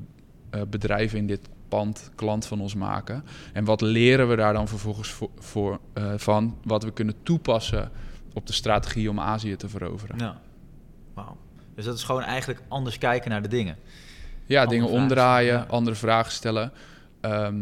eh, 0.50 0.60
bedrijven 0.70 1.18
in 1.18 1.26
dit 1.26 1.40
pand 1.68 2.10
klant 2.14 2.46
van 2.46 2.60
ons 2.60 2.74
maken. 2.74 3.24
En 3.52 3.64
wat 3.64 3.80
leren 3.80 4.28
we 4.28 4.36
daar 4.36 4.52
dan 4.52 4.68
vervolgens 4.68 5.08
voor, 5.10 5.30
voor, 5.38 5.78
eh, 5.92 6.12
van. 6.16 6.56
Wat 6.64 6.82
we 6.84 6.92
kunnen 6.92 7.14
toepassen 7.22 7.90
op 8.34 8.46
de 8.46 8.52
strategie 8.52 9.10
om 9.10 9.20
Azië 9.20 9.56
te 9.56 9.68
veroveren. 9.68 10.18
Ja. 10.18 10.40
Wauw. 11.14 11.36
Dus 11.74 11.84
dat 11.84 11.96
is 11.96 12.02
gewoon 12.02 12.22
eigenlijk 12.22 12.60
anders 12.68 12.98
kijken 12.98 13.30
naar 13.30 13.42
de 13.42 13.48
dingen. 13.48 13.76
Ja, 14.46 14.62
Andere 14.62 14.80
dingen 14.80 14.94
omdraaien, 15.00 15.54
stellen, 15.54 15.68
andere 15.70 15.96
vragen 15.96 16.33
stellen. 16.33 16.72
Ehm, 17.20 17.54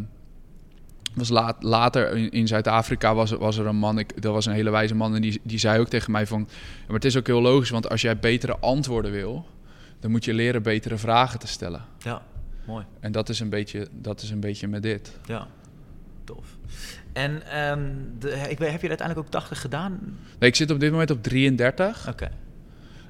was 1.13 1.29
laat, 1.29 1.63
later 1.63 2.15
in, 2.15 2.31
in 2.31 2.47
Zuid-Afrika 2.47 3.15
was, 3.15 3.31
er- 3.31 3.37
was 3.37 3.57
er 3.57 3.65
een 3.65 3.75
man, 3.75 3.99
ik, 3.99 4.21
dat 4.21 4.33
was 4.33 4.45
een 4.45 4.53
hele 4.53 4.69
wijze 4.69 4.95
man, 4.95 5.15
en 5.15 5.21
die, 5.21 5.41
die 5.43 5.57
zei 5.59 5.79
ook 5.79 5.87
tegen 5.87 6.11
mij 6.11 6.27
van... 6.27 6.39
"Ja, 6.49 6.55
Maar 6.85 6.95
het 6.95 7.05
is 7.05 7.17
ook 7.17 7.27
heel 7.27 7.41
logisch, 7.41 7.69
want 7.69 7.89
als 7.89 8.01
jij 8.01 8.19
betere 8.19 8.57
antwoorden 8.57 9.11
wil... 9.11 9.45
dan 9.99 10.11
moet 10.11 10.25
je 10.25 10.33
leren 10.33 10.63
betere 10.63 10.97
vragen 10.97 11.39
te 11.39 11.47
stellen. 11.47 11.81
Ja, 11.99 12.21
mooi. 12.65 12.85
En 12.99 13.11
dat 13.11 13.29
is 13.29 13.39
een 13.39 13.49
beetje, 13.49 13.87
dat 13.91 14.21
is 14.21 14.29
een 14.29 14.39
beetje 14.39 14.67
met 14.67 14.81
dit. 14.83 15.19
Ja, 15.25 15.47
tof. 16.23 16.45
En 17.13 17.51
ehm, 17.51 17.89
de, 18.19 18.29
heb 18.35 18.59
je 18.81 18.87
uiteindelijk 18.87 19.19
ook 19.19 19.29
80 19.29 19.61
gedaan? 19.61 19.99
Nee, 20.39 20.49
ik 20.49 20.55
zit 20.55 20.71
op 20.71 20.79
dit 20.79 20.91
moment 20.91 21.11
op 21.11 21.23
33. 21.23 22.07
Oké. 22.09 22.29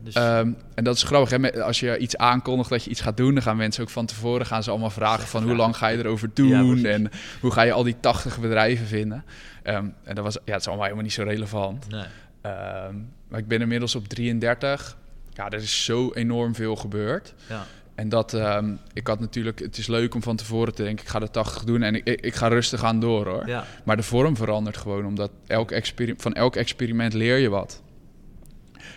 Dus, 0.03 0.13
Ehm, 0.15 0.51
en 0.75 0.83
dat 0.83 0.95
is 0.95 1.03
grappig, 1.03 1.29
hè? 1.29 1.63
als 1.63 1.79
je 1.79 1.97
iets 1.97 2.17
aankondigt 2.17 2.69
dat 2.69 2.83
je 2.83 2.89
iets 2.89 3.01
gaat 3.01 3.17
doen, 3.17 3.33
dan 3.33 3.43
gaan 3.43 3.57
mensen 3.57 3.83
ook 3.83 3.89
van 3.89 4.05
tevoren 4.05 4.45
gaan 4.45 4.63
ze 4.63 4.69
allemaal 4.69 4.89
vragen 4.89 5.27
van 5.27 5.43
hoe 5.43 5.55
lang 5.55 5.77
ga 5.77 5.87
je 5.87 5.97
erover 5.97 6.29
doen 6.33 6.85
en 6.85 7.09
hoe 7.41 7.51
ga 7.51 7.61
je 7.61 7.71
al 7.71 7.83
die 7.83 7.95
80 7.99 8.39
bedrijven 8.39 8.85
vinden. 8.85 9.23
Ehm, 9.63 9.85
en 10.03 10.15
dat 10.15 10.23
was, 10.23 10.33
ja, 10.33 10.51
het 10.51 10.61
is 10.61 10.67
allemaal 10.67 10.83
helemaal 10.83 11.05
niet 11.05 11.13
zo 11.13 11.23
relevant. 11.23 11.89
nee. 11.89 12.03
Ehm, 12.41 12.95
maar 13.27 13.39
ik 13.39 13.47
ben 13.47 13.61
inmiddels 13.61 13.95
op 13.95 14.07
33. 14.07 14.97
Ja, 15.33 15.49
er 15.49 15.61
is 15.61 15.83
zo 15.85 16.11
enorm 16.13 16.55
veel 16.55 16.75
gebeurd. 16.75 17.33
Ja. 17.49 17.65
En 17.95 18.09
dat, 18.09 18.33
ehm, 18.33 18.75
ik 18.93 19.07
had 19.07 19.19
natuurlijk, 19.19 19.59
het 19.59 19.77
is 19.77 19.87
leuk 19.87 20.15
om 20.15 20.23
van 20.23 20.35
tevoren 20.35 20.75
te 20.75 20.83
denken, 20.83 21.05
ik 21.05 21.11
ga 21.11 21.19
de 21.19 21.29
80 21.29 21.63
doen 21.63 21.81
en 21.83 21.95
ik, 21.95 22.07
ik, 22.07 22.21
ik 22.21 22.35
ga 22.35 22.47
rustig 22.47 22.83
aan 22.83 22.99
door 22.99 23.27
hoor. 23.27 23.47
Ja. 23.47 23.65
Maar 23.83 23.97
de 23.97 24.03
vorm 24.03 24.35
verandert 24.37 24.77
gewoon, 24.77 25.05
omdat 25.05 25.31
elk 25.47 25.73
van 26.17 26.33
elk 26.33 26.55
experiment 26.55 27.13
leer 27.13 27.37
je 27.37 27.49
wat. 27.49 27.81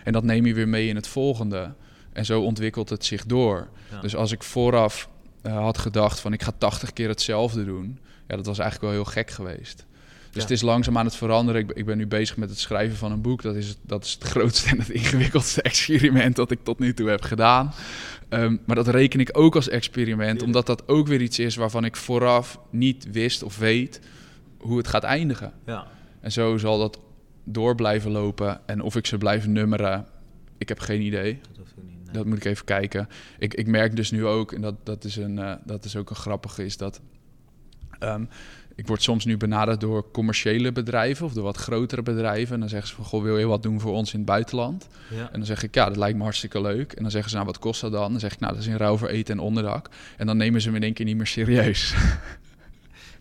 En 0.06 0.12
dat 0.12 0.24
neem 0.24 0.46
je 0.46 0.54
weer 0.54 0.68
mee 0.68 0.88
in 0.88 0.96
het 0.96 1.06
volgende. 1.08 1.72
En 2.12 2.24
zo 2.24 2.40
ontwikkelt 2.40 2.88
het 2.88 3.04
zich 3.04 3.26
door. 3.26 3.68
Ja. 3.90 4.00
Dus 4.00 4.16
als 4.16 4.32
ik 4.32 4.42
vooraf 4.42 5.08
eh, 5.42 5.56
had 5.58 5.78
gedacht 5.78 6.20
van 6.20 6.32
ik 6.32 6.42
ga 6.42 6.52
80 6.58 6.92
keer 6.92 7.08
hetzelfde 7.08 7.64
doen, 7.64 7.98
ja, 8.28 8.36
dat 8.36 8.46
was 8.46 8.58
eigenlijk 8.58 8.92
wel 8.92 9.02
heel 9.02 9.12
gek 9.12 9.30
geweest. 9.30 9.76
Dus 9.76 10.34
Ja. 10.34 10.40
het 10.40 10.50
is 10.50 10.62
langzaam 10.62 10.98
aan 10.98 11.04
het 11.04 11.16
veranderen. 11.16 11.60
Ik, 11.60 11.66
ben- 11.66 11.76
ik 11.76 11.84
ben 11.86 11.96
nu 11.96 12.06
bezig 12.06 12.36
met 12.36 12.48
het 12.50 12.58
schrijven 12.58 12.96
van 12.96 13.12
een 13.12 13.20
boek. 13.20 13.42
Dat 13.42 13.54
is, 13.54 13.68
het- 13.68 13.78
dat 13.82 14.04
is 14.04 14.12
het 14.12 14.22
grootste 14.32 14.68
en 14.70 14.78
het 14.78 14.90
ingewikkeldste 14.90 15.62
experiment 15.62 16.36
dat 16.36 16.50
ik 16.50 16.58
tot 16.62 16.78
nu 16.78 16.94
toe 16.94 17.08
heb 17.08 17.22
gedaan. 17.22 17.72
Ehm, 18.28 18.56
maar 18.66 18.76
dat 18.76 18.88
reken 18.88 19.20
ik 19.20 19.28
ook 19.38 19.54
als 19.54 19.68
experiment, 19.68 20.42
omdat 20.42 20.66
dat 20.66 20.88
ook 20.88 21.06
weer 21.06 21.20
iets 21.20 21.38
is 21.38 21.56
waarvan 21.56 21.84
ik 21.84 21.96
vooraf 21.96 22.58
niet 22.70 23.10
wist 23.12 23.42
of 23.42 23.58
weet 23.58 24.00
hoe 24.58 24.76
het 24.76 24.88
gaat 24.88 25.02
eindigen. 25.04 25.52
Ja. 25.66 25.86
En 26.20 26.32
zo 26.32 26.56
zal 26.56 26.78
dat 26.78 26.98
door 27.48 27.74
blijven 27.74 28.10
lopen. 28.10 28.60
En 28.66 28.80
of 28.80 28.96
ik 28.96 29.06
ze 29.06 29.18
blijf 29.18 29.46
nummeren, 29.46 30.06
ik 30.58 30.68
heb 30.68 30.78
geen 30.78 31.00
idee. 31.00 31.38
Dat 31.48 31.56
hoeft 31.56 31.74
ook 31.78 31.84
niet. 31.84 32.04
nee. 32.04 32.14
Dat 32.14 32.26
moet 32.26 32.36
ik 32.36 32.44
even 32.44 32.64
kijken. 32.64 33.08
Ik, 33.38 33.54
ik 33.54 33.66
merk 33.66 33.96
dus 33.96 34.10
nu 34.10 34.26
ook, 34.26 34.52
en 34.52 34.60
dat, 34.60 34.74
dat, 34.82 35.04
is 35.04 35.16
een, 35.16 35.38
eh, 35.38 35.54
dat 35.64 35.84
is 35.84 35.96
ook 35.96 36.10
een 36.10 36.16
grappige, 36.16 36.64
is 36.64 36.76
dat 36.76 37.00
ehm, 37.98 38.24
ik 38.76 38.86
word 38.86 39.02
soms 39.02 39.24
nu 39.24 39.36
benaderd 39.36 39.80
door 39.80 40.10
commerciële 40.10 40.72
bedrijven 40.72 41.26
of 41.26 41.32
door 41.32 41.44
wat 41.44 41.56
grotere 41.56 42.02
bedrijven. 42.02 42.54
En 42.54 42.60
dan 42.60 42.68
zeggen 42.68 42.88
ze 42.88 42.94
van, 42.94 43.04
goh, 43.04 43.22
wil 43.22 43.38
je 43.38 43.46
wat 43.46 43.62
doen 43.62 43.80
voor 43.80 43.92
ons 43.92 44.12
in 44.12 44.18
het 44.18 44.28
buitenland? 44.28 44.88
Ja. 45.10 45.26
En 45.32 45.38
dan 45.38 45.46
zeg 45.46 45.62
ik, 45.62 45.74
ja, 45.74 45.86
dat 45.86 45.96
lijkt 45.96 46.16
me 46.16 46.22
hartstikke 46.22 46.60
leuk. 46.60 46.92
En 46.92 47.02
dan 47.02 47.10
zeggen 47.10 47.30
ze, 47.30 47.36
nou, 47.36 47.48
wat 47.48 47.58
kost 47.58 47.80
dat 47.80 47.92
dan? 47.92 48.10
Dan 48.10 48.20
zeg 48.20 48.32
ik, 48.32 48.40
nou, 48.40 48.52
dat 48.52 48.62
is 48.62 48.68
in 48.68 48.76
ruil 48.76 48.98
voor 48.98 49.08
eten 49.08 49.34
en 49.34 49.40
onderdak. 49.40 49.90
En 50.16 50.26
dan 50.26 50.36
nemen 50.36 50.60
ze 50.60 50.70
me 50.70 50.76
in 50.76 50.82
één 50.82 50.92
keer 50.92 51.04
niet 51.04 51.16
meer 51.16 51.26
serieus. 51.26 51.94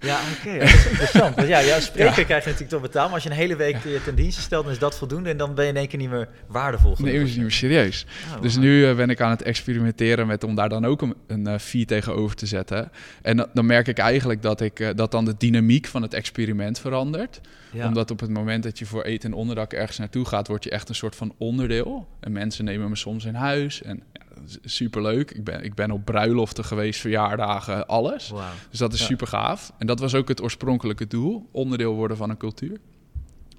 Ja, 0.05 0.19
oké. 0.39 0.59
dat 0.59 0.67
is 0.67 0.85
interessant. 0.85 1.35
Want 1.35 1.47
ja, 1.47 1.73
als 1.75 1.83
spreker 1.85 2.05
Ja. 2.19 2.23
krijg 2.25 2.43
je 2.43 2.49
natuurlijk 2.49 2.69
toch 2.69 2.81
betaald. 2.81 3.05
Maar 3.05 3.13
als 3.13 3.23
je 3.23 3.29
een 3.29 3.35
hele 3.35 3.55
week 3.55 3.77
je 3.83 4.01
ten 4.03 4.15
dienste 4.15 4.41
stelt, 4.41 4.63
dan 4.63 4.73
is 4.73 4.79
dat 4.79 4.97
voldoende. 4.97 5.29
En 5.29 5.37
dan 5.37 5.55
ben 5.55 5.63
je 5.65 5.71
in 5.71 5.77
één 5.77 5.87
keer 5.87 5.99
niet 5.99 6.09
meer 6.09 6.27
waardevol. 6.47 6.95
genoeg. 6.95 7.11
nemen 7.11 7.27
ze 7.27 7.33
niet 7.33 7.41
meer 7.41 7.51
serieus. 7.51 8.05
Oh, 8.35 8.41
Dus 8.41 8.57
nu 8.57 8.87
eh, 8.87 8.95
ben 8.95 9.09
ik 9.09 9.21
aan 9.21 9.29
het 9.29 9.41
experimenteren 9.41 10.27
met 10.27 10.43
om 10.43 10.55
daar 10.55 10.69
dan 10.69 10.85
ook 10.85 11.01
een, 11.01 11.15
een 11.27 11.47
eh, 11.47 11.57
fee 11.59 11.85
tegenover 11.85 12.35
te 12.35 12.45
zetten. 12.45 12.91
En 13.21 13.37
dan- 13.37 13.47
dan 13.53 13.65
merk 13.65 13.87
ik 13.87 13.97
eigenlijk 13.97 14.41
dat, 14.41 14.61
ik, 14.61 14.79
eh, 14.79 14.89
dat 14.95 15.11
dan 15.11 15.25
de 15.25 15.35
dynamiek 15.37 15.85
van 15.87 16.01
het 16.01 16.13
experiment 16.13 16.79
verandert. 16.79 17.41
Ja. 17.71 17.87
Omdat 17.87 18.11
op 18.11 18.19
het 18.19 18.29
moment 18.29 18.63
dat 18.63 18.79
je 18.79 18.85
voor 18.85 19.03
eten 19.03 19.31
en 19.31 19.35
onderdak 19.37 19.73
ergens 19.73 19.97
naartoe 19.97 20.25
gaat, 20.25 20.47
word 20.47 20.63
je 20.63 20.69
echt 20.69 20.89
een 20.89 20.95
soort 20.95 21.15
van 21.15 21.33
onderdeel. 21.37 22.07
En 22.19 22.31
mensen 22.31 22.65
nemen 22.65 22.89
me 22.89 22.95
soms 22.95 23.25
in 23.25 23.33
huis. 23.33 23.81
En 23.81 24.03
ja, 24.13 24.21
is 24.21 24.24
superleuk. 24.63 25.31
Ik 25.31 25.43
ben, 25.43 25.63
ik 25.63 25.73
ben 25.73 25.91
op 25.91 26.05
bruiloften 26.05 26.65
geweest, 26.65 26.99
verjaardagen, 26.99 27.87
alles. 27.87 28.33
Dus 28.69 28.79
dat 28.79 28.93
is 28.93 28.99
Ja. 28.99 29.05
super 29.05 29.27
gaaf. 29.27 29.71
En 29.77 29.87
dat 29.87 29.99
was 29.99 30.15
ook 30.15 30.27
het 30.27 30.41
oorspronkelijke 30.41 31.07
doel: 31.07 31.49
onderdeel 31.51 31.93
worden 31.93 32.17
van 32.17 32.29
een 32.29 32.37
cultuur. 32.37 32.77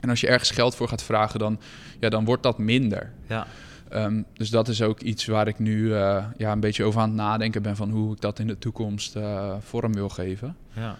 En 0.00 0.08
als 0.08 0.20
je 0.20 0.26
ergens 0.28 0.50
geld 0.50 0.74
voor 0.74 0.88
gaat 0.88 1.02
vragen, 1.02 1.38
dan, 1.38 1.60
ja, 2.00 2.08
dan 2.08 2.24
wordt 2.24 2.42
dat 2.42 2.58
minder. 2.58 3.12
Ja. 3.26 3.46
Ehm, 3.88 4.22
dus 4.32 4.50
dat 4.50 4.68
is 4.68 4.82
ook 4.82 5.00
iets 5.00 5.26
waar 5.26 5.48
ik 5.48 5.58
nu 5.58 5.94
eh, 5.94 6.24
ja, 6.36 6.52
een 6.52 6.60
beetje 6.60 6.84
over 6.84 7.00
aan 7.00 7.08
het 7.08 7.16
nadenken 7.16 7.62
ben 7.62 7.76
van 7.76 7.90
hoe 7.90 8.12
ik 8.14 8.20
dat 8.20 8.38
in 8.38 8.46
de 8.46 8.58
toekomst 8.58 9.16
eh, 9.16 9.54
vorm 9.60 9.92
wil 9.94 10.08
geven. 10.08 10.56
ja. 10.72 10.96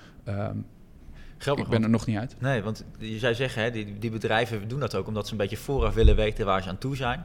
Grappig. 1.39 1.65
ik 1.65 1.71
ben 1.71 1.83
er 1.83 1.91
nog 1.91 2.07
niet 2.07 2.17
uit. 2.19 2.35
Nee, 2.39 2.63
want 2.63 2.85
je 2.99 3.19
zou 3.19 3.35
zeggen, 3.35 3.63
hè, 3.63 3.71
die, 3.71 3.99
die 3.99 4.11
bedrijven 4.11 4.69
doen 4.69 4.81
dat 4.81 4.95
ook 4.95 5.07
omdat 5.07 5.27
ze 5.27 5.33
een 5.33 5.39
beetje 5.39 5.57
vooraf 5.57 5.95
willen 5.95 6.17
weten 6.17 6.47
waar 6.47 6.63
ze 6.63 6.69
aan 6.69 6.79
toe 6.79 6.97
zijn. 6.97 7.25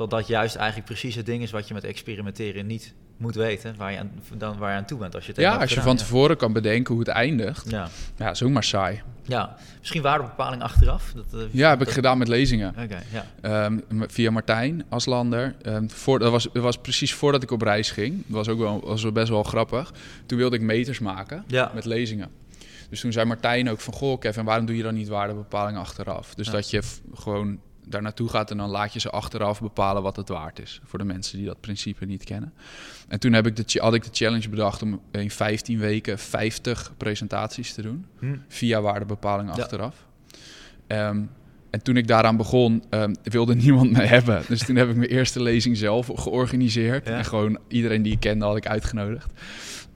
Terwijl 0.00 0.22
dat 0.22 0.30
juist 0.30 0.54
eigenlijk 0.54 0.86
precies 0.86 1.14
het 1.14 1.26
ding 1.26 1.42
is 1.42 1.50
wat 1.50 1.68
je 1.68 1.74
met 1.74 1.84
experimenteren 1.84 2.66
niet 2.66 2.94
moet 3.16 3.34
weten, 3.34 3.74
waar 3.76 3.92
je 3.92 3.98
aan, 3.98 4.10
dan, 4.36 4.58
waar 4.58 4.70
je 4.70 4.76
aan 4.76 4.84
toe 4.84 4.98
bent. 4.98 5.14
Als 5.14 5.24
je 5.26 5.32
het 5.32 5.40
Ja, 5.40 5.56
als 5.56 5.72
je 5.74 5.80
van 5.80 5.96
tevoren 5.96 6.36
kan 6.36 6.52
bedenken 6.52 6.94
hoe 6.94 7.02
het 7.02 7.12
eindigt. 7.12 7.70
Ja. 7.70 7.88
Ja, 8.16 8.34
zomaar 8.34 8.64
saai. 8.64 9.02
ja, 9.22 9.56
misschien 9.78 10.02
waardebepaling 10.02 10.62
achteraf. 10.62 11.12
Dat, 11.14 11.40
eh, 11.40 11.40
Ja, 11.50 11.68
heb 11.70 11.80
ik 11.82 11.88
gedaan 11.88 12.18
met 12.18 12.28
lezingen. 12.28 12.68
Oké, 12.68 13.02
ja. 13.12 13.26
Ehm, 13.40 13.78
via 14.06 14.30
Martijn 14.30 14.84
Aslander. 14.88 15.54
Ehm 15.62 15.88
voor, 15.88 16.18
dat, 16.18 16.30
was, 16.30 16.48
was 16.52 16.78
precies 16.78 17.14
voordat 17.14 17.42
ik 17.42 17.50
op 17.50 17.62
reis 17.62 17.90
ging. 17.90 18.14
Dat 18.26 18.36
was 18.36 18.48
ook 18.48 18.58
wel, 18.58 18.80
was 18.84 19.12
best 19.12 19.28
wel 19.28 19.42
grappig. 19.42 19.92
Toen 20.26 20.38
wilde 20.38 20.56
ik 20.56 20.62
meters 20.62 20.98
maken 20.98 21.44
Ja. 21.46 21.70
met 21.74 21.84
lezingen. 21.84 22.28
Dus 22.90 23.00
toen 23.00 23.12
zei 23.12 23.26
Martijn 23.26 23.70
ook 23.70 23.80
van... 23.80 23.94
Goh, 23.94 24.18
Kevin, 24.18 24.44
waarom 24.44 24.66
doe 24.66 24.76
je 24.76 24.82
dan 24.82 24.94
niet 24.94 25.08
waardebepalingen 25.08 25.80
achteraf? 25.80 26.34
Dus 26.34 26.46
Ja. 26.46 26.52
dat 26.52 26.70
je 26.70 26.82
gewoon 27.14 27.58
daar 27.90 28.02
naartoe 28.02 28.28
gaat... 28.28 28.50
en 28.50 28.56
dan 28.56 28.70
laat 28.70 28.92
je 28.92 29.00
ze 29.00 29.10
achteraf 29.10 29.60
bepalen 29.60 30.02
wat 30.02 30.16
het 30.16 30.28
waard 30.28 30.58
is. 30.60 30.80
Voor 30.84 30.98
de 30.98 31.04
mensen 31.04 31.36
die 31.38 31.46
dat 31.46 31.60
principe 31.60 32.04
niet 32.04 32.24
kennen. 32.24 32.52
En 33.08 33.20
toen 33.20 33.32
heb 33.32 33.46
ik 33.46 33.56
de, 33.56 33.80
had 33.80 33.94
ik 33.94 34.02
de 34.04 34.10
challenge 34.12 34.48
bedacht... 34.48 34.82
om 34.82 35.00
in 35.10 35.30
15 35.30 35.78
weken 35.78 36.18
50 36.18 36.92
presentaties 36.96 37.72
te 37.74 37.82
doen 37.82 38.06
Hm. 38.18 38.36
via 38.48 38.80
waardebepaling 38.80 39.54
Ja. 39.56 39.62
achteraf. 39.62 40.06
Ehm, 40.86 41.22
en 41.70 41.82
toen 41.82 41.96
ik 41.96 42.06
daaraan 42.06 42.36
begon, 42.36 42.84
ehm, 42.90 43.14
wilde 43.22 43.54
niemand 43.64 43.90
me 43.90 44.02
hebben. 44.02 44.42
Dus 44.48 44.64
toen 44.64 44.76
heb 44.76 44.88
ik 44.88 44.96
mijn 44.96 45.10
eerste 45.10 45.42
lezing 45.42 45.76
zelf 45.76 46.10
georganiseerd. 46.14 47.06
Ja. 47.06 47.16
En 47.18 47.24
gewoon 47.24 47.58
iedereen 47.68 48.02
die 48.02 48.12
ik 48.12 48.20
kende 48.20 48.44
had 48.44 48.56
ik 48.56 48.66
uitgenodigd. 48.66 49.32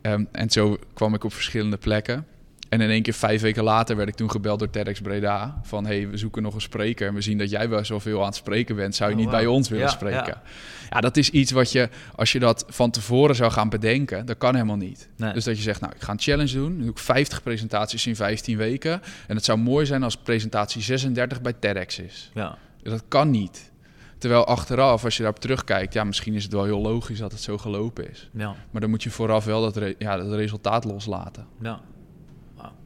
Ehm, 0.01 0.25
en 0.33 0.51
zo 0.51 0.79
kwam 0.95 1.15
ik 1.15 1.25
op 1.25 1.33
verschillende 1.33 1.77
plekken. 1.77 2.27
En 2.75 2.81
in 2.81 2.91
één 2.91 3.03
keer 3.03 3.13
vijf 3.13 3.41
weken 3.41 3.63
later 3.65 3.97
werd 3.97 4.09
ik 4.09 4.15
toen 4.15 4.31
gebeld 4.31 4.59
door 4.59 4.71
TEDx 4.71 5.01
Breda. 5.01 5.61
Van, 5.63 5.87
hey, 5.87 6.09
we 6.09 6.17
zoeken 6.17 6.43
nog 6.43 6.55
een 6.55 6.61
spreker. 6.61 7.09
En 7.09 7.15
we 7.15 7.21
zien 7.21 7.39
dat 7.39 7.51
jij 7.51 7.69
wel 7.69 7.85
zoveel 7.85 8.21
aan 8.21 8.27
het 8.27 8.35
spreken 8.35 8.77
bent. 8.77 8.95
Zou 8.95 9.11
je 9.11 9.17
Oh, 9.17 9.23
niet 9.23 9.31
bij 9.31 9.47
ons 9.47 9.69
willen 9.69 9.85
Ja, 9.85 9.91
spreken? 9.91 10.27
ja. 10.27 10.43
Ja. 10.91 11.01
dat 11.01 11.17
is 11.17 11.31
iets 11.31 11.51
wat 11.53 11.73
je, 11.73 11.89
als 12.17 12.33
je 12.33 12.39
dat 12.39 12.65
van 12.69 12.91
tevoren 12.91 13.35
zou 13.35 13.51
gaan 13.53 13.69
bedenken, 13.69 14.27
dat 14.27 14.39
kan 14.39 14.55
helemaal 14.55 14.77
niet. 14.77 15.09
Nee. 15.17 15.33
Dus 15.33 15.45
dat 15.45 15.57
je 15.57 15.63
zegt, 15.63 15.81
nou, 15.81 15.93
ik 15.97 16.03
ga 16.03 16.13
een 16.13 16.21
challenge 16.21 16.53
doen. 16.55 16.69
Dan 16.73 16.81
doe 16.81 16.91
ik 16.91 16.99
50 16.99 17.43
presentaties 17.43 18.07
in 18.07 18.17
15 18.17 18.57
weken. 18.57 19.03
En 19.27 19.37
het 19.37 19.45
zou 19.45 19.59
mooi 19.59 19.87
zijn 19.87 20.03
als 20.03 20.17
presentatie 20.17 20.83
36 20.83 21.41
bij 21.41 21.53
TEDx 21.53 21.99
is. 21.99 22.31
Ja. 22.35 22.59
Dat 22.83 23.03
kan 23.09 23.31
niet. 23.31 23.73
Terwijl 24.19 24.45
achteraf, 24.47 25.05
als 25.05 25.17
je 25.17 25.23
daarop 25.23 25.41
terugkijkt, 25.41 25.93
ja, 25.95 26.05
misschien 26.05 26.35
is 26.35 26.43
het 26.43 26.53
wel 26.53 26.65
heel 26.65 26.81
logisch 26.81 27.19
dat 27.19 27.33
het 27.33 27.41
zo 27.41 27.59
gelopen 27.59 28.11
is. 28.11 28.31
Ja. 28.33 28.55
Maar 28.71 28.81
dan 28.81 28.91
moet 28.91 29.03
je 29.03 29.11
vooraf 29.11 29.45
wel 29.45 29.61
dat, 29.61 29.77
re- 29.77 29.95
ja, 29.99 30.17
dat 30.17 30.33
resultaat 30.33 30.85
loslaten. 30.85 31.47
Ja. 31.63 31.81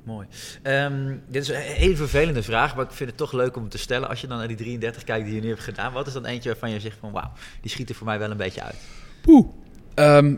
Mooi. 0.09 0.27
Ehm, 0.63 1.17
dit 1.27 1.43
is 1.43 1.49
een 1.49 1.55
hele 1.57 1.97
vervelende 1.97 2.43
vraag, 2.43 2.77
maar 2.77 2.85
ik 2.85 2.91
vind 2.91 3.09
het 3.09 3.19
toch 3.19 3.33
leuk 3.33 3.57
om 3.57 3.69
te 3.69 3.79
stellen. 3.79 4.09
Als 4.09 4.21
je 4.21 4.27
dan 4.27 4.39
naar 4.39 4.49
die 4.49 4.57
33 4.57 5.05
kijkt 5.05 5.27
die 5.27 5.35
je 5.35 5.41
nu 5.41 5.49
hebt 5.49 5.61
gedaan, 5.61 5.93
wat 5.93 6.07
is 6.07 6.13
dan 6.13 6.25
eentje 6.25 6.49
waarvan 6.49 6.71
je 6.71 6.81
zegt 6.81 6.97
van 7.01 7.13
wauw, 7.13 7.33
die 7.61 7.71
schiet 7.71 7.89
er 7.89 7.95
voor 7.95 8.07
mij 8.07 8.19
wel 8.19 8.31
een 8.31 8.37
beetje 8.37 8.63
uit? 8.63 8.77
Poeh. 9.21 9.47
Ehm, 9.95 10.35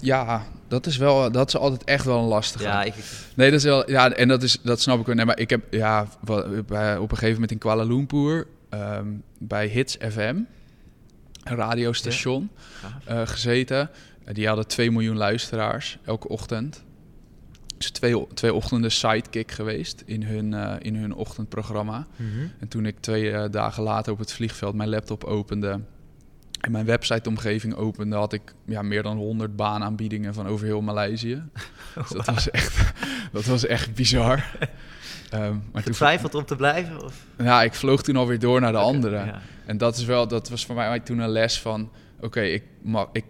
ja, 0.00 0.46
dat 0.68 0.86
is 0.86 0.96
wel, 0.96 1.30
dat 1.30 1.48
is 1.48 1.56
altijd 1.56 1.84
echt 1.84 2.04
wel 2.04 2.18
een 2.18 2.28
lastige. 2.28 2.64
Ja, 2.64 2.82
ik, 2.82 2.94
Nee, 3.34 3.50
dat 3.50 3.58
is 3.58 3.64
wel, 3.64 3.90
ja, 3.90 4.12
en 4.12 4.28
dat 4.28 4.42
is, 4.42 4.58
dat 4.62 4.80
snap 4.80 5.00
ik 5.00 5.06
wel. 5.06 5.14
Nee, 5.14 5.24
maar 5.24 5.38
ik 5.38 5.50
heb, 5.50 5.72
ja, 5.72 6.06
bij, 6.66 6.96
op 6.96 7.10
een 7.10 7.16
gegeven 7.16 7.32
moment 7.32 7.50
in 7.50 7.58
Kuala 7.58 7.82
Lumpur 7.82 8.46
ehm, 8.68 9.08
bij 9.38 9.66
Hits 9.66 9.96
FM, 10.10 10.36
een 11.44 11.56
radiostation, 11.56 12.50
eh, 13.04 13.20
gezeten. 13.24 13.90
Eh, 14.24 14.34
die 14.34 14.46
hadden 14.46 14.66
2 14.66 14.90
miljoen 14.90 15.16
luisteraars 15.16 15.98
elke 16.04 16.28
ochtend. 16.28 16.84
Dus 17.78 17.90
twee, 17.90 18.26
twee 18.34 18.54
ochtenden 18.54 18.92
sidekick 18.92 19.50
geweest 19.50 20.02
in 20.06 20.22
hun, 20.22 20.54
eh, 20.54 20.74
in 20.78 20.96
hun 20.96 21.14
ochtendprogramma. 21.14 22.06
Mhm. 22.16 22.46
En 22.58 22.68
toen 22.68 22.86
ik 22.86 23.00
twee 23.00 23.30
eh, 23.30 23.50
dagen 23.50 23.82
later 23.82 24.12
op 24.12 24.18
het 24.18 24.32
vliegveld 24.32 24.74
mijn 24.74 24.88
laptop 24.88 25.24
opende 25.24 25.80
en 26.60 26.72
mijn 26.72 26.84
websiteomgeving 26.84 27.74
opende, 27.74 28.16
had 28.16 28.32
ik 28.32 28.54
ja, 28.66 28.82
meer 28.82 29.02
dan 29.02 29.16
100 29.16 29.56
baanaanbiedingen 29.56 30.34
van 30.34 30.46
over 30.46 30.66
heel 30.66 30.80
Maleisië. 30.80 31.42
Dus 31.94 32.08
dat, 32.08 32.26
was 32.26 32.50
echt, 32.50 32.92
dat 33.32 33.44
was 33.44 33.66
echt 33.66 33.94
bizar. 33.94 34.44
Ehm, 35.30 35.56
maar 35.72 35.82
toen, 35.82 36.40
om 36.40 36.44
te 36.44 36.56
blijven? 36.56 37.04
Of? 37.04 37.24
ja, 37.38 37.62
ik 37.62 37.74
vloog 37.74 38.02
toen 38.02 38.16
alweer 38.16 38.38
door 38.38 38.60
naar 38.60 38.72
de 38.72 38.78
andere. 38.78 39.16
ja. 39.16 39.40
En 39.66 39.78
dat 39.78 39.96
is 39.96 40.04
wel, 40.04 40.28
dat 40.28 40.48
was 40.48 40.66
voor 40.66 40.74
mij 40.74 41.00
toen 41.00 41.18
een 41.18 41.28
les 41.28 41.60
van, 41.60 41.90
oké, 42.20 42.40
ik, 42.40 42.62
mag, 42.82 43.08
ik 43.12 43.24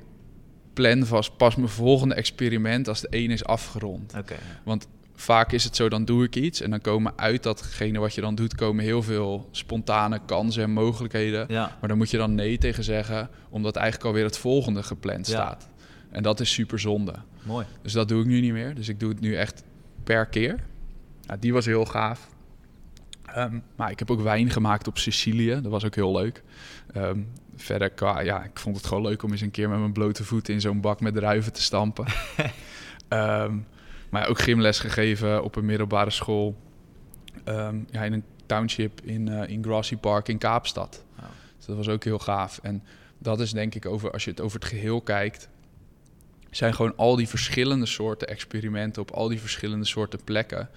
plan 0.77 1.07
vast 1.07 1.37
pas 1.37 1.57
mijn 1.57 1.69
volgende 1.69 2.15
experiment 2.15 2.89
als 2.89 3.01
de 3.01 3.09
ene 3.11 3.33
is 3.33 3.45
afgerond. 3.45 4.15
Oké, 4.19 4.33
ja. 4.35 4.39
Want 4.65 4.89
vaak 5.15 5.53
is 5.53 5.65
het 5.65 5.77
zo, 5.77 5.89
dan 5.89 6.05
doe 6.05 6.25
ik 6.25 6.37
iets 6.37 6.61
en 6.61 6.71
dan 6.71 6.81
komen 6.81 7.13
uit 7.17 7.43
datgene 7.43 7.99
wat 7.99 8.15
je 8.15 8.21
dan 8.21 8.35
doet, 8.35 8.55
komen 8.55 8.85
heel 8.85 9.03
veel 9.03 9.49
spontane 9.51 10.21
kansen 10.27 10.63
en 10.63 10.71
mogelijkheden. 10.71 11.45
ja. 11.49 11.77
Maar 11.81 11.89
dan 11.89 11.99
moet 11.99 12.11
je 12.11 12.17
dan 12.17 12.35
nee 12.35 12.59
tegen 12.59 12.85
zeggen, 12.85 13.29
omdat 13.49 13.77
eigenlijk 13.77 14.07
alweer 14.07 14.25
het 14.25 14.39
volgende 14.39 14.83
gepland 14.83 15.27
Ja. 15.27 15.33
staat. 15.33 15.69
En 16.11 16.23
dat 16.23 16.41
is 16.41 16.53
super 16.53 16.79
zonde. 16.79 17.15
mooi. 17.43 17.67
Dus 17.83 17.93
dat 17.93 18.09
doe 18.09 18.21
ik 18.21 18.27
nu 18.27 18.41
niet 18.41 18.53
meer. 18.53 18.75
Dus 18.75 18.89
ik 18.89 19.01
doe 19.01 19.09
het 19.09 19.21
nu 19.21 19.37
echt 19.37 19.63
per 20.05 20.27
keer. 20.27 20.57
Nou, 21.27 21.41
die 21.41 21.53
was 21.53 21.67
heel 21.67 21.85
gaaf. 21.85 22.29
Ehm, 23.27 23.59
maar 23.77 23.91
ik 23.91 23.99
heb 23.99 24.11
ook 24.11 24.21
wijn 24.21 24.51
gemaakt 24.51 24.87
op 24.87 24.99
Sicilië. 24.99 25.51
Dat 25.63 25.71
was 25.71 25.85
ook 25.85 25.95
heel 25.95 26.13
leuk. 26.13 26.43
Ehm, 26.93 27.19
verder, 27.57 27.91
qua, 27.91 28.21
ja, 28.21 28.45
ik 28.45 28.59
vond 28.59 28.77
het 28.77 28.87
gewoon 28.87 29.03
leuk 29.03 29.23
om 29.23 29.31
eens 29.31 29.41
een 29.41 29.51
keer 29.51 29.69
met 29.69 29.79
mijn 29.79 29.93
blote 29.93 30.25
voeten 30.25 30.55
in 30.55 30.61
zo'n 30.61 30.81
bak 30.81 31.01
met 31.01 31.15
druiven 31.15 31.53
te 31.53 31.63
stampen. 31.63 32.07
Ehm, 33.09 33.57
maar 34.11 34.29
ook 34.29 34.41
gymles 34.41 34.79
gegeven 34.79 35.45
op 35.45 35.57
een 35.57 35.65
middelbare 35.65 36.11
school. 36.11 36.57
Ehm, 37.45 37.77
ja, 37.91 38.03
in 38.03 38.13
een 38.13 38.25
township 38.47 39.01
in, 39.01 39.29
eh, 39.29 39.49
in 39.49 39.65
Grassy 39.65 39.97
Park 39.97 40.29
in 40.29 40.39
Kaapstad. 40.39 41.05
Wauw. 41.15 41.31
Dus 41.57 41.67
dat 41.67 41.77
was 41.77 41.89
ook 41.89 42.05
heel 42.05 42.19
gaaf. 42.19 42.59
En 42.63 42.83
dat 43.19 43.41
is 43.41 43.53
denk 43.53 43.75
ik 43.75 43.87
over, 43.87 44.11
als 44.11 44.25
je 44.25 44.31
het 44.31 44.41
over 44.41 44.59
het 44.59 44.69
geheel 44.69 45.01
kijkt, 45.01 45.49
zijn 46.51 46.75
gewoon 46.75 46.97
al 46.97 47.17
die 47.17 47.29
verschillende 47.29 47.87
soorten 47.87 48.29
experimenten 48.29 49.03
op 49.03 49.11
al 49.11 49.29
die 49.29 49.41
verschillende 49.41 49.85
soorten 49.85 50.25
plekken. 50.25 50.69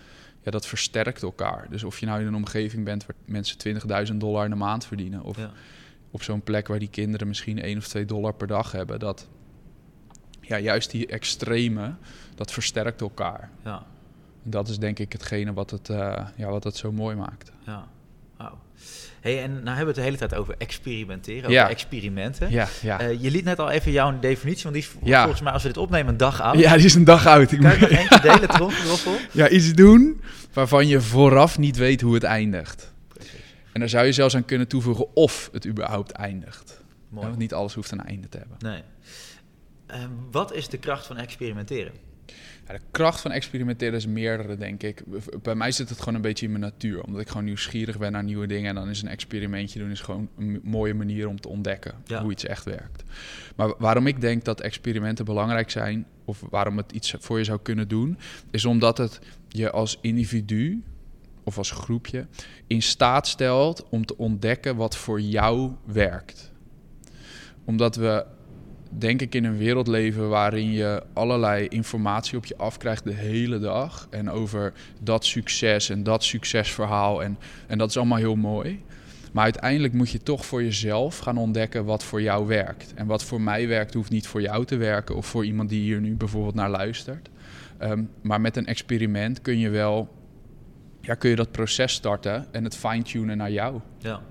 Ja, 0.44 0.52
dat 0.52 0.68
versterkt 0.68 1.24
elkaar. 1.24 1.68
Dus 1.70 1.84
of 1.84 2.00
je 2.00 2.06
nou 2.06 2.22
in 2.22 2.28
een 2.28 2.36
omgeving 2.36 2.86
bent 2.86 3.06
waar 3.06 3.16
mensen 3.26 3.58
20.000 4.12 4.20
dollar 4.20 4.44
in 4.44 4.50
de 4.50 4.56
maand 4.56 4.86
verdienen, 4.86 5.22
of 5.22 5.38
Ja. 5.38 5.52
Op 6.12 6.24
zo'n 6.24 6.42
plek 6.42 6.68
waar 6.68 6.80
die 6.80 6.90
kinderen 6.90 7.28
misschien 7.28 7.62
1 7.64 7.78
of 7.78 7.88
2 7.88 8.06
dollar 8.06 8.34
per 8.34 8.48
dag 8.48 8.72
hebben, 8.72 9.00
dat 9.00 9.28
ja, 10.42 10.60
juist 10.60 10.92
die 10.92 11.08
extreme, 11.08 11.94
dat 12.36 12.52
versterkt 12.52 13.02
elkaar. 13.02 13.50
Ja. 13.64 13.84
Dat 14.44 14.68
is 14.68 14.78
denk 14.80 15.00
ik 15.00 15.12
hetgene 15.12 15.54
wat 15.54 15.72
het, 15.72 15.90
eh, 15.90 16.26
ja, 16.36 16.50
wat 16.50 16.64
het 16.64 16.76
zo 16.78 16.92
mooi 16.92 17.16
maakt. 17.16 17.52
Ja. 17.66 17.88
Wauw. 18.38 18.58
Hey, 19.22 19.44
en 19.44 19.52
nou 19.52 19.66
hebben 19.66 19.80
we 19.80 19.86
het 19.86 19.96
de 19.96 20.02
hele 20.02 20.18
tijd 20.18 20.36
over 20.36 20.56
experimenteren, 20.58 21.40
over 21.42 21.52
Ja. 21.54 21.70
experimenten. 21.70 22.52
Ja, 22.52 22.68
ja. 22.82 23.00
Eh, 23.00 23.22
je 23.22 23.32
liet 23.32 23.44
net 23.44 23.60
al 23.60 23.70
even 23.70 23.92
jouw 23.92 24.20
definitie, 24.20 24.64
want 24.64 24.76
die 24.76 24.84
is 24.84 24.92
Ja. 25.04 25.20
volgens 25.22 25.42
mij 25.42 25.54
als 25.54 25.62
we 25.62 25.68
dit 25.68 25.78
opnemen 25.78 26.08
een 26.12 26.18
dag 26.18 26.42
oud. 26.42 26.60
ja, 26.60 26.76
die 26.76 26.86
is 26.86 26.94
een 26.96 27.04
dag 27.04 27.26
oud. 27.26 27.52
Ik 27.52 27.60
Kan 27.60 27.72
je 27.74 27.80
nog 27.80 27.90
eentje 27.90 28.20
delen? 28.20 29.20
Ja, 29.32 29.50
iets 29.50 29.74
doen 29.74 30.22
waarvan 30.54 30.88
je 30.88 31.02
vooraf 31.02 31.58
niet 31.58 31.78
weet 31.78 32.02
hoe 32.02 32.14
het 32.14 32.24
eindigt. 32.24 32.94
En 33.74 33.80
daar 33.80 33.90
zou 33.90 34.06
je 34.06 34.12
zelfs 34.12 34.36
aan 34.36 34.46
kunnen 34.46 34.68
toevoegen 34.68 35.16
of 35.16 35.50
het 35.52 35.68
überhaupt 35.68 36.12
eindigt. 36.12 36.84
Mooi. 37.10 37.26
Want 37.28 37.38
niet 37.40 37.54
alles 37.54 37.74
hoeft 37.74 37.92
een 37.92 38.04
einde 38.04 38.30
te 38.30 38.38
hebben. 38.38 38.58
Nee. 38.60 38.82
Eh, 39.86 40.04
wat 40.32 40.54
is 40.54 40.68
de 40.70 40.78
kracht 40.78 41.06
van 41.06 41.18
experimenteren? 41.18 41.92
Ja, 42.68 42.74
de 42.74 42.82
kracht 42.92 43.22
van 43.22 43.32
experimenteren 43.32 43.94
is 43.94 44.06
meerdere, 44.08 44.58
denk 44.58 44.84
ik. 44.84 45.04
Bij 45.42 45.56
mij 45.56 45.72
zit 45.72 45.90
het 45.90 46.00
gewoon 46.00 46.16
een 46.16 46.22
beetje 46.22 46.46
in 46.46 46.52
mijn 46.52 46.64
natuur. 46.64 47.04
Omdat 47.04 47.22
ik 47.22 47.28
gewoon 47.28 47.44
nieuwsgierig 47.44 47.98
ben 47.98 48.12
naar 48.12 48.24
nieuwe 48.24 48.48
dingen. 48.48 48.70
En 48.70 48.76
dan 48.76 48.90
is 48.90 49.02
een 49.02 49.08
experimentje 49.08 49.80
doen 49.80 49.92
is 49.92 50.00
gewoon 50.02 50.30
een 50.38 50.60
mooie 50.64 50.94
manier 50.94 51.28
om 51.28 51.40
te 51.42 51.48
ontdekken 51.50 51.94
Ja. 52.06 52.22
hoe 52.22 52.32
iets 52.32 52.46
echt 52.46 52.66
werkt. 52.66 53.04
Maar 53.56 53.74
waarom 53.78 54.08
ik 54.08 54.22
denk 54.22 54.46
dat 54.46 54.62
experimenten 54.62 55.26
belangrijk 55.26 55.70
zijn, 55.72 56.06
of 56.26 56.44
waarom 56.50 56.78
het 56.78 56.92
iets 56.92 57.16
voor 57.20 57.38
je 57.38 57.44
zou 57.44 57.60
kunnen 57.62 57.88
doen, 57.88 58.18
is 58.52 58.66
omdat 58.66 58.98
het 58.98 59.20
je 59.48 59.72
als 59.72 59.98
individu 60.02 60.84
of 61.44 61.58
als 61.58 61.72
groepje 61.72 62.28
in 62.68 62.82
staat 62.82 63.28
stelt 63.28 63.90
om 63.90 64.06
te 64.06 64.18
ontdekken 64.18 64.76
wat 64.76 64.98
voor 64.98 65.22
jou 65.22 65.72
werkt. 65.86 66.52
Omdat 67.66 67.96
we 67.96 68.26
denk 68.98 69.22
ik 69.22 69.36
in 69.36 69.44
een 69.44 69.58
wereld 69.58 69.88
leven 69.88 70.30
waarin 70.30 70.72
je 70.72 71.04
allerlei 71.14 71.68
informatie 71.68 72.38
op 72.38 72.46
je 72.46 72.58
afkrijgt 72.58 73.04
de 73.04 73.14
hele 73.14 73.60
dag. 73.60 74.08
En 74.10 74.30
over 74.30 74.74
dat 75.02 75.26
succes 75.26 75.90
en 75.90 76.04
dat 76.04 76.24
succesverhaal. 76.24 77.24
En, 77.24 77.38
en 77.68 77.78
dat 77.78 77.90
is 77.90 77.98
allemaal 77.98 78.18
heel 78.18 78.36
mooi. 78.36 78.84
Maar 79.32 79.44
uiteindelijk 79.44 79.94
moet 79.94 80.10
je 80.10 80.24
toch 80.24 80.46
voor 80.46 80.64
jezelf 80.64 81.18
gaan 81.18 81.38
ontdekken 81.38 81.86
wat 81.86 82.04
voor 82.04 82.22
jou 82.22 82.48
werkt. 82.48 82.94
En 82.96 83.08
wat 83.08 83.24
voor 83.24 83.42
mij 83.42 83.68
werkt, 83.68 83.94
hoeft 83.94 84.12
niet 84.12 84.28
voor 84.28 84.42
jou 84.42 84.66
te 84.66 84.78
werken. 84.78 85.16
Of 85.16 85.26
voor 85.26 85.46
iemand 85.46 85.70
die 85.70 85.82
hier 85.82 86.02
nu 86.02 86.16
bijvoorbeeld 86.16 86.56
naar 86.56 86.70
luistert. 86.70 87.30
Ehm, 87.78 88.04
maar 88.22 88.42
met 88.42 88.58
een 88.58 88.66
experiment 88.66 89.42
kun 89.42 89.60
je 89.60 89.70
wel 89.70 90.18
ja, 91.10 91.16
kun 91.16 91.30
je 91.30 91.36
dat 91.36 91.52
proces 91.52 91.94
starten 91.94 92.54
en 92.54 92.64
het 92.64 92.76
fine-tunen 92.76 93.38
naar 93.38 93.52
jou. 93.52 93.80
Ja. 93.98 94.22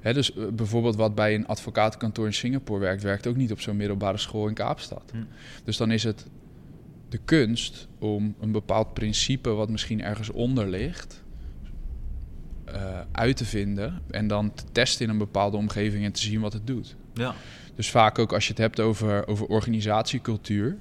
Hè, 0.00 0.12
dus 0.12 0.34
eh, 0.34 0.46
bijvoorbeeld 0.46 0.96
wat 0.96 1.14
bij 1.14 1.34
een 1.34 1.46
advocatenkantoor 1.46 2.26
in 2.26 2.34
Singapore 2.34 2.80
werkt, 2.80 3.02
werkt 3.02 3.26
ook 3.26 3.36
niet 3.36 3.52
op 3.52 3.60
zo'n 3.60 3.76
middelbare 3.76 4.18
school 4.18 4.48
in 4.48 4.54
Kaapstad. 4.54 5.10
Hm. 5.12 5.18
Dus 5.64 5.76
dan 5.76 5.90
is 5.90 6.02
het 6.02 6.26
de 7.08 7.18
kunst 7.24 7.88
om 7.98 8.34
een 8.40 8.52
bepaald 8.52 8.94
principe 8.94 9.50
wat 9.50 9.70
misschien 9.70 10.02
ergens 10.02 10.30
onder 10.30 10.68
ligt, 10.68 11.22
eh, 12.64 13.00
uit 13.12 13.36
te 13.36 13.44
vinden 13.44 14.02
en 14.10 14.26
dan 14.26 14.54
te 14.54 14.64
testen 14.72 15.04
in 15.04 15.10
een 15.10 15.18
bepaalde 15.18 15.56
omgeving 15.56 16.04
en 16.04 16.12
te 16.12 16.20
zien 16.20 16.40
wat 16.40 16.52
het 16.52 16.66
doet. 16.66 16.96
Ja. 17.14 17.34
Dus 17.74 17.90
vaak 17.90 18.18
ook 18.18 18.32
als 18.32 18.44
je 18.44 18.50
het 18.50 18.60
hebt 18.60 18.80
over, 18.80 19.26
over 19.26 19.46
organisatiecultuur, 19.46 20.76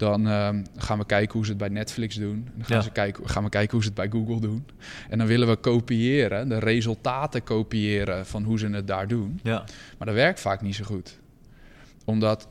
dan 0.00 0.28
ehm, 0.28 0.64
gaan 0.76 0.98
we 0.98 1.06
kijken 1.06 1.32
hoe 1.32 1.44
ze 1.44 1.50
het 1.50 1.58
bij 1.60 1.68
Netflix 1.68 2.14
doen. 2.14 2.48
Dan 2.56 2.64
gaan, 2.64 2.76
Ja. 2.76 2.82
ze 2.82 2.90
kijken, 2.90 3.28
gaan 3.28 3.44
we 3.44 3.48
kijken 3.48 3.70
hoe 3.72 3.82
ze 3.82 3.86
het 3.86 3.96
bij 3.96 4.08
Google 4.08 4.40
doen. 4.40 4.66
En 5.08 5.18
dan 5.18 5.26
willen 5.26 5.48
we 5.48 5.56
kopiëren, 5.56 6.48
de 6.48 6.58
resultaten 6.58 7.42
kopiëren 7.42 8.26
van 8.26 8.44
hoe 8.44 8.58
ze 8.58 8.66
het 8.68 8.86
daar 8.86 9.08
doen. 9.08 9.40
Ja. 9.42 9.64
Maar 9.98 10.06
dat 10.06 10.16
werkt 10.16 10.40
vaak 10.40 10.62
niet 10.62 10.74
zo 10.74 10.84
goed. 10.84 11.18
Omdat 12.04 12.48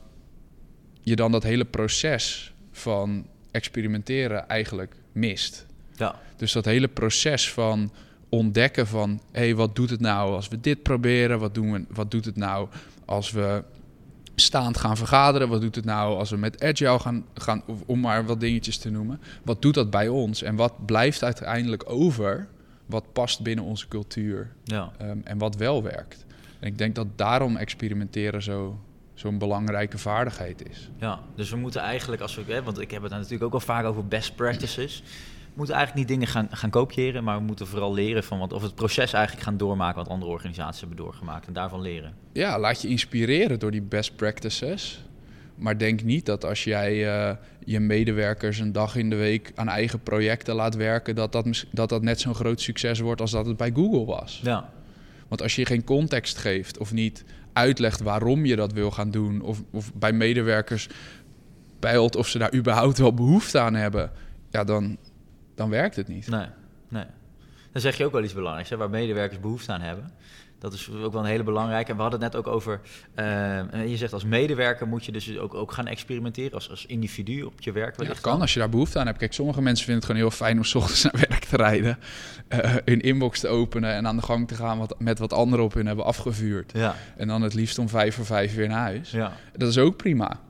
je 1.02 1.16
dan 1.16 1.32
dat 1.32 1.42
hele 1.42 1.64
proces 1.64 2.52
van 2.72 3.26
experimenteren 3.50 4.48
eigenlijk 4.48 4.94
mist. 5.12 5.66
Ja. 5.96 6.14
Dus 6.36 6.52
dat 6.52 6.64
hele 6.64 6.88
proces 6.88 7.52
van 7.52 7.92
ontdekken 8.28 8.86
van... 8.86 9.20
hé, 9.32 9.40
hey, 9.40 9.54
wat 9.54 9.76
doet 9.76 9.90
het 9.90 10.00
nou 10.00 10.32
als 10.34 10.48
we 10.48 10.60
dit 10.60 10.82
proberen? 10.82 11.38
Wat, 11.38 11.54
doen 11.54 11.72
we, 11.72 11.84
wat 11.88 12.10
doet 12.10 12.24
het 12.24 12.36
nou 12.36 12.68
als 13.04 13.30
we 13.30 13.62
staand 14.40 14.78
gaan 14.78 14.96
vergaderen? 14.96 15.48
Wat 15.48 15.60
doet 15.60 15.74
het 15.74 15.84
nou 15.84 16.18
als 16.18 16.30
we 16.30 16.36
met 16.36 16.62
Agile 16.64 16.98
gaan, 16.98 17.24
gaan... 17.34 17.62
om 17.86 18.00
maar 18.00 18.24
wat 18.26 18.40
dingetjes 18.40 18.78
te 18.78 18.90
noemen. 18.90 19.20
Wat 19.42 19.62
doet 19.62 19.74
dat 19.74 19.90
bij 19.90 20.08
ons? 20.08 20.42
En 20.42 20.56
wat 20.56 20.86
blijft 20.86 21.22
uiteindelijk 21.22 21.82
over... 21.86 22.48
wat 22.86 23.12
past 23.12 23.40
binnen 23.42 23.64
onze 23.64 23.88
cultuur 23.88 24.52
Ja. 24.64 24.92
ehm, 24.98 25.18
en 25.24 25.38
wat 25.38 25.56
wel 25.56 25.82
werkt? 25.82 26.24
En 26.60 26.66
ik 26.66 26.78
denk 26.78 26.94
dat 26.94 27.06
daarom 27.16 27.56
experimenteren 27.56 28.42
zo, 28.42 28.78
zo'n 29.14 29.38
belangrijke 29.38 29.98
vaardigheid 29.98 30.68
is. 30.70 30.90
Ja, 30.98 31.20
dus 31.34 31.50
we 31.50 31.56
moeten 31.56 31.80
eigenlijk, 31.80 32.22
als 32.22 32.34
we, 32.34 32.42
hè, 32.46 32.62
want 32.62 32.80
ik 32.80 32.90
heb 32.90 33.02
het 33.02 33.10
natuurlijk 33.10 33.42
ook 33.42 33.52
al 33.52 33.60
vaak 33.60 33.84
over 33.84 34.06
best 34.06 34.34
practices. 34.34 35.02
We 35.50 35.56
moeten 35.56 35.74
eigenlijk 35.74 36.08
niet 36.08 36.18
dingen 36.18 36.32
gaan, 36.34 36.48
gaan 36.50 36.70
kopiëren, 36.70 37.24
maar 37.24 37.38
we 37.38 37.44
moeten 37.44 37.66
vooral 37.66 37.94
leren 37.94 38.24
van 38.24 38.38
wat, 38.38 38.52
of 38.52 38.62
het 38.62 38.74
proces 38.74 39.12
eigenlijk 39.12 39.44
gaan 39.44 39.56
doormaken 39.56 39.96
wat 39.96 40.08
andere 40.08 40.30
organisaties 40.30 40.80
hebben 40.80 40.98
doorgemaakt 40.98 41.46
en 41.46 41.52
daarvan 41.52 41.80
leren. 41.80 42.14
Ja, 42.32 42.58
laat 42.58 42.82
je 42.82 42.88
inspireren 42.88 43.58
door 43.58 43.70
die 43.70 43.82
best 43.82 44.16
practices. 44.16 45.04
Maar 45.54 45.78
denk 45.78 46.02
niet 46.02 46.26
dat 46.26 46.44
als 46.44 46.64
jij 46.64 47.08
eh, 47.08 47.36
je 47.64 47.80
medewerkers 47.80 48.58
een 48.58 48.72
dag 48.72 48.96
in 48.96 49.10
de 49.10 49.16
week 49.16 49.52
aan 49.54 49.68
eigen 49.68 50.02
projecten 50.02 50.54
laat 50.54 50.74
werken, 50.74 51.14
dat 51.14 51.32
dat, 51.32 51.64
dat, 51.70 51.88
dat 51.88 52.02
net 52.02 52.20
zo'n 52.20 52.34
groot 52.34 52.60
succes 52.60 53.00
wordt 53.00 53.20
als 53.20 53.30
dat 53.30 53.46
het 53.46 53.56
bij 53.56 53.70
Google 53.74 54.04
was. 54.04 54.40
Ja, 54.44 54.70
Want 55.28 55.42
als 55.42 55.56
je 55.56 55.66
geen 55.66 55.84
context 55.84 56.38
geeft 56.38 56.78
of 56.78 56.92
niet 56.92 57.24
uitlegt 57.52 58.00
waarom 58.00 58.44
je 58.44 58.56
dat 58.56 58.72
wil 58.72 58.90
gaan 58.90 59.10
doen, 59.10 59.40
of, 59.40 59.62
of 59.70 59.94
bij 59.94 60.12
medewerkers 60.12 60.88
peilt 61.78 62.16
of 62.16 62.28
ze 62.28 62.38
daar 62.38 62.54
überhaupt 62.54 62.98
wel 62.98 63.14
behoefte 63.14 63.58
aan 63.58 63.74
hebben, 63.74 64.10
ja, 64.50 64.64
dan, 64.64 64.96
dan 65.60 65.70
werkt 65.70 65.96
het 65.96 66.08
niet. 66.08 66.28
nee, 66.28 66.46
nee. 66.88 67.04
Dan 67.72 67.82
zeg 67.82 67.96
je 67.96 68.04
ook 68.04 68.12
wel 68.12 68.22
iets 68.22 68.32
belangrijks, 68.34 68.70
hè, 68.70 68.76
waar 68.76 68.90
medewerkers 68.90 69.40
behoefte 69.40 69.72
aan 69.72 69.80
hebben. 69.80 70.10
Dat 70.58 70.72
is 70.72 70.90
ook 70.90 71.12
wel 71.12 71.22
een 71.22 71.28
hele 71.28 71.42
belangrijke. 71.42 71.90
En 71.90 71.96
we 71.96 72.02
hadden 72.02 72.20
het 72.22 72.32
net 72.32 72.40
ook 72.46 72.52
over, 72.54 72.80
eh, 73.14 73.88
je 73.88 73.96
zegt 73.96 74.12
als 74.12 74.24
medewerker 74.24 74.86
moet 74.88 75.04
je 75.04 75.12
dus 75.12 75.38
ook, 75.38 75.54
ook 75.54 75.72
gaan 75.72 75.86
experimenteren 75.86 76.52
als, 76.52 76.70
als 76.70 76.86
individu 76.86 77.42
op 77.42 77.60
je 77.60 77.72
werk. 77.72 78.00
Ja, 78.00 78.06
dat 78.06 78.20
kan 78.20 78.40
als 78.40 78.52
je 78.52 78.58
daar 78.58 78.68
behoefte 78.68 78.98
aan 78.98 79.06
hebt. 79.06 79.18
Kijk, 79.18 79.32
sommige 79.32 79.62
mensen 79.62 79.84
vinden 79.84 80.02
het 80.04 80.12
gewoon 80.12 80.28
heel 80.30 80.36
fijn 80.38 80.56
om 80.56 80.64
's 80.64 80.74
ochtends 80.74 81.02
naar 81.02 81.24
werk 81.28 81.44
te 81.44 81.56
rijden, 81.56 81.98
eh, 82.48 82.74
hun 82.84 83.00
inbox 83.00 83.40
te 83.40 83.48
openen 83.48 83.92
en 83.94 84.06
aan 84.06 84.16
de 84.16 84.22
gang 84.22 84.48
te 84.48 84.54
gaan 84.54 84.78
wat, 84.78 84.94
met 84.98 85.18
wat 85.18 85.32
anderen 85.32 85.64
op 85.64 85.74
hun 85.74 85.86
hebben 85.86 86.04
afgevuurd. 86.04 86.72
Ja, 86.74 86.94
En 87.16 87.28
dan 87.28 87.42
het 87.42 87.54
liefst 87.54 87.78
om 87.78 87.88
vijf 87.88 88.14
voor 88.14 88.26
vijf 88.26 88.54
weer 88.54 88.68
naar 88.68 88.80
huis. 88.80 89.10
ja, 89.10 89.32
Dat 89.56 89.68
is 89.68 89.78
ook 89.78 89.96
prima. 89.96 90.40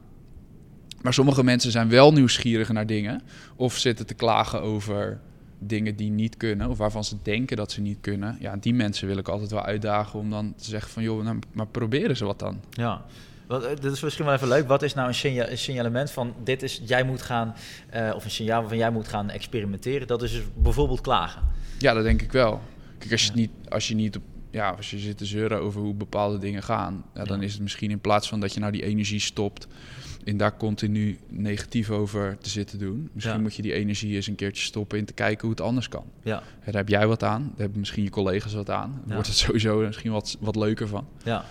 Maar 1.03 1.15
sommige 1.15 1.45
mensen 1.45 1.71
zijn 1.71 1.89
wel 1.89 2.13
nieuwsgierig 2.13 2.69
naar 2.73 2.87
dingen. 2.87 3.23
Of 3.57 3.77
zitten 3.79 4.07
te 4.07 4.15
klagen 4.15 4.63
over 4.63 5.19
dingen 5.59 5.97
die 5.97 6.11
niet 6.11 6.37
kunnen. 6.37 6.69
Of 6.69 6.79
waarvan 6.79 7.05
ze 7.05 7.17
denken 7.23 7.57
dat 7.57 7.73
ze 7.73 7.81
niet 7.81 7.99
kunnen. 8.01 8.37
Ja, 8.41 8.57
die 8.57 8.75
mensen 8.75 9.07
wil 9.07 9.17
ik 9.17 9.29
altijd 9.29 9.51
wel 9.51 9.65
uitdagen 9.65 10.19
om 10.19 10.31
dan 10.31 10.55
te 10.57 10.65
zeggen 10.65 10.91
van... 10.91 11.03
joh, 11.03 11.25
nou, 11.25 11.39
maar 11.53 11.67
proberen 11.67 12.17
ze 12.17 12.25
wat 12.25 12.39
dan. 12.39 12.61
ja. 12.71 13.05
Wat, 13.47 13.65
eh, 13.65 13.71
dit 13.81 13.93
is 13.93 14.01
misschien 14.01 14.25
wel 14.25 14.35
even 14.35 14.49
leuk. 14.49 14.69
Wat 14.69 14.83
is 14.83 14.95
nou 14.95 15.09
een, 15.09 15.15
signa- 15.15 15.49
een 15.51 15.59
signalement 15.59 16.11
van 16.11 16.35
dit 16.45 16.63
is, 16.63 16.81
jij 16.85 17.03
moet 17.03 17.23
gaan, 17.23 17.55
eh, 17.91 18.13
of 18.15 18.25
een 18.25 18.31
signaal 18.31 18.69
van 18.69 18.77
jij 18.77 18.91
moet 18.91 19.09
gaan 19.09 19.31
experimenteren? 19.31 20.07
Dat 20.07 20.23
is 20.23 20.33
dus 20.33 20.43
bijvoorbeeld 20.55 21.01
klagen. 21.01 21.43
Ja, 21.79 21.93
dat 21.95 22.03
denk 22.05 22.23
ik 22.23 22.33
wel. 22.33 22.61
Kijk, 22.99 23.13
als 23.13 23.23
je, 23.23 23.29
Ja. 23.29 23.35
niet, 23.39 23.51
als 23.69 23.89
je 23.89 23.95
niet 23.95 24.17
op... 24.17 24.23
Ja, 24.51 24.71
als 24.71 24.91
je 24.91 24.99
zit 24.99 25.19
te 25.19 25.25
zeuren 25.27 25.61
over 25.61 25.81
hoe 25.81 25.95
bepaalde 25.95 26.39
dingen 26.39 26.63
gaan... 26.63 27.05
Ja, 27.15 27.25
dan 27.25 27.43
is 27.43 27.53
het 27.53 27.63
misschien 27.63 27.91
in 27.91 28.01
plaats 28.01 28.29
van 28.29 28.41
dat 28.41 28.55
je 28.55 28.61
nou 28.61 28.73
die 28.73 28.83
energie 28.85 29.21
stopt... 29.21 29.67
in 30.25 30.37
daar 30.37 30.57
continu 30.57 31.19
negatief 31.29 31.91
over 31.91 32.39
te 32.41 32.49
zitten 32.49 32.79
doen... 32.79 33.11
misschien 33.13 33.37
Ja. 33.37 33.43
moet 33.43 33.55
je 33.55 33.63
die 33.63 33.73
energie 33.73 34.15
eens 34.15 34.27
een 34.27 34.35
keertje 34.35 34.63
stoppen... 34.63 34.99
in 34.99 35.05
te 35.05 35.13
kijken 35.13 35.41
hoe 35.41 35.51
het 35.51 35.61
anders 35.61 35.89
kan. 35.89 36.05
Ja, 36.23 36.43
daar 36.65 36.75
heb 36.75 36.89
jij 36.89 37.07
wat 37.07 37.23
aan. 37.23 37.43
Daar 37.43 37.59
hebben 37.59 37.79
misschien 37.79 38.03
je 38.03 38.11
collega's 38.11 38.53
wat 38.55 38.71
aan. 38.71 38.91
Dan 38.93 39.03
Ja. 39.07 39.13
wordt 39.15 39.29
het 39.29 39.37
sowieso 39.37 39.79
misschien 39.87 40.13
wat, 40.13 40.37
wat 40.41 40.57
leuker 40.57 40.89
van. 40.89 41.07
ja, 41.25 41.45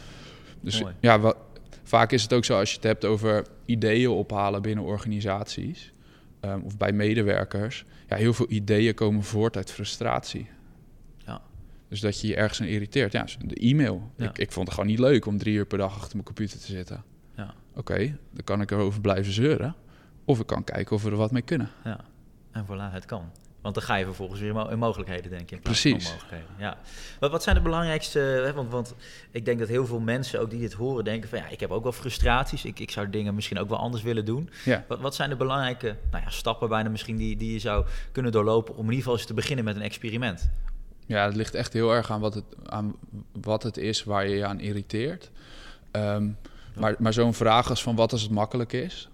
Dus 0.62 0.82
Mooi. 0.82 0.94
ja, 1.00 1.20
wa- 1.20 1.36
vaak 1.84 2.12
is 2.12 2.22
het 2.24 2.34
ook 2.34 2.46
zo 2.46 2.58
als 2.60 2.70
je 2.70 2.76
het 2.76 2.84
hebt 2.86 3.06
over 3.06 3.46
ideeën 3.66 4.10
ophalen 4.10 4.62
binnen 4.62 4.84
organisaties 4.84 5.92
ehm, 6.40 6.60
of 6.64 6.78
bij 6.78 6.92
medewerkers. 6.92 7.86
Ja, 8.08 8.16
heel 8.16 8.34
veel 8.34 8.46
ideeën 8.50 8.94
komen 8.94 9.24
voort 9.24 9.56
uit 9.58 9.72
frustratie. 9.72 10.48
Dus 11.90 12.00
dat 12.00 12.22
je 12.22 12.28
je 12.28 12.36
ergens 12.36 12.62
aan 12.62 12.68
irriteert. 12.68 13.12
Ja, 13.12 13.26
de 13.46 13.56
e-mail. 13.56 14.12
Ja. 14.16 14.30
Ik, 14.30 14.38
ik 14.38 14.52
vond 14.52 14.66
het 14.66 14.76
gewoon 14.76 14.90
niet 14.90 15.00
leuk 15.00 15.26
om 15.26 15.38
drie 15.38 15.56
uur 15.56 15.66
per 15.66 15.78
dag 15.78 15.96
achter 15.96 16.14
mijn 16.14 16.26
computer 16.26 16.60
te 16.60 16.66
zitten. 16.66 17.04
ja, 17.36 17.54
Oké, 17.76 18.18
dan 18.32 18.44
kan 18.44 18.62
ik 18.62 18.72
erover 18.72 19.02
blijven 19.02 19.34
zeuren. 19.34 19.76
Of 20.26 20.40
ik 20.40 20.46
kan 20.46 20.64
kijken 20.64 20.96
of 20.96 21.04
we 21.04 21.10
er 21.10 21.16
wat 21.16 21.32
mee 21.32 21.42
kunnen. 21.42 21.70
ja. 21.84 22.00
En 22.52 22.66
voilà, 22.66 22.94
het 22.94 23.06
kan. 23.06 23.32
Want 23.62 23.76
dan 23.76 23.84
ga 23.84 23.96
je 23.96 24.06
vervolgens 24.06 24.40
weer 24.40 24.72
in 24.72 24.80
mogelijkheden 24.80 25.32
denken. 25.32 25.58
In 25.58 25.64
Precies. 25.64 26.04
Van 26.04 26.14
mogelijkheden. 26.14 26.56
Ja. 26.58 26.78
Wat, 27.20 27.32
wat 27.32 27.44
zijn 27.44 27.56
de 27.56 27.62
belangrijkste... 27.62 28.20
Hè, 28.20 28.54
want, 28.54 28.72
want 28.72 28.96
ik 29.32 29.46
denk 29.46 29.60
dat 29.60 29.68
heel 29.68 29.86
veel 29.86 30.00
mensen, 30.00 30.40
ook 30.40 30.50
die 30.50 30.60
dit 30.60 30.74
horen, 30.74 31.04
denken 31.04 31.30
van... 31.30 31.40
ja, 31.40 31.48
ik 31.48 31.60
heb 31.60 31.72
ook 31.72 31.84
wel 31.84 31.92
frustraties. 31.92 32.66
Ik, 32.66 32.80
ik 32.80 32.92
zou 32.92 33.10
dingen 33.10 33.36
misschien 33.36 33.60
ook 33.60 33.70
wel 33.70 33.78
anders 33.78 34.04
willen 34.04 34.26
doen. 34.26 34.50
Ja. 34.66 34.86
Wat, 34.88 35.00
wat 35.00 35.16
zijn 35.16 35.30
de 35.30 35.36
belangrijke 35.36 35.96
nou 36.12 36.24
ja, 36.24 36.30
stappen 36.30 36.70
bijna 36.70 36.90
misschien 36.90 37.18
die, 37.18 37.38
die 37.38 37.54
je 37.54 37.60
zou 37.60 37.86
kunnen 38.12 38.32
doorlopen... 38.32 38.74
om 38.74 38.80
in 38.80 38.86
ieder 38.86 39.00
geval 39.00 39.18
eens 39.18 39.26
te 39.26 39.34
beginnen 39.34 39.66
met 39.66 39.76
een 39.76 39.82
experiment? 39.82 40.50
Ja, 41.10 41.26
het 41.26 41.36
ligt 41.36 41.54
echt 41.54 41.74
heel 41.74 41.92
erg 41.94 42.12
aan 42.12 42.20
wat 42.20 42.34
het, 42.34 42.44
aan 42.66 42.96
wat 43.42 43.64
het 43.64 43.78
is 43.78 44.04
waar 44.04 44.28
je 44.28 44.36
je 44.36 44.46
aan 44.46 44.60
irriteert. 44.60 45.32
Ehm, 45.92 46.30
maar 46.76 46.96
maar 47.00 47.14
zo'n 47.14 47.34
vraag 47.34 47.70
als 47.70 47.84
van 47.84 47.96
wat 47.96 48.12
als 48.12 48.22
het 48.22 48.32
makkelijk 48.32 48.74
is, 48.74 49.10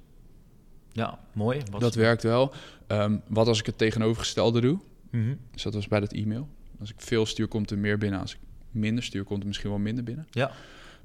Ja, 0.91 1.19
mooi. 1.33 1.61
Wat 1.71 1.81
dat 1.81 1.95
werkt 1.95 2.23
wel. 2.23 2.53
Ehm, 2.87 3.17
wat 3.27 3.47
als 3.47 3.59
ik 3.59 3.65
het 3.65 3.77
tegenovergestelde 3.77 4.61
doe? 4.61 4.79
Mhm. 5.09 5.35
Dus 5.51 5.63
dat 5.63 5.73
was 5.73 5.87
bij 5.87 5.99
dat 5.99 6.13
e-mail. 6.13 6.47
Als 6.79 6.89
ik 6.89 6.95
veel 7.01 7.25
stuur, 7.25 7.47
komt 7.47 7.71
er 7.71 7.77
meer 7.77 7.97
binnen. 7.97 8.19
Als 8.19 8.33
ik 8.33 8.39
minder 8.71 9.03
stuur, 9.03 9.23
komt 9.23 9.41
er 9.41 9.47
misschien 9.47 9.69
wel 9.69 9.79
minder 9.79 10.03
binnen. 10.03 10.27
Ja, 10.31 10.51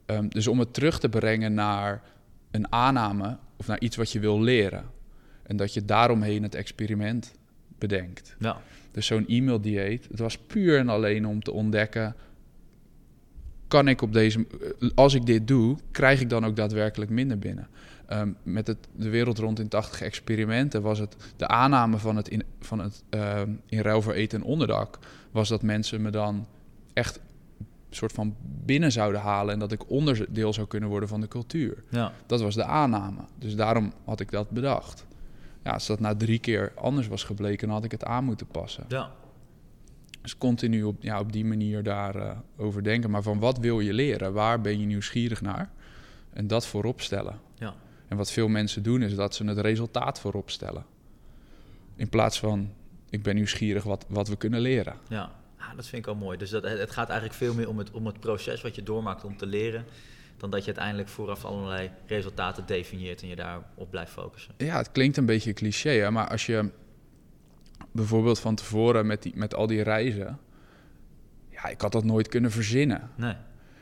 Ehm, 0.06 0.28
dus 0.28 0.46
om 0.46 0.58
het 0.58 0.74
terug 0.74 0.98
te 0.98 1.08
brengen 1.08 1.54
naar 1.54 2.02
een 2.50 2.72
aanname 2.72 3.36
of 3.56 3.66
naar 3.66 3.80
iets 3.80 3.96
wat 3.96 4.12
je 4.12 4.18
wil 4.20 4.40
leren. 4.40 4.84
En 5.42 5.56
dat 5.56 5.74
je 5.74 5.84
daaromheen 5.84 6.42
het 6.42 6.54
experiment 6.54 7.32
bedenkt. 7.78 8.36
ja, 8.38 8.60
Dus 8.90 9.06
zo'n 9.06 9.24
e-maildieet, 9.28 10.06
het 10.10 10.18
was 10.18 10.38
puur 10.38 10.78
en 10.78 10.88
alleen 10.88 11.26
om 11.26 11.42
te 11.42 11.52
ontdekken... 11.52 12.16
kan 13.68 13.88
ik 13.88 14.02
op 14.02 14.12
deze... 14.12 14.46
als 14.94 15.14
ik 15.14 15.26
dit 15.26 15.48
doe, 15.48 15.76
krijg 15.90 16.20
ik 16.20 16.28
dan 16.28 16.46
ook 16.46 16.56
daadwerkelijk 16.56 17.10
minder 17.10 17.38
binnen. 17.38 17.68
Ehm, 18.06 18.32
met 18.42 18.66
het, 18.66 18.88
de 18.96 19.08
wereld 19.08 19.38
rond 19.38 19.58
in 19.58 19.68
80 19.68 20.00
experimenten 20.00 20.82
was 20.82 20.98
het 20.98 21.16
de 21.36 21.48
aanname 21.48 21.98
van 21.98 22.16
het 22.16 22.28
in, 22.28 22.42
van 22.60 22.78
het, 22.78 23.02
ehm, 23.10 23.50
in 23.66 23.80
ruil 23.80 24.02
voor 24.02 24.12
eten 24.12 24.40
en 24.40 24.46
onderdak... 24.46 24.98
was 25.30 25.48
dat 25.48 25.62
mensen 25.62 26.02
me 26.02 26.10
dan 26.10 26.46
echt 26.92 27.20
een 27.58 27.96
soort 27.96 28.12
van 28.12 28.36
binnen 28.64 28.92
zouden 28.92 29.20
halen... 29.20 29.52
en 29.54 29.60
dat 29.60 29.72
ik 29.72 29.90
onderdeel 29.90 30.52
zou 30.52 30.66
kunnen 30.66 30.88
worden 30.88 31.08
van 31.08 31.20
de 31.20 31.28
cultuur. 31.28 31.82
ja, 31.88 32.12
Dat 32.26 32.40
was 32.40 32.54
de 32.54 32.64
aanname. 32.64 33.20
Dus 33.38 33.56
daarom 33.56 33.92
had 34.04 34.20
ik 34.20 34.30
dat 34.30 34.50
bedacht. 34.50 35.06
Ja, 35.64 35.70
als 35.70 35.86
dat 35.86 36.00
na 36.00 36.16
drie 36.16 36.38
keer 36.38 36.72
anders 36.74 37.08
was 37.08 37.24
gebleken, 37.24 37.66
dan 37.66 37.76
had 37.76 37.84
ik 37.84 37.90
het 37.90 38.04
aan 38.04 38.24
moeten 38.24 38.46
passen. 38.46 38.84
ja, 38.88 39.12
Dus 40.22 40.38
continu 40.38 40.82
op, 40.82 41.02
ja, 41.02 41.20
op 41.20 41.32
die 41.32 41.44
manier 41.44 41.82
daarover 41.82 42.36
over 42.56 42.82
denken. 42.82 43.10
Maar 43.10 43.22
van 43.22 43.38
wat 43.38 43.58
wil 43.58 43.80
je 43.80 43.92
leren? 43.92 44.32
Waar 44.32 44.60
ben 44.60 44.80
je 44.80 44.86
nieuwsgierig 44.86 45.40
naar? 45.40 45.70
En 46.32 46.46
dat 46.46 46.66
voorop 46.66 47.00
stellen. 47.00 47.40
ja. 47.58 47.74
En 48.08 48.16
wat 48.16 48.30
veel 48.30 48.48
mensen 48.48 48.82
doen, 48.82 49.02
is 49.02 49.14
dat 49.14 49.34
ze 49.34 49.44
het 49.44 49.58
resultaat 49.58 50.20
voorop 50.20 50.50
stellen. 50.50 50.84
In 51.96 52.08
plaats 52.08 52.38
van, 52.38 52.72
ik 53.10 53.22
ben 53.22 53.34
nieuwsgierig 53.34 53.82
wat, 53.84 54.04
wat 54.08 54.28
we 54.28 54.36
kunnen 54.36 54.60
leren. 54.60 54.94
Ja, 55.08 55.30
ah, 55.58 55.76
dat 55.76 55.86
vind 55.86 55.96
ik 55.96 56.04
wel 56.04 56.14
mooi. 56.14 56.38
Dus 56.38 56.50
dat, 56.50 56.62
het 56.62 56.78
het 56.78 56.90
gaat 56.90 57.08
eigenlijk 57.08 57.38
veel 57.38 57.54
meer 57.54 57.68
om 57.68 57.78
het, 57.78 57.90
om 57.90 58.06
het 58.06 58.20
proces 58.20 58.60
wat 58.60 58.74
je 58.74 58.82
doormaakt 58.82 59.24
om 59.24 59.36
te 59.36 59.46
leren, 59.46 59.84
dan 60.40 60.50
dat 60.50 60.60
je 60.60 60.66
uiteindelijk 60.66 61.08
vooraf 61.08 61.44
allerlei 61.44 61.90
resultaten 62.06 62.66
definieert 62.66 63.22
en 63.22 63.28
je 63.28 63.36
daarop 63.36 63.90
blijft 63.90 64.12
focussen. 64.12 64.54
Ja, 64.56 64.76
het 64.76 64.92
klinkt 64.92 65.16
een 65.16 65.26
beetje 65.26 65.52
cliché, 65.52 65.90
hè? 65.90 66.10
maar 66.10 66.28
als 66.28 66.46
je 66.46 66.70
bijvoorbeeld 67.92 68.38
van 68.40 68.54
tevoren 68.54 69.06
met, 69.06 69.22
die, 69.22 69.32
met 69.36 69.54
al 69.54 69.66
die 69.66 69.82
reizen... 69.82 70.38
Ja, 71.48 71.68
ik 71.68 71.80
had 71.80 71.92
dat 71.92 72.04
nooit 72.04 72.28
kunnen 72.28 72.50
verzinnen. 72.50 73.10
Nee, 73.14 73.34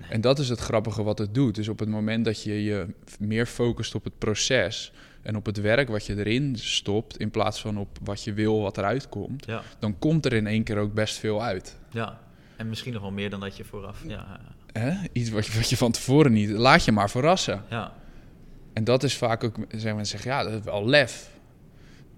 En 0.08 0.20
dat 0.20 0.38
is 0.38 0.48
het 0.48 0.58
grappige 0.58 1.02
wat 1.02 1.18
het 1.18 1.34
doet. 1.34 1.54
Dus 1.54 1.68
op 1.68 1.78
het 1.78 1.88
moment 1.88 2.24
dat 2.24 2.42
je 2.42 2.64
je 2.64 2.86
meer 3.18 3.46
focust 3.46 3.94
op 3.94 4.04
het 4.04 4.18
proces 4.18 4.92
en 5.22 5.36
op 5.36 5.46
het 5.46 5.60
werk 5.60 5.88
wat 5.88 6.06
je 6.06 6.16
erin 6.16 6.56
stopt, 6.56 7.18
in 7.18 7.30
plaats 7.30 7.60
van 7.60 7.78
op 7.78 7.98
wat 8.02 8.24
je 8.24 8.32
wil 8.32 8.60
wat 8.60 8.78
eruit 8.78 9.08
komt, 9.08 9.46
ja, 9.46 9.62
dan 9.78 9.98
komt 9.98 10.26
er 10.26 10.32
in 10.32 10.46
één 10.46 10.64
keer 10.64 10.78
ook 10.78 10.94
best 10.94 11.18
veel 11.18 11.42
uit. 11.42 11.78
ja. 11.90 12.26
En 12.56 12.68
misschien 12.68 12.92
nog 12.92 13.02
wel 13.02 13.10
meer 13.10 13.30
dan 13.30 13.40
dat 13.40 13.56
je 13.56 13.64
vooraf. 13.64 14.04
Ja, 14.06 14.40
Hè? 14.78 15.06
Iets 15.12 15.30
wat 15.30 15.46
je, 15.46 15.52
wat 15.52 15.70
je 15.70 15.76
van 15.76 15.92
tevoren 15.92 16.32
niet. 16.32 16.50
Laat 16.50 16.84
je 16.84 16.92
maar 16.92 17.10
verrassen. 17.10 17.62
ja, 17.70 17.92
En 18.72 18.84
dat 18.84 19.02
is 19.02 19.16
vaak 19.16 19.44
ook, 19.44 19.56
zeggen 19.68 19.96
mensen 19.96 20.18
zeggen, 20.18 20.30
ja, 20.30 20.42
dat 20.50 20.58
is 20.58 20.64
wel 20.64 20.86
lef. 20.88 21.30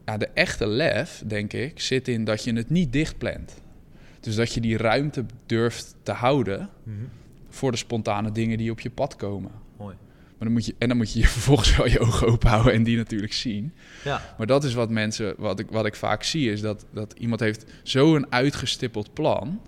Ja, 0.06 0.16
de 0.16 0.28
echte 0.34 0.66
lef, 0.66 1.22
denk 1.26 1.52
ik, 1.52 1.80
zit 1.80 2.08
in 2.08 2.24
dat 2.24 2.44
je 2.44 2.52
het 2.52 2.70
niet 2.70 2.92
dichtplant. 2.92 3.54
Dus 4.20 4.34
dat 4.34 4.54
je 4.54 4.60
die 4.60 4.76
ruimte 4.76 5.24
durft 5.46 5.94
te 6.02 6.12
houden 6.12 6.68
Mhm. 6.84 6.96
voor 7.48 7.70
de 7.70 7.76
spontane 7.76 8.32
dingen 8.32 8.58
die 8.58 8.70
op 8.70 8.80
je 8.80 8.90
pad 8.90 9.16
komen. 9.16 9.50
mooi. 9.78 9.94
Maar 10.38 10.48
dan 10.48 10.52
moet 10.52 10.66
je, 10.66 10.74
en 10.78 10.88
dan 10.88 10.96
moet 10.96 11.12
je 11.12 11.26
vervolgens 11.38 11.76
wel 11.76 11.86
je 11.88 11.98
ogen 12.00 12.26
open 12.28 12.48
houden 12.48 12.72
en 12.72 12.82
die 12.82 12.96
natuurlijk 12.96 13.32
zien. 13.32 13.72
Ja, 14.04 14.34
Maar 14.38 14.46
dat 14.46 14.64
is 14.64 14.74
wat 14.74 14.90
mensen, 14.90 15.34
wat 15.38 15.58
ik, 15.58 15.70
wat 15.70 15.86
ik 15.86 15.94
vaak 15.94 16.22
zie, 16.22 16.50
is 16.52 16.60
dat, 16.60 16.84
dat 16.92 17.14
iemand 17.18 17.40
heeft 17.40 17.64
zo'n 17.82 18.32
uitgestippeld 18.32 19.12
plan. 19.14 19.60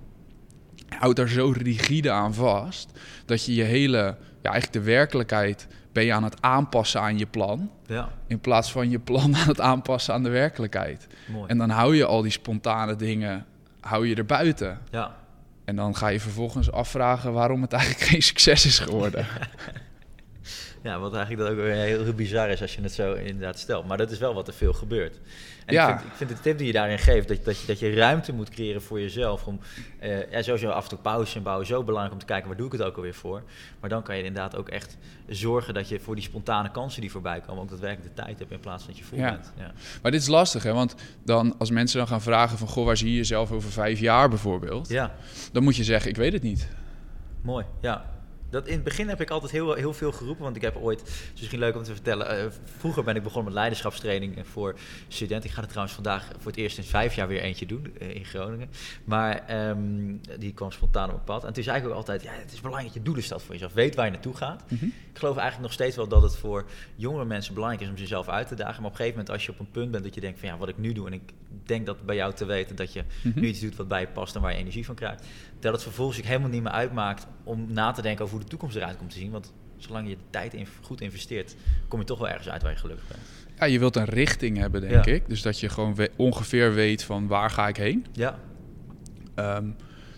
Houdt 0.99 1.17
daar 1.17 1.29
zo 1.29 1.53
rigide 1.57 2.11
aan 2.11 2.35
vast. 2.35 2.91
Dat 3.27 3.45
je 3.45 3.55
je 3.55 3.63
hele, 3.63 3.97
ja, 4.43 4.51
eigenlijk 4.51 4.73
de 4.73 4.91
werkelijkheid 4.93 5.67
ben 5.93 6.05
je 6.05 6.13
aan 6.13 6.25
het 6.25 6.43
aanpassen 6.43 7.01
aan 7.01 7.19
je 7.19 7.27
plan. 7.27 7.71
ja, 7.87 8.09
In 8.27 8.41
plaats 8.41 8.73
van 8.73 8.91
je 8.91 8.99
plan 8.99 9.37
aan 9.37 9.49
het 9.49 9.61
aanpassen 9.61 10.15
aan 10.15 10.23
de 10.23 10.29
werkelijkheid. 10.31 11.07
mooi. 11.29 11.49
En 11.49 11.59
dan 11.59 11.71
hou 11.71 11.97
je 11.97 12.05
al 12.05 12.23
die 12.23 12.31
spontane 12.31 12.97
dingen, 12.97 13.47
hou 13.81 14.07
je 14.09 14.15
er 14.15 14.27
buiten. 14.27 14.79
ja, 14.91 15.17
En 15.65 15.77
dan 15.77 15.97
ga 15.97 16.09
je 16.09 16.21
vervolgens 16.21 16.71
afvragen 16.73 17.33
waarom 17.33 17.63
het 17.63 17.73
eigenlijk 17.73 18.05
geen 18.11 18.23
succes 18.23 18.67
is 18.67 18.79
geworden. 18.79 19.27
Ja, 20.83 20.99
wat 20.99 21.15
eigenlijk 21.15 21.49
dat 21.49 21.59
ook 21.59 21.65
weer 21.65 21.75
heel, 21.75 22.03
heel 22.05 22.13
bizar 22.15 22.49
is 22.51 22.61
als 22.63 22.75
je 22.75 22.83
het 22.83 22.93
zo 22.93 23.13
inderdaad 23.15 23.59
stelt. 23.59 23.87
Maar 23.87 23.97
dat 23.99 24.11
is 24.11 24.19
wel 24.19 24.35
wat 24.35 24.49
er 24.49 24.55
veel 24.55 24.73
gebeurt. 24.73 25.21
En 25.67 25.75
Ja. 25.75 25.93
ik, 25.93 25.99
vind, 25.99 26.11
ik 26.11 26.17
vind 26.17 26.31
de 26.31 26.41
tip 26.41 26.59
die 26.59 26.67
je 26.67 26.73
daarin 26.73 26.99
geeft, 26.99 27.29
dat, 27.29 27.45
dat, 27.45 27.61
je, 27.61 27.67
dat 27.67 27.79
je 27.79 27.95
ruimte 27.95 28.33
moet 28.33 28.49
creëren 28.51 28.83
voor 28.83 29.01
jezelf. 29.01 29.47
Om, 29.47 29.61
eh 29.99 30.31
ja, 30.31 30.43
sowieso 30.43 30.69
af 30.69 30.83
en 30.83 30.89
toe 30.89 30.99
pauze 30.99 31.37
en 31.37 31.43
bouwen 31.43 31.67
zo 31.67 31.83
belangrijk 31.83 32.13
om 32.13 32.19
te 32.21 32.27
kijken, 32.27 32.49
waar 32.49 32.57
doe 32.57 32.67
ik 32.67 32.73
het 32.73 32.83
ook 32.83 32.97
alweer 32.97 33.15
voor? 33.15 33.43
Maar 33.81 33.91
dan 33.91 34.03
kan 34.03 34.17
je 34.17 34.23
inderdaad 34.23 34.57
ook 34.57 34.69
echt 34.69 34.97
zorgen 35.29 35.75
dat 35.75 35.89
je 35.89 36.01
voor 36.01 36.15
die 36.15 36.25
spontane 36.25 36.71
kansen 36.71 37.01
die 37.01 37.11
voorbij 37.11 37.41
komen, 37.41 37.63
ook 37.63 37.69
daadwerkelijk 37.71 38.17
de 38.17 38.23
tijd 38.23 38.39
hebt 38.39 38.51
in 38.51 38.61
plaats 38.61 38.85
van 38.85 38.93
dat 38.93 39.01
je 39.03 39.07
vol 39.09 39.19
Ja. 39.19 39.31
bent. 39.31 39.53
Ja. 39.59 39.73
Maar 40.03 40.11
dit 40.11 40.21
is 40.21 40.27
lastig, 40.29 40.63
hè? 40.63 40.73
Want 40.73 40.95
dan, 41.25 41.55
als 41.59 41.71
mensen 41.71 41.99
dan 41.99 42.07
gaan 42.09 42.23
vragen 42.23 42.59
van... 42.59 42.69
Goh, 42.69 42.85
waar 42.85 42.97
zie 42.97 43.11
je 43.11 43.17
jezelf 43.17 43.53
over 43.53 43.71
vijf 43.71 43.99
jaar 44.01 44.29
bijvoorbeeld? 44.29 44.89
ja, 44.89 45.15
Dan 45.53 45.63
moet 45.63 45.77
je 45.77 45.85
zeggen, 45.85 46.11
ik 46.11 46.17
weet 46.17 46.33
het 46.33 46.43
niet. 46.43 46.69
mooi. 47.43 47.65
Ja. 47.81 48.11
Dat 48.53 48.67
in 48.67 48.75
het 48.75 48.85
begin 48.85 49.09
heb 49.09 49.21
ik 49.21 49.31
altijd 49.31 49.53
heel, 49.53 49.75
heel 49.75 49.93
veel 49.93 50.13
geroepen, 50.13 50.43
want 50.45 50.57
ik 50.57 50.63
heb 50.63 50.77
ooit, 50.77 51.01
het 51.01 51.09
is 51.35 51.41
misschien 51.41 51.59
leuk 51.59 51.77
om 51.77 51.83
te 51.83 51.93
vertellen, 51.93 52.29
eh, 52.39 52.47
vroeger 52.79 53.05
ben 53.05 53.17
ik 53.17 53.23
begonnen 53.23 53.45
met 53.45 53.55
leiderschapstraining 53.55 54.47
voor 54.47 54.75
studenten. 55.09 55.49
Ik 55.49 55.55
ga 55.55 55.61
er 55.63 55.69
trouwens 55.69 55.95
vandaag 55.95 56.29
voor 56.39 56.51
het 56.51 56.61
eerst 56.61 56.79
in 56.79 56.85
vijf 56.85 57.15
jaar 57.15 57.29
weer 57.29 57.41
eentje 57.41 57.67
doen 57.67 57.95
eh, 57.99 58.15
in 58.15 58.25
Groningen. 58.25 58.71
Maar 59.05 59.47
ehm, 59.47 60.15
die 60.39 60.53
kwam 60.53 60.71
spontaan 60.73 61.05
op 61.09 61.13
mijn 61.13 61.25
pad. 61.25 61.45
En 61.45 61.53
toen 61.53 61.63
zei 61.63 61.79
ik 61.79 61.87
ook 61.87 61.93
altijd, 61.95 62.23
ja, 62.23 62.33
het 62.33 62.53
is 62.53 62.57
belangrijk 62.61 62.87
dat 62.87 62.97
je 62.97 63.03
doelen 63.03 63.23
stelt 63.25 63.43
voor 63.43 63.53
jezelf. 63.53 63.73
Weet 63.73 63.95
waar 63.95 64.05
je 64.05 64.11
naartoe 64.13 64.37
gaat. 64.37 64.63
Mhm. 64.71 64.85
Ik 64.85 65.19
geloof 65.19 65.37
eigenlijk 65.37 65.63
nog 65.63 65.73
steeds 65.73 65.97
wel 65.97 66.09
dat 66.09 66.23
het 66.23 66.37
voor 66.37 66.65
jongere 66.97 67.25
mensen 67.25 67.55
belangrijk 67.55 67.85
is 67.85 67.91
om 67.91 67.99
zichzelf 67.99 68.29
uit 68.29 68.49
te 68.49 68.55
dagen. 68.55 68.75
Maar 68.83 68.91
op 68.91 68.99
een 68.99 69.05
gegeven 69.05 69.19
moment 69.19 69.35
als 69.35 69.47
je 69.47 69.53
op 69.53 69.59
een 69.59 69.71
punt 69.71 69.91
bent 69.91 70.05
dat 70.05 70.15
je 70.15 70.21
denkt 70.21 70.39
van 70.39 70.49
ja, 70.49 70.57
wat 70.57 70.69
ik 70.69 70.79
nu 70.79 70.93
doe. 70.93 71.07
En 71.07 71.13
ik 71.13 71.23
denk 71.65 71.87
dat 71.87 72.03
bij 72.07 72.17
jou 72.17 72.35
te 72.35 72.45
weten 72.45 72.77
dat 72.77 72.93
je 72.93 73.05
Mhm. 73.23 73.41
nu 73.41 73.47
iets 73.47 73.61
doet 73.61 73.77
wat 73.77 73.89
bij 73.89 74.01
je 74.01 74.07
past 74.07 74.35
en 74.35 74.41
waar 74.41 74.53
je 74.53 74.59
energie 74.59 74.85
van 74.85 74.95
krijgt. 74.95 75.25
Dat 75.63 75.73
het 75.73 75.83
vervolgens 75.83 76.19
ook 76.19 76.25
helemaal 76.25 76.49
niet 76.49 76.63
meer 76.63 76.73
uitmaakt 76.73 77.27
om 77.45 77.73
na 77.73 77.93
te 77.93 78.03
denken 78.03 78.25
over 78.25 78.35
hoe 78.37 78.45
de 78.45 78.51
toekomst 78.51 78.77
eruit 78.77 78.97
komt 78.97 79.11
te 79.11 79.19
zien. 79.19 79.31
Want 79.31 79.53
zolang 79.77 80.09
je 80.09 80.15
de 80.17 80.23
tijd 80.31 80.55
in, 80.55 80.67
goed 80.83 81.01
investeert, 81.01 81.57
kom 81.89 81.99
je 81.99 82.05
toch 82.07 82.19
wel 82.19 82.29
ergens 82.29 82.49
uit 82.49 82.63
waar 82.63 82.71
je 82.73 82.79
gelukkig 82.79 83.07
bent. 83.09 83.21
Ja, 83.59 83.65
je 83.67 83.79
wilt 83.79 83.97
een 83.97 84.05
richting 84.05 84.57
hebben, 84.59 84.81
denk 84.81 85.05
Ja. 85.05 85.13
ik. 85.13 85.29
Dus 85.29 85.43
dat 85.43 85.61
je 85.61 85.69
gewoon 85.69 85.95
we- 85.95 86.11
ongeveer 86.17 86.75
weet 86.75 87.05
van 87.05 87.27
waar 87.27 87.51
ga 87.51 87.69
ik 87.69 87.77
heen. 87.77 88.07
Ja, 88.13 88.39
Ehm, 89.35 89.67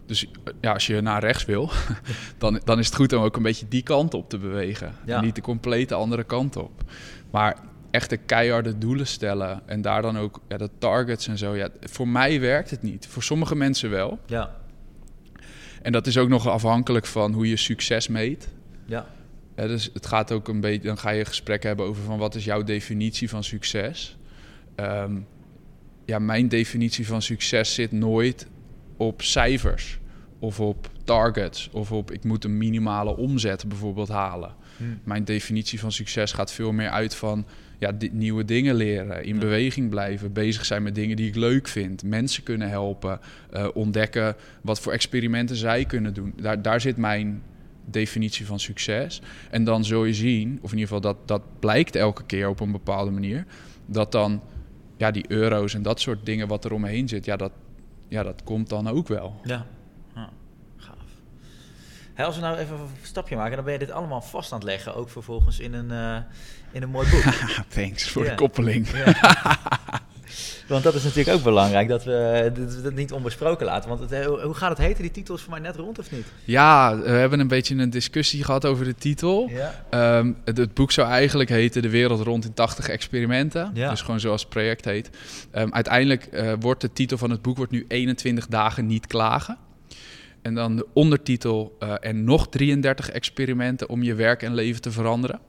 dus 0.07 0.26
ja, 0.61 0.72
als 0.72 0.86
je 0.86 1.01
naar 1.01 1.20
rechts 1.20 1.45
wil, 1.45 1.70
dan, 2.38 2.61
dan 2.64 2.78
is 2.78 2.86
het 2.86 2.95
goed 2.95 3.12
om 3.12 3.22
ook 3.22 3.36
een 3.36 3.42
beetje 3.42 3.68
die 3.68 3.82
kant 3.82 4.14
op 4.14 4.28
te 4.30 4.38
bewegen. 4.38 4.92
Ja. 5.07 5.16
En 5.16 5.24
niet 5.24 5.34
de 5.34 5.40
complete 5.40 5.95
andere 5.95 6.24
kant 6.24 6.57
op. 6.57 6.82
Maar 7.30 7.57
echte 7.90 8.16
keiharde 8.16 8.78
doelen 8.78 9.07
stellen 9.07 9.62
en 9.66 9.82
daar 9.82 10.03
dan 10.03 10.18
ook 10.18 10.40
ja, 10.49 10.57
de 10.57 10.70
targets 10.78 11.28
en 11.28 11.38
zo. 11.38 11.55
Ja, 11.57 11.68
voor 11.80 12.09
mij 12.09 12.40
werkt 12.40 12.70
het 12.70 12.82
niet. 12.82 13.07
Voor 13.07 13.22
sommige 13.22 13.55
mensen 13.57 13.90
wel. 13.90 14.18
ja, 14.26 14.55
En 15.85 15.93
dat 15.93 16.07
is 16.07 16.18
ook 16.18 16.28
nog 16.28 16.49
afhankelijk 16.49 17.07
van 17.07 17.32
hoe 17.32 17.49
je 17.49 17.57
succes 17.57 18.09
meet. 18.09 18.49
ja, 18.87 19.07
Ja, 19.57 19.66
dus 19.66 19.91
het 19.93 20.07
gaat 20.07 20.32
ook 20.32 20.49
een 20.49 20.61
beetje, 20.61 20.87
dan 20.87 20.99
ga 20.99 21.11
je 21.11 21.24
gesprekken 21.24 21.68
hebben 21.68 21.87
over 21.87 22.03
van 22.03 22.18
wat 22.18 22.35
is 22.35 22.45
jouw 22.45 22.62
definitie 22.62 23.28
van 23.28 23.45
succes. 23.45 24.16
Ehm, 24.74 25.16
ja, 26.05 26.18
mijn 26.18 26.49
definitie 26.49 27.07
van 27.07 27.22
succes 27.22 27.74
zit 27.74 27.93
nooit 27.93 28.47
op 28.97 29.22
cijfers 29.22 29.99
of 30.39 30.61
op 30.61 30.91
targets 31.05 31.68
of 31.72 31.93
op 31.93 32.11
ik 32.11 32.24
moet 32.24 32.45
een 32.45 32.59
minimale 32.59 33.16
omzet 33.16 33.68
bijvoorbeeld 33.68 34.09
halen. 34.09 34.55
Hm. 34.76 34.85
Mijn 35.03 35.24
definitie 35.24 35.80
van 35.80 35.93
succes 35.93 36.32
gaat 36.32 36.53
veel 36.53 36.72
meer 36.72 36.91
uit 36.91 37.14
van 37.14 37.47
ja, 37.85 37.93
di- 37.93 38.11
nieuwe 38.12 38.45
dingen 38.45 38.74
leren, 38.74 39.24
in 39.24 39.35
Ja. 39.35 39.41
beweging 39.41 39.91
blijven, 39.91 40.32
bezig 40.32 40.64
zijn 40.64 40.82
met 40.82 40.95
dingen 40.95 41.16
die 41.16 41.28
ik 41.28 41.35
leuk 41.35 41.68
vind, 41.68 42.03
mensen 42.03 42.43
kunnen 42.43 42.68
helpen, 42.68 43.20
eh, 43.51 43.68
ontdekken 43.74 44.37
wat 44.62 44.80
voor 44.80 44.93
experimenten 44.93 45.57
zij 45.57 45.85
kunnen 45.85 46.14
doen. 46.14 46.32
Daar, 46.37 46.62
daar 46.62 46.80
zit 46.80 46.97
mijn 46.97 47.43
definitie 47.85 48.47
van 48.47 48.59
succes. 48.61 49.22
En 49.51 49.64
dan 49.64 49.85
zul 49.85 50.05
je 50.05 50.14
zien, 50.14 50.59
of 50.62 50.72
in 50.72 50.78
ieder 50.78 50.95
geval 50.95 51.01
dat, 51.01 51.28
dat 51.28 51.43
blijkt 51.61 51.97
elke 51.97 52.24
keer 52.24 52.49
op 52.49 52.61
een 52.61 52.72
bepaalde 52.72 53.11
manier, 53.11 53.45
dat 53.87 54.12
dan 54.12 54.43
ja, 54.97 55.11
die 55.11 55.24
euro's 55.28 55.74
en 55.74 55.82
dat 55.82 56.01
soort 56.01 56.26
dingen 56.26 56.49
wat 56.49 56.64
er 56.64 56.72
omheen 56.72 57.09
zit, 57.09 57.24
ja, 57.24 57.37
dat, 57.37 57.53
ja, 58.09 58.22
dat 58.22 58.43
komt 58.45 58.68
dan 58.68 58.89
ook 58.89 59.09
wel. 59.09 59.41
ja. 59.45 59.66
ja. 60.14 60.30
Gaaf. 60.76 60.97
Hey, 62.14 62.24
als 62.24 62.35
we 62.35 62.41
nou 62.43 62.57
even 62.57 62.76
een 62.76 62.87
stapje 63.03 63.37
maken, 63.37 63.55
dan 63.57 63.64
ben 63.64 63.72
je 63.72 63.78
dit 63.78 63.91
allemaal 63.91 64.20
vast 64.22 64.53
aan 64.53 64.59
het 64.59 64.66
leggen. 64.68 64.95
Ook 64.95 65.09
vervolgens 65.11 65.61
in 65.61 65.72
een, 65.72 65.91
eh, 65.91 66.16
in 66.75 66.83
een 66.83 66.91
mooi 66.91 67.11
boek. 67.11 67.22
Thanks 67.75 68.09
voor 68.09 68.25
Ja. 68.25 68.31
de 68.31 68.37
koppeling. 68.37 68.89
Ja. 68.91 69.14
Want 70.68 70.83
dat 70.83 70.95
is 70.95 71.03
natuurlijk 71.03 71.37
ook 71.37 71.43
belangrijk, 71.43 71.89
dat 71.89 72.05
we 72.05 72.81
dat 72.83 72.95
niet 72.95 73.12
onbesproken 73.12 73.66
laten. 73.66 73.89
Want 73.89 74.01
het, 74.01 74.12
eh, 74.12 74.27
hoe 74.27 74.55
gaat 74.55 74.68
het 74.68 74.79
heten? 74.79 75.03
Die 75.03 75.11
titel 75.11 75.35
is 75.35 75.41
voor 75.41 75.51
mij 75.51 75.61
net 75.61 75.77
rond, 75.77 75.99
of 75.99 76.11
niet? 76.11 76.27
Ja, 76.45 76.99
we 76.99 77.09
hebben 77.11 77.41
een 77.41 77.49
beetje 77.49 77.75
een 77.75 77.91
discussie 77.91 78.45
gehad 78.45 78.64
over 78.64 78.85
de 78.85 78.95
titel. 78.95 79.51
Ja. 79.51 79.85
Ehm, 79.91 80.33
het, 80.45 80.57
het 80.57 80.75
boek 80.75 80.93
zou 80.93 81.09
eigenlijk 81.09 81.51
heten 81.51 81.83
De 81.83 81.89
Wereld 81.91 82.20
Rond 82.20 82.45
in 82.45 82.55
80 82.55 82.89
Experimenten. 82.89 83.75
Dus 83.75 84.01
gewoon 84.01 84.20
zoals 84.20 84.41
het 84.41 84.51
project 84.51 84.85
heet. 84.85 85.11
Ehm, 85.51 85.68
uiteindelijk 85.70 86.25
eh, 86.25 86.53
wordt 86.61 86.81
de 86.81 86.93
titel 86.93 87.18
van 87.18 87.31
het 87.31 87.43
boek 87.43 87.57
wordt 87.57 87.72
nu 87.72 87.85
21 87.89 88.47
dagen 88.47 88.87
niet 88.87 89.07
klagen. 89.07 89.59
En 90.43 90.55
dan 90.55 90.77
de 90.77 90.87
ondertitel 90.93 91.77
eh, 91.79 91.95
en 92.01 92.25
nog 92.25 92.49
33 92.49 93.11
experimenten 93.11 93.89
om 93.89 94.03
je 94.03 94.14
werk 94.14 94.43
en 94.43 94.55
leven 94.55 94.81
te 94.81 94.91
veranderen. 94.91 95.41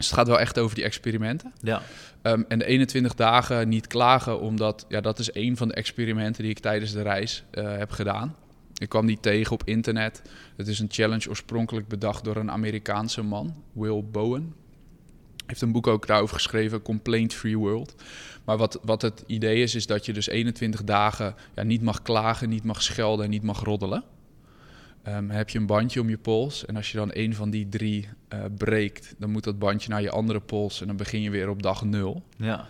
Dus 0.00 0.08
het 0.08 0.18
gaat 0.18 0.28
wel 0.28 0.40
echt 0.40 0.58
over 0.58 0.74
die 0.74 0.84
experimenten. 0.84 1.52
Ja. 1.62 1.82
Ehm, 2.22 2.42
en 2.48 2.58
de 2.58 2.64
21 2.64 3.14
dagen 3.14 3.68
niet 3.68 3.86
klagen, 3.86 4.40
omdat 4.40 4.86
ja, 4.88 5.00
dat 5.00 5.18
is 5.18 5.34
een 5.34 5.56
van 5.56 5.68
de 5.68 5.74
experimenten 5.74 6.42
die 6.42 6.50
ik 6.50 6.58
tijdens 6.58 6.92
de 6.92 7.02
reis 7.02 7.44
eh, 7.50 7.76
heb 7.76 7.90
gedaan. 7.90 8.36
Ik 8.74 8.88
kwam 8.88 9.06
die 9.06 9.18
tegen 9.20 9.52
op 9.52 9.62
internet. 9.64 10.22
Het 10.56 10.68
is 10.68 10.78
een 10.78 10.86
challenge 10.90 11.28
oorspronkelijk 11.28 11.88
bedacht 11.88 12.24
door 12.24 12.36
een 12.36 12.50
Amerikaanse 12.50 13.22
man, 13.22 13.54
Will 13.72 14.04
Bowen. 14.10 14.54
Heeft 15.46 15.60
een 15.60 15.72
boek 15.72 15.86
ook 15.86 16.06
daarover 16.06 16.34
geschreven, 16.34 16.82
Complaint 16.82 17.34
Free 17.34 17.58
World. 17.58 17.94
Maar 18.44 18.56
wat, 18.56 18.78
wat 18.82 19.02
het 19.02 19.24
idee 19.26 19.62
is, 19.62 19.74
is 19.74 19.86
dat 19.86 20.06
je 20.06 20.12
dus 20.12 20.28
21 20.28 20.84
dagen 20.84 21.34
ja, 21.54 21.62
niet 21.62 21.82
mag 21.82 22.02
klagen, 22.02 22.48
niet 22.48 22.64
mag 22.64 22.82
schelden 22.82 23.24
en 23.24 23.30
niet 23.30 23.42
mag 23.42 23.64
roddelen. 23.64 24.04
Ehm, 25.02 25.28
heb 25.28 25.50
je 25.50 25.58
een 25.58 25.66
bandje 25.66 26.00
om 26.00 26.08
je 26.08 26.18
pols. 26.18 26.66
En 26.66 26.76
als 26.76 26.90
je 26.92 26.98
dan 26.98 27.10
een 27.12 27.34
van 27.34 27.50
die 27.50 27.68
drie 27.68 28.08
eh, 28.28 28.44
breekt, 28.56 29.14
dan 29.18 29.30
moet 29.30 29.44
dat 29.44 29.58
bandje 29.58 29.90
naar 29.90 30.02
je 30.02 30.10
andere 30.10 30.40
pols. 30.40 30.80
En 30.80 30.86
dan 30.86 30.96
begin 30.96 31.22
je 31.22 31.30
weer 31.30 31.48
op 31.48 31.62
dag 31.62 31.84
nul. 31.84 32.22
Ja. 32.36 32.66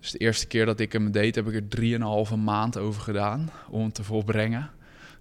Dus 0.00 0.10
de 0.10 0.18
eerste 0.18 0.46
keer 0.46 0.66
dat 0.66 0.80
ik 0.80 0.92
hem 0.92 1.10
deed, 1.10 1.34
heb 1.34 1.48
ik 1.48 1.54
er 1.54 1.68
drieënhalve 1.68 2.36
maand 2.36 2.78
over 2.78 3.02
gedaan 3.02 3.50
om 3.68 3.84
het 3.84 3.94
te 3.94 4.04
volbrengen. 4.04 4.70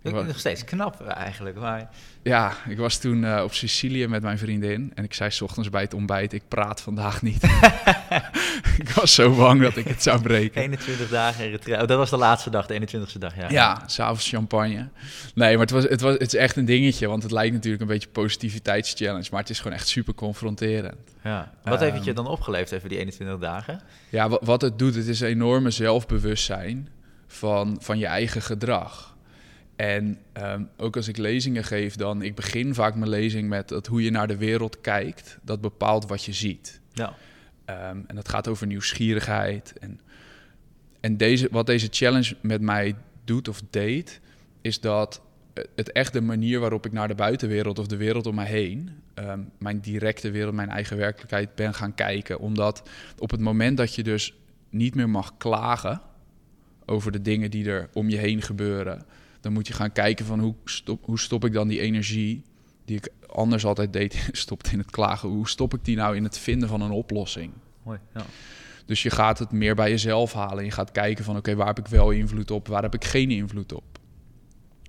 Ik 0.01 0.13
vind 0.13 0.15
het 0.15 0.27
nog 0.27 0.39
steeds 0.39 0.63
knap 0.63 1.01
eigenlijk. 1.07 1.55
Maar 1.59 1.89
Ja, 2.23 2.53
ik 2.67 2.77
was 2.77 2.97
toen 2.97 3.23
eh, 3.23 3.43
op 3.43 3.53
Sicilië 3.53 4.07
met 4.07 4.21
mijn 4.21 4.37
vriendin. 4.37 4.91
En 4.95 5.03
ik 5.03 5.13
zei 5.13 5.29
's 5.31 5.41
ochtends 5.41 5.69
bij 5.69 5.81
het 5.81 5.93
ontbijt, 5.93 6.33
ik 6.33 6.43
praat 6.47 6.81
vandaag 6.81 7.21
niet. 7.21 7.43
ik 8.81 8.89
was 8.95 9.13
zo 9.13 9.35
bang 9.35 9.61
dat 9.61 9.75
ik 9.77 9.85
het 9.87 10.03
zou 10.03 10.21
breken. 10.21 10.61
21 10.61 11.09
dagen 11.09 11.45
Eritrea. 11.45 11.81
Oh, 11.81 11.87
dat 11.87 11.97
was 11.97 12.09
de 12.09 12.17
laatste 12.17 12.49
dag, 12.49 12.65
de 12.65 12.79
21ste 12.87 13.17
dag. 13.19 13.35
Ja. 13.35 13.49
Ja, 13.49 13.81
s'avonds 13.85 14.29
champagne. 14.29 14.87
Nee, 15.35 15.51
maar 15.51 15.61
het, 15.65 15.71
was, 15.71 15.83
het, 15.83 16.01
was, 16.01 16.13
het 16.13 16.33
is 16.33 16.35
echt 16.35 16.55
een 16.55 16.65
dingetje. 16.65 17.07
Want 17.07 17.23
het 17.23 17.31
lijkt 17.31 17.53
natuurlijk 17.53 17.81
een 17.81 17.87
beetje 17.87 18.09
positiviteitschallenge. 18.09 19.27
Maar 19.31 19.39
het 19.41 19.49
is 19.49 19.59
gewoon 19.59 19.77
echt 19.77 19.87
super 19.87 20.13
confronterend. 20.13 20.95
ja. 21.23 21.51
Wat 21.63 21.79
heeft 21.79 21.93
het 21.95 22.03
je 22.03 22.13
Ehm. 22.13 22.23
dan 22.23 22.27
opgeleverd 22.27 22.71
even 22.71 22.89
die 22.89 22.97
21 22.97 23.39
dagen? 23.39 23.81
Ja, 24.09 24.29
wat, 24.29 24.41
wat 24.43 24.61
het 24.61 24.79
doet, 24.79 24.95
het 24.95 25.07
is 25.07 25.19
een 25.19 25.27
enorme 25.27 25.71
zelfbewustzijn 25.71 26.89
van, 27.27 27.77
van 27.81 27.97
je 27.97 28.05
eigen 28.05 28.41
gedrag. 28.41 29.15
En 29.77 30.19
ehm, 30.33 30.63
ook 30.77 30.95
als 30.95 31.07
ik 31.07 31.17
lezingen 31.17 31.63
geef, 31.63 31.95
dan 31.95 32.21
ik 32.21 32.35
begin 32.35 32.73
vaak 32.73 32.95
mijn 32.95 33.09
lezing 33.09 33.49
met 33.49 33.67
dat 33.67 33.87
hoe 33.87 34.03
je 34.03 34.11
naar 34.11 34.27
de 34.27 34.37
wereld 34.37 34.81
kijkt, 34.81 35.37
dat 35.41 35.61
bepaalt 35.61 36.07
wat 36.07 36.23
je 36.23 36.33
ziet. 36.33 36.81
Ja. 36.93 37.15
Ehm, 37.65 37.97
en 38.07 38.15
dat 38.15 38.29
gaat 38.29 38.47
over 38.47 38.67
nieuwsgierigheid. 38.67 39.73
En, 39.79 39.99
en 40.99 41.17
deze, 41.17 41.47
wat 41.51 41.65
deze 41.65 41.87
challenge 41.91 42.35
met 42.41 42.61
mij 42.61 42.95
doet 43.23 43.47
of 43.47 43.61
deed, 43.69 44.19
is 44.61 44.79
dat 44.79 45.21
het 45.75 45.91
echt 45.91 46.13
de 46.13 46.21
manier 46.21 46.59
waarop 46.59 46.85
ik 46.85 46.91
naar 46.91 47.07
de 47.07 47.15
buitenwereld 47.15 47.79
of 47.79 47.87
de 47.87 47.97
wereld 47.97 48.25
om 48.25 48.35
mij 48.35 48.45
heen, 48.45 48.89
ehm, 49.13 49.41
mijn 49.57 49.79
directe 49.79 50.31
wereld, 50.31 50.53
mijn 50.53 50.69
eigen 50.69 50.97
werkelijkheid 50.97 51.55
ben 51.55 51.73
gaan 51.73 51.95
kijken. 51.95 52.39
Omdat 52.39 52.89
op 53.17 53.31
het 53.31 53.39
moment 53.39 53.77
dat 53.77 53.95
je 53.95 54.03
dus 54.03 54.33
niet 54.69 54.95
meer 54.95 55.09
mag 55.09 55.37
klagen 55.37 56.01
over 56.85 57.11
de 57.11 57.21
dingen 57.21 57.51
die 57.51 57.69
er 57.69 57.89
om 57.93 58.09
je 58.09 58.17
heen 58.17 58.41
gebeuren, 58.41 59.05
dan 59.47 59.55
moet 59.55 59.67
je 59.67 59.73
gaan 59.73 59.91
kijken 59.91 60.25
van 60.25 60.39
hoe 60.39 60.55
stop, 60.65 61.05
hoe 61.05 61.19
stop 61.19 61.45
ik 61.45 61.53
dan 61.53 61.67
die 61.67 61.79
energie 61.79 62.43
die 62.85 62.97
ik 62.97 63.09
anders 63.27 63.65
altijd 63.65 63.93
deed, 63.93 64.29
stopt 64.31 64.71
in 64.71 64.77
het 64.77 64.91
klagen. 64.91 65.29
Hoe 65.29 65.47
stop 65.47 65.73
ik 65.73 65.85
die 65.85 65.95
nou 65.95 66.15
in 66.15 66.23
het 66.23 66.37
vinden 66.37 66.69
van 66.69 66.81
een 66.81 66.91
oplossing? 66.91 67.51
Mooi. 67.83 67.99
Ja. 68.13 68.25
Dus 68.85 69.03
je 69.03 69.09
gaat 69.09 69.39
het 69.39 69.51
meer 69.51 69.75
bij 69.75 69.89
jezelf 69.89 70.33
halen. 70.33 70.63
Je 70.63 70.71
gaat 70.71 70.91
kijken 70.91 71.23
van 71.23 71.37
oké, 71.37 71.55
waar 71.55 71.67
heb 71.67 71.79
ik 71.79 71.87
wel 71.87 72.11
invloed 72.11 72.51
op, 72.51 72.67
waar 72.67 72.81
heb 72.81 72.93
ik 72.93 73.05
geen 73.05 73.31
invloed 73.31 73.73
op. 73.73 73.83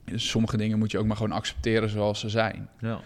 Dus 0.05 0.29
sommige 0.29 0.57
dingen 0.57 0.79
moet 0.79 0.91
je 0.91 0.99
ook 0.99 1.07
maar 1.07 1.17
gewoon 1.17 1.37
accepteren 1.37 1.89
zoals 1.89 2.21
ze 2.21 2.29
zijn. 2.29 2.69
Ja. 2.81 3.01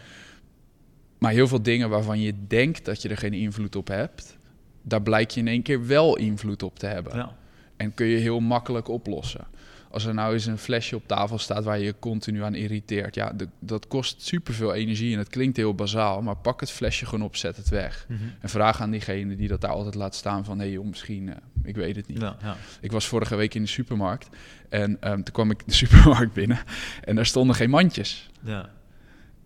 Maar 1.18 1.32
heel 1.32 1.48
veel 1.48 1.62
dingen 1.62 1.88
waarvan 1.88 2.20
je 2.20 2.34
denkt 2.46 2.84
dat 2.84 3.02
je 3.02 3.08
er 3.08 3.16
geen 3.16 3.32
invloed 3.32 3.76
op 3.76 3.88
hebt, 3.88 4.38
daar 4.82 5.02
blijkt 5.02 5.34
je 5.34 5.40
in 5.40 5.48
één 5.48 5.62
keer 5.62 5.86
wel 5.86 6.16
invloed 6.16 6.62
op 6.62 6.78
te 6.78 6.86
hebben. 6.86 7.16
Ja. 7.16 7.36
En 7.76 7.94
kun 7.94 8.06
je 8.06 8.16
heel 8.16 8.40
makkelijk 8.40 8.88
oplossen. 8.88 9.46
Als 9.92 10.04
er 10.04 10.14
nou 10.14 10.32
eens 10.32 10.46
een 10.46 10.58
flesje 10.58 10.96
op 10.96 11.06
tafel 11.06 11.38
staat 11.38 11.64
waar 11.64 11.78
je 11.78 11.84
je 11.84 11.94
continu 11.98 12.42
aan 12.42 12.54
irriteert, 12.54 13.14
ja, 13.14 13.32
de- 13.32 13.48
dat 13.58 13.86
kost 13.86 14.22
superveel 14.22 14.74
energie 14.74 15.12
en 15.12 15.18
het 15.18 15.28
klinkt 15.28 15.56
heel 15.56 15.74
bazaal, 15.74 16.22
maar 16.22 16.36
pak 16.36 16.60
het 16.60 16.70
flesje 16.70 17.06
gewoon 17.06 17.24
op, 17.24 17.36
zet 17.36 17.56
het 17.56 17.68
weg. 17.68 18.06
Mhm. 18.08 18.20
En 18.40 18.48
vraag 18.48 18.80
aan 18.80 18.90
diegene 18.90 19.36
die 19.36 19.48
dat 19.48 19.60
daar 19.60 19.70
altijd 19.70 19.94
laat 19.94 20.14
staan 20.14 20.44
van, 20.44 20.58
hé 20.58 20.64
joh, 20.64 20.86
misschien, 20.86 21.28
eh, 21.28 21.36
ik 21.64 21.76
weet 21.76 21.96
het 21.96 22.06
niet. 22.08 22.20
Ja, 22.20 22.36
ja. 22.42 22.56
Ik 22.80 22.92
was 22.92 23.06
vorige 23.06 23.36
week 23.36 23.54
in 23.54 23.62
de 23.62 23.68
supermarkt 23.68 24.28
en 24.68 24.96
ehm, 25.00 25.14
toen 25.14 25.32
kwam 25.34 25.50
ik 25.50 25.62
de 25.66 25.74
supermarkt 25.84 26.32
binnen 26.32 26.58
en 27.04 27.14
daar 27.14 27.26
stonden 27.26 27.56
geen 27.56 27.70
mandjes. 27.70 28.30
Ja. 28.42 28.70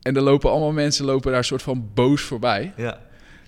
En 0.02 0.16
er 0.16 0.22
lopen 0.22 0.50
allemaal 0.50 0.72
mensen 0.72 1.04
lopen 1.04 1.32
daar 1.32 1.44
soort 1.44 1.62
van 1.62 1.90
boos 1.94 2.22
voorbij. 2.22 2.72
Ja. 2.76 3.00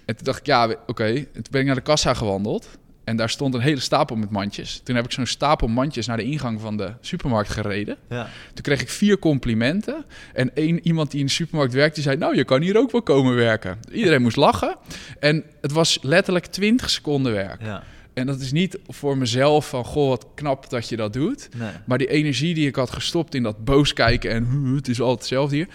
En 0.05 0.17
toen 0.17 0.25
dacht 0.25 0.39
ik, 0.39 0.47
ja, 0.47 0.75
oké. 0.87 1.05
En 1.05 1.33
toen 1.33 1.43
ben 1.51 1.61
ik 1.61 1.67
naar 1.67 1.75
de 1.75 1.81
kassa 1.81 2.15
gewandeld. 2.15 2.69
En 3.09 3.17
daar 3.17 3.31
stond 3.31 3.55
een 3.55 3.61
hele 3.61 3.81
stapel 3.81 4.17
met 4.17 4.31
mandjes. 4.31 4.81
Toen 4.85 4.97
heb 4.97 5.05
ik 5.05 5.13
zo'n 5.13 5.27
stapel 5.27 5.69
mandjes 5.69 6.07
naar 6.07 6.17
de 6.17 6.23
ingang 6.25 6.61
van 6.61 6.77
de 6.77 6.93
supermarkt 7.01 7.51
gereden. 7.51 7.97
Ja. 8.09 8.29
Toen 8.55 8.63
kreeg 8.63 8.81
ik 8.81 8.89
vier 8.89 9.19
complimenten. 9.19 10.05
En 10.35 10.55
één 10.55 10.87
iemand 10.87 11.11
die 11.11 11.21
in 11.21 11.27
de 11.27 11.33
supermarkt 11.33 11.73
werkte, 11.75 11.95
die 11.95 12.03
zei... 12.03 12.17
nou, 12.17 12.37
je 12.37 12.45
kan 12.45 12.63
hier 12.63 12.77
ook 12.79 12.91
wel 12.93 13.03
komen 13.03 13.35
werken. 13.35 13.79
Iedereen 13.93 14.23
moest 14.23 14.37
lachen. 14.37 14.77
En 15.21 15.45
het 15.61 15.73
was 15.73 15.99
letterlijk 16.03 16.47
20 16.47 16.91
seconden 16.91 17.33
werk. 17.33 17.63
Ja. 17.63 17.83
En 18.15 18.27
dat 18.27 18.41
is 18.41 18.53
niet 18.53 18.79
voor 18.89 19.19
mezelf 19.19 19.69
van... 19.69 19.85
goh, 19.85 20.09
wat 20.09 20.27
knap 20.35 20.71
dat 20.71 20.89
je 20.89 20.97
dat 20.97 21.13
doet. 21.13 21.49
Nee. 21.57 21.71
Maar 21.87 21.99
die 21.99 22.09
energie 22.11 22.55
die 22.55 22.67
ik 22.69 22.77
had 22.77 22.91
gestopt 22.91 23.35
in 23.35 23.43
dat 23.43 23.65
boos 23.65 23.93
kijken... 23.93 24.31
en 24.31 24.45
"Huh, 24.51 24.77
het 24.77 24.89
is 24.89 25.01
altijd 25.01 25.19
hetzelfde 25.19 25.57
hier... 25.57 25.69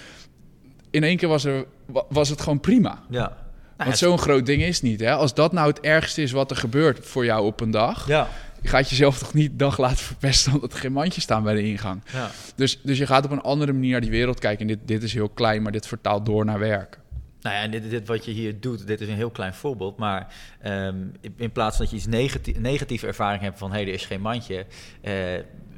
in 0.91 1.03
één 1.03 1.17
keer 1.17 1.29
was, 1.29 1.45
er, 1.45 1.65
wa- 1.85 2.05
was 2.09 2.29
het 2.29 2.41
gewoon 2.41 2.59
prima. 2.59 3.03
Ja. 3.09 3.37
Nou, 3.83 3.97
Want 3.97 3.97
zo'n 3.97 4.17
groot 4.17 4.45
ding 4.45 4.61
is 4.61 4.81
niet. 4.81 4.99
Hè? 4.99 5.11
Als 5.11 5.33
dat 5.33 5.51
nou 5.51 5.67
het 5.67 5.79
ergste 5.79 6.21
is 6.21 6.31
wat 6.31 6.51
er 6.51 6.57
gebeurt 6.57 7.05
voor 7.05 7.25
jou 7.25 7.45
op 7.45 7.61
een 7.61 7.71
dag... 7.71 8.07
Ja. 8.07 8.29
je 8.61 8.67
gaat 8.67 8.89
jezelf 8.89 9.19
toch 9.19 9.33
niet 9.33 9.59
dag 9.59 9.77
laten 9.77 9.97
verpesten... 9.97 10.53
omdat 10.53 10.73
er 10.73 10.79
geen 10.79 10.91
mandjes 10.91 11.23
staan 11.23 11.43
bij 11.43 11.53
de 11.53 11.63
ingang. 11.63 12.01
Ja. 12.13 12.31
Dus, 12.55 12.79
dus 12.81 12.97
je 12.97 13.05
gaat 13.05 13.25
op 13.25 13.31
een 13.31 13.41
andere 13.41 13.73
manier 13.73 13.91
naar 13.91 14.01
die 14.01 14.09
wereld 14.09 14.39
kijken. 14.39 14.61
En 14.61 14.67
dit, 14.67 14.87
dit 14.87 15.03
is 15.03 15.13
heel 15.13 15.29
klein, 15.29 15.61
maar 15.61 15.71
dit 15.71 15.87
vertaalt 15.87 16.25
door 16.25 16.45
naar 16.45 16.59
werk. 16.59 16.99
Nou 17.41 17.55
ja, 17.55 17.61
en 17.61 17.71
dit, 17.71 17.89
dit 17.89 18.07
wat 18.07 18.25
je 18.25 18.31
hier 18.31 18.59
doet, 18.59 18.87
dit 18.87 19.01
is 19.01 19.07
een 19.07 19.15
heel 19.15 19.31
klein 19.31 19.53
voorbeeld. 19.53 19.97
Maar 19.97 20.33
ehm, 20.61 20.97
in, 21.37 21.51
plaats 21.51 21.75
van 21.75 21.85
dat 21.85 21.93
je 21.93 21.99
iets 21.99 22.07
negatief, 22.07 22.59
negatieve 22.59 23.07
ervaring 23.07 23.41
hebt 23.41 23.57
van 23.57 23.71
hé, 23.71 23.77
hey, 23.77 23.87
er 23.87 23.93
is 23.93 24.05
geen 24.05 24.21
mandje. 24.21 24.65
eh, 25.01 25.13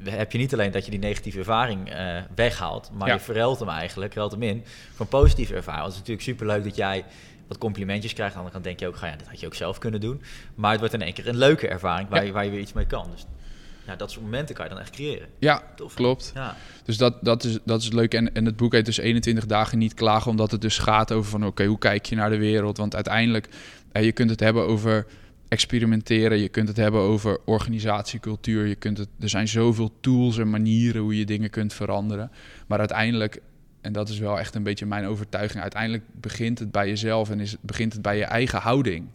heb 0.10 0.32
je 0.32 0.38
niet 0.38 0.54
alleen 0.54 0.72
dat 0.72 0.86
je 0.86 0.92
die 0.92 1.00
negatieve 1.00 1.38
ervaring 1.40 1.90
eh, 1.90 2.18
weghaalt, 2.36 2.90
maar 2.94 3.08
Ja. 3.08 3.14
je 3.14 3.20
verruilt 3.20 3.60
hem 3.60 3.70
eigenlijk, 3.70 4.14
ruilt 4.14 4.32
hem 4.32 4.44
in 4.44 4.64
voor 4.66 5.00
een 5.00 5.08
positieve 5.20 5.54
ervaring. 5.56 5.84
Want 5.84 5.96
het 5.96 6.04
is 6.04 6.10
natuurlijk 6.10 6.40
superleuk 6.40 6.64
dat 6.64 6.76
jij 6.76 7.06
wat 7.48 7.58
complimentjes 7.58 8.14
krijgt. 8.14 8.36
Aan 8.36 8.44
de 8.44 8.50
andere 8.52 8.64
kant 8.64 8.64
denk 8.64 8.80
je 8.80 8.88
ook, 8.96 9.02
ga 9.02 9.08
ja, 9.14 9.16
dat 9.18 9.28
had 9.28 9.40
je 9.40 9.46
ook 9.46 9.54
zelf 9.56 9.78
kunnen 9.78 10.02
doen. 10.02 10.22
Maar 10.56 10.72
het 10.72 10.80
wordt 10.80 10.94
in 10.94 11.02
één 11.02 11.14
keer 11.14 11.28
een 11.28 11.38
leuke 11.38 11.68
ervaring 11.68 12.10
waar, 12.10 12.20
Ja. 12.20 12.26
je, 12.26 12.32
waar 12.32 12.46
je 12.46 12.52
weer 12.52 12.60
iets 12.60 12.74
mee 12.74 12.86
kan. 12.86 13.08
Dus 13.12 13.26
ja, 13.86 13.96
dat 13.96 14.12
soort 14.12 14.24
momenten 14.24 14.56
kan 14.56 14.66
je 14.66 14.72
dan 14.72 14.80
echt 14.80 14.90
creëren. 14.90 15.28
Ja, 15.40 15.64
Tof. 15.76 15.94
klopt. 15.94 16.32
Ja, 16.36 16.56
Dus 16.84 16.98
dat, 16.98 17.18
dat, 17.22 17.44
is, 17.44 17.58
dat 17.66 17.80
is 17.80 17.86
het 17.86 17.94
leuke. 17.94 18.18
En, 18.18 18.34
en 18.34 18.46
het 18.46 18.56
boek 18.56 18.74
heet 18.74 18.86
dus 18.86 18.98
21 18.98 19.46
dagen 19.46 19.78
niet 19.78 19.94
klagen, 19.94 20.32
omdat 20.32 20.52
het 20.52 20.62
dus 20.62 20.78
gaat 20.78 21.12
over 21.12 21.30
van 21.30 21.46
oké, 21.46 21.66
hoe 21.66 21.78
kijk 21.78 22.06
je 22.06 22.16
naar 22.16 22.30
de 22.30 22.38
wereld? 22.38 22.78
Want 22.78 22.96
uiteindelijk, 22.96 23.50
eh, 23.92 24.04
je 24.04 24.12
kunt 24.12 24.30
het 24.30 24.40
hebben 24.40 24.66
over 24.68 25.06
experimenteren, 25.48 26.38
je 26.38 26.50
kunt 26.50 26.68
het 26.68 26.78
hebben 26.78 27.02
over 27.02 27.40
organisatiecultuur, 27.46 28.66
je 28.66 28.76
kunt 28.76 28.98
het, 28.98 29.08
er 29.20 29.30
zijn 29.30 29.48
zoveel 29.48 29.92
tools 30.00 30.38
en 30.38 30.50
manieren 30.50 31.02
hoe 31.02 31.18
je 31.18 31.26
dingen 31.26 31.50
kunt 31.50 31.74
veranderen. 31.74 32.32
Maar 32.68 32.80
uiteindelijk, 32.80 33.42
en 33.82 33.94
dat 33.94 34.10
is 34.10 34.20
wel 34.20 34.40
echt 34.40 34.56
een 34.56 34.64
beetje 34.64 34.86
mijn 34.86 35.06
overtuiging, 35.06 35.62
uiteindelijk 35.62 36.04
begint 36.14 36.60
het 36.60 36.72
bij 36.72 36.88
jezelf 36.88 37.30
en 37.30 37.40
is, 37.40 37.56
begint 37.62 37.94
het 37.94 38.02
bij 38.02 38.18
je 38.18 38.24
eigen 38.24 38.60
houding. 38.60 39.08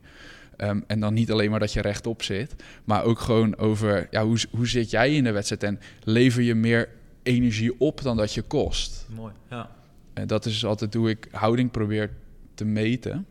Ehm, 0.56 0.80
en 0.86 1.00
dan 1.00 1.14
niet 1.14 1.32
alleen 1.32 1.50
maar 1.50 1.60
dat 1.60 1.72
je 1.72 1.80
rechtop 1.80 2.22
zit, 2.22 2.54
maar 2.84 3.04
ook 3.04 3.18
gewoon 3.18 3.56
over 3.56 4.08
ja, 4.10 4.24
hoe, 4.24 4.38
hoe 4.50 4.68
zit 4.68 4.90
jij 4.90 5.14
in 5.14 5.24
de 5.24 5.30
wedstrijd 5.30 5.62
en 5.62 5.80
lever 6.04 6.42
je 6.42 6.54
meer 6.54 6.88
energie 7.22 7.80
op 7.80 8.02
dan 8.02 8.16
dat 8.16 8.34
je 8.34 8.42
kost. 8.42 9.06
mooi. 9.14 9.32
Ja. 9.50 9.70
En 10.12 10.26
dat 10.26 10.46
is 10.46 10.64
altijd 10.64 10.94
hoe 10.94 11.10
ik 11.10 11.28
houding 11.30 11.70
probeer 11.70 12.10
te 12.54 12.64
meten. 12.64 13.26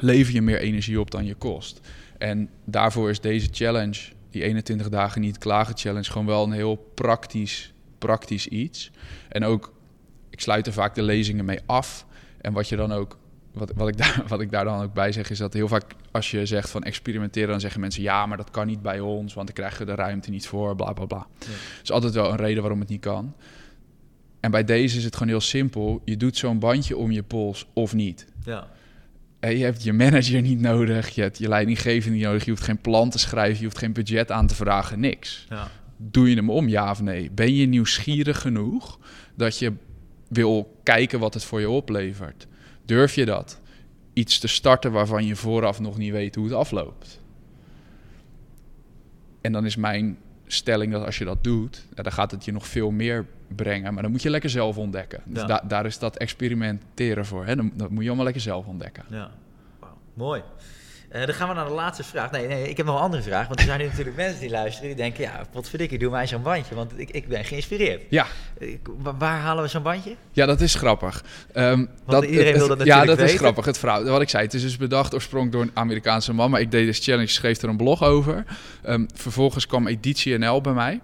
Lever 0.00 0.34
je 0.34 0.42
meer 0.42 0.58
energie 0.58 1.00
op 1.00 1.10
dan 1.10 1.24
je 1.24 1.34
kost. 1.34 1.80
En 2.18 2.50
daarvoor 2.64 3.10
is 3.10 3.20
deze 3.20 3.48
challenge, 3.50 4.00
die 4.30 4.42
21 4.42 4.88
dagen 4.88 5.20
niet 5.20 5.38
klagen 5.38 5.76
challenge, 5.76 6.10
gewoon 6.10 6.26
wel 6.26 6.44
een 6.44 6.52
heel 6.52 6.76
praktisch, 6.94 7.72
praktisch 7.98 8.46
iets. 8.46 8.90
En 9.28 9.44
ook, 9.44 9.72
ik 10.30 10.40
sluit 10.40 10.66
er 10.66 10.72
vaak 10.72 10.94
de 10.94 11.02
lezingen 11.02 11.44
mee 11.44 11.60
af. 11.66 12.06
En 12.40 12.52
wat 12.52 12.68
je 12.68 12.76
dan 12.76 12.92
ook, 12.92 13.18
wat, 13.52 13.72
wat, 13.76 13.88
ik 13.88 13.96
daar, 14.02 14.24
wat 14.28 14.40
ik 14.40 14.50
daar 14.50 14.64
dan 14.64 14.82
ook 14.82 14.94
bij 14.94 15.12
zeg, 15.12 15.30
is 15.30 15.38
dat 15.38 15.52
heel 15.52 15.68
vaak 15.68 15.84
als 16.10 16.30
je 16.30 16.46
zegt 16.46 16.70
van 16.70 16.82
experimenteren, 16.82 17.48
dan 17.48 17.60
zeggen 17.60 17.80
mensen 17.80 18.02
ja, 18.02 18.26
maar 18.26 18.36
dat 18.36 18.50
kan 18.50 18.66
niet 18.66 18.82
bij 18.82 19.00
ons, 19.00 19.34
want 19.34 19.46
dan 19.46 19.56
krijgen 19.56 19.78
we 19.78 19.84
de 19.84 19.94
ruimte 19.94 20.30
niet 20.30 20.46
voor, 20.46 20.76
bla 20.76 20.92
bla 20.92 21.06
bla. 21.06 21.26
Ja. 21.38 21.46
Is 21.82 21.90
altijd 21.90 22.14
wel 22.14 22.30
een 22.30 22.36
reden 22.36 22.60
waarom 22.60 22.80
het 22.80 22.88
niet 22.88 23.00
kan. 23.00 23.34
En 24.40 24.50
bij 24.50 24.64
deze 24.64 24.96
is 24.96 25.04
het 25.04 25.14
gewoon 25.14 25.28
heel 25.28 25.40
simpel. 25.40 26.02
Je 26.04 26.16
doet 26.16 26.36
zo'n 26.36 26.58
bandje 26.58 26.96
om 26.96 27.10
je 27.10 27.22
pols 27.22 27.66
of 27.72 27.94
niet. 27.94 28.26
Ja. 28.44 28.68
Eh, 29.40 29.58
Je 29.58 29.64
hebt 29.64 29.82
je 29.82 29.92
manager 29.92 30.40
niet 30.42 30.60
nodig, 30.60 31.08
je 31.08 31.22
hebt 31.22 31.38
je 31.38 31.48
leidinggevende 31.48 32.16
niet 32.16 32.26
nodig, 32.26 32.44
je 32.44 32.50
hoeft 32.50 32.62
geen 32.62 32.80
plan 32.80 33.10
te 33.10 33.18
schrijven, 33.18 33.58
je 33.58 33.64
hoeft 33.64 33.78
geen 33.78 33.92
budget 33.92 34.30
aan 34.30 34.46
te 34.46 34.54
vragen, 34.54 35.00
niks. 35.00 35.46
Ja. 35.48 35.70
Doe 35.96 36.30
je 36.30 36.36
hem 36.36 36.50
om, 36.50 36.68
ja 36.68 36.90
of 36.90 37.02
nee? 37.02 37.30
Ben 37.30 37.54
je 37.54 37.66
nieuwsgierig 37.66 38.40
genoeg 38.40 38.98
dat 39.34 39.58
je 39.58 39.72
wil 40.28 40.78
kijken 40.82 41.18
wat 41.18 41.34
het 41.34 41.44
voor 41.44 41.60
je 41.60 41.70
oplevert? 41.70 42.46
Durf 42.84 43.14
je 43.14 43.24
dat? 43.24 43.60
Iets 44.12 44.38
te 44.38 44.46
starten 44.48 44.92
waarvan 44.92 45.26
je 45.26 45.36
vooraf 45.36 45.80
nog 45.80 45.98
niet 45.98 46.12
weet 46.12 46.34
hoe 46.34 46.44
het 46.44 46.54
afloopt. 46.54 47.20
En 49.40 49.52
dan 49.52 49.66
is 49.66 49.76
mijn 49.76 50.18
stelling 50.46 50.92
dat 50.92 51.04
als 51.04 51.18
je 51.18 51.24
dat 51.24 51.44
doet, 51.44 51.86
dan 51.94 52.12
gaat 52.12 52.30
het 52.30 52.44
je 52.44 52.52
nog 52.52 52.66
veel 52.66 52.90
meer 52.90 53.26
brengen. 53.56 53.94
Maar 53.94 54.02
dan 54.02 54.12
moet 54.12 54.22
je 54.22 54.30
lekker 54.30 54.50
zelf 54.50 54.76
ontdekken. 54.76 55.20
Dus 55.24 55.40
Ja. 55.40 55.46
da- 55.46 55.62
daar 55.68 55.86
is 55.86 55.98
dat 55.98 56.16
experimenteren 56.16 57.26
voor. 57.26 57.46
Hè? 57.46 57.56
Dan, 57.56 57.72
dat 57.74 57.90
moet 57.90 58.00
je 58.02 58.06
allemaal 58.06 58.24
lekker 58.24 58.42
zelf 58.42 58.66
ontdekken. 58.66 59.04
Ja, 59.08 59.30
mooi. 60.14 60.42
Eh, 61.08 61.26
dan 61.26 61.34
gaan 61.34 61.48
we 61.48 61.54
naar 61.54 61.66
de 61.66 61.72
laatste 61.72 62.04
vraag. 62.04 62.30
Nee, 62.30 62.46
nee, 62.46 62.68
ik 62.68 62.76
heb 62.76 62.86
nog 62.86 62.94
een 62.96 63.02
andere 63.02 63.22
vraag. 63.22 63.46
Want 63.46 63.58
er 63.60 63.66
zijn 63.66 63.78
nu 63.80 63.86
natuurlijk 63.90 64.16
mensen 64.16 64.40
die 64.40 64.50
luisteren 64.50 64.88
die 64.88 64.96
denken... 64.96 65.22
ja, 65.22 65.44
wat 65.52 65.70
ik 65.76 66.00
doe 66.00 66.10
mij 66.10 66.26
zo'n 66.26 66.42
bandje. 66.42 66.74
Want 66.74 66.92
ik, 66.98 67.10
ik 67.10 67.28
ben 67.28 67.44
geïnspireerd. 67.44 68.02
Ja, 68.10 68.26
Ik- 68.58 68.88
waar 69.18 69.38
halen 69.40 69.62
we 69.62 69.68
zo'n 69.68 69.82
bandje? 69.82 70.16
ja, 70.32 70.46
dat 70.46 70.60
is 70.60 70.74
grappig. 70.74 71.24
Ehm, 71.52 71.86
iedereen 72.22 72.54
wil 72.54 72.68
dat 72.68 72.78
Ja, 72.78 72.84
natuurlijk 72.96 73.18
dat 73.18 73.28
is 73.28 73.34
grappig. 73.34 73.64
Het 73.64 73.78
verhaal, 73.78 74.04
wat 74.04 74.20
ik 74.20 74.28
zei, 74.28 74.44
het 74.44 74.54
is 74.54 74.62
dus 74.62 74.76
bedacht 74.76 75.14
oorspronkelijk 75.14 75.56
door 75.56 75.62
een 75.66 75.82
Amerikaanse 75.82 76.32
man. 76.32 76.50
Maar 76.50 76.60
ik 76.60 76.70
deed 76.70 76.86
deze 76.86 77.02
challenge, 77.02 77.26
schreef 77.26 77.62
er 77.62 77.68
een 77.68 77.76
blog 77.76 78.02
over. 78.02 78.44
Ehm, 78.82 79.06
vervolgens 79.14 79.66
kwam 79.66 79.86
Editie 79.86 80.38
NL 80.38 80.60
bij 80.60 80.72
mij. 80.72 81.00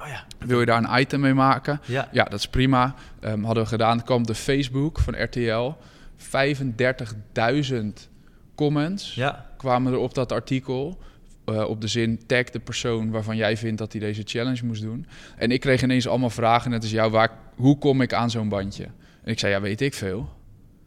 Oh 0.00 0.06
ja. 0.06 0.26
Wil 0.46 0.60
je 0.60 0.66
daar 0.66 0.84
een 0.84 1.00
item 1.00 1.20
mee 1.20 1.34
maken? 1.34 1.80
Ja. 1.84 2.08
Ja, 2.12 2.24
dat 2.24 2.38
is 2.38 2.48
prima. 2.48 2.94
Ehm, 3.20 3.42
hadden 3.42 3.62
we 3.62 3.68
gedaan. 3.68 4.04
kwam 4.04 4.26
de 4.26 4.34
Facebook 4.34 4.98
van 5.00 5.22
RTL. 5.22 5.70
35.000 6.16 8.08
comments 8.54 9.14
Ja. 9.14 9.46
kwamen 9.56 9.92
er 9.92 9.98
op 9.98 10.14
dat 10.14 10.32
artikel. 10.32 10.98
eh, 11.44 11.68
op 11.68 11.80
de 11.80 11.86
zin, 11.88 12.26
tag 12.26 12.44
de 12.44 12.58
persoon 12.58 13.10
waarvan 13.10 13.36
jij 13.36 13.56
vindt 13.56 13.78
dat 13.78 13.92
hij 13.92 14.00
deze 14.00 14.22
challenge 14.24 14.64
moest 14.64 14.82
doen. 14.82 15.06
En 15.36 15.50
ik 15.50 15.60
kreeg 15.60 15.82
ineens 15.82 16.08
allemaal 16.08 16.30
vragen, 16.30 16.70
net 16.70 16.82
als 16.82 16.90
jou, 16.90 17.10
waar, 17.10 17.30
hoe 17.56 17.78
kom 17.78 18.00
ik 18.00 18.12
aan 18.12 18.30
zo'n 18.30 18.48
bandje? 18.48 18.84
En 19.24 19.32
ik 19.32 19.38
zei, 19.38 19.52
ja, 19.52 19.60
weet 19.60 19.80
ik 19.80 19.94
veel. 19.94 20.28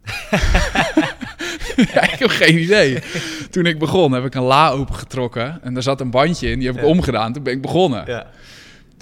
ja, 1.92 2.02
ik 2.12 2.18
heb 2.18 2.28
geen 2.30 2.58
idee. 2.58 2.98
Toen 3.50 3.66
ik 3.66 3.78
begon, 3.78 4.12
heb 4.12 4.24
ik 4.24 4.34
een 4.34 4.42
la 4.42 4.70
opengetrokken 4.70 5.62
en 5.62 5.74
daar 5.74 5.82
zat 5.82 6.00
een 6.00 6.10
bandje 6.10 6.50
in, 6.50 6.58
die 6.58 6.66
heb 6.68 6.76
ik 6.76 6.82
Ja. 6.82 6.88
omgedaan. 6.88 7.32
Toen 7.32 7.42
ben 7.42 7.52
ik 7.52 7.62
begonnen. 7.62 8.04
Ja. 8.06 8.26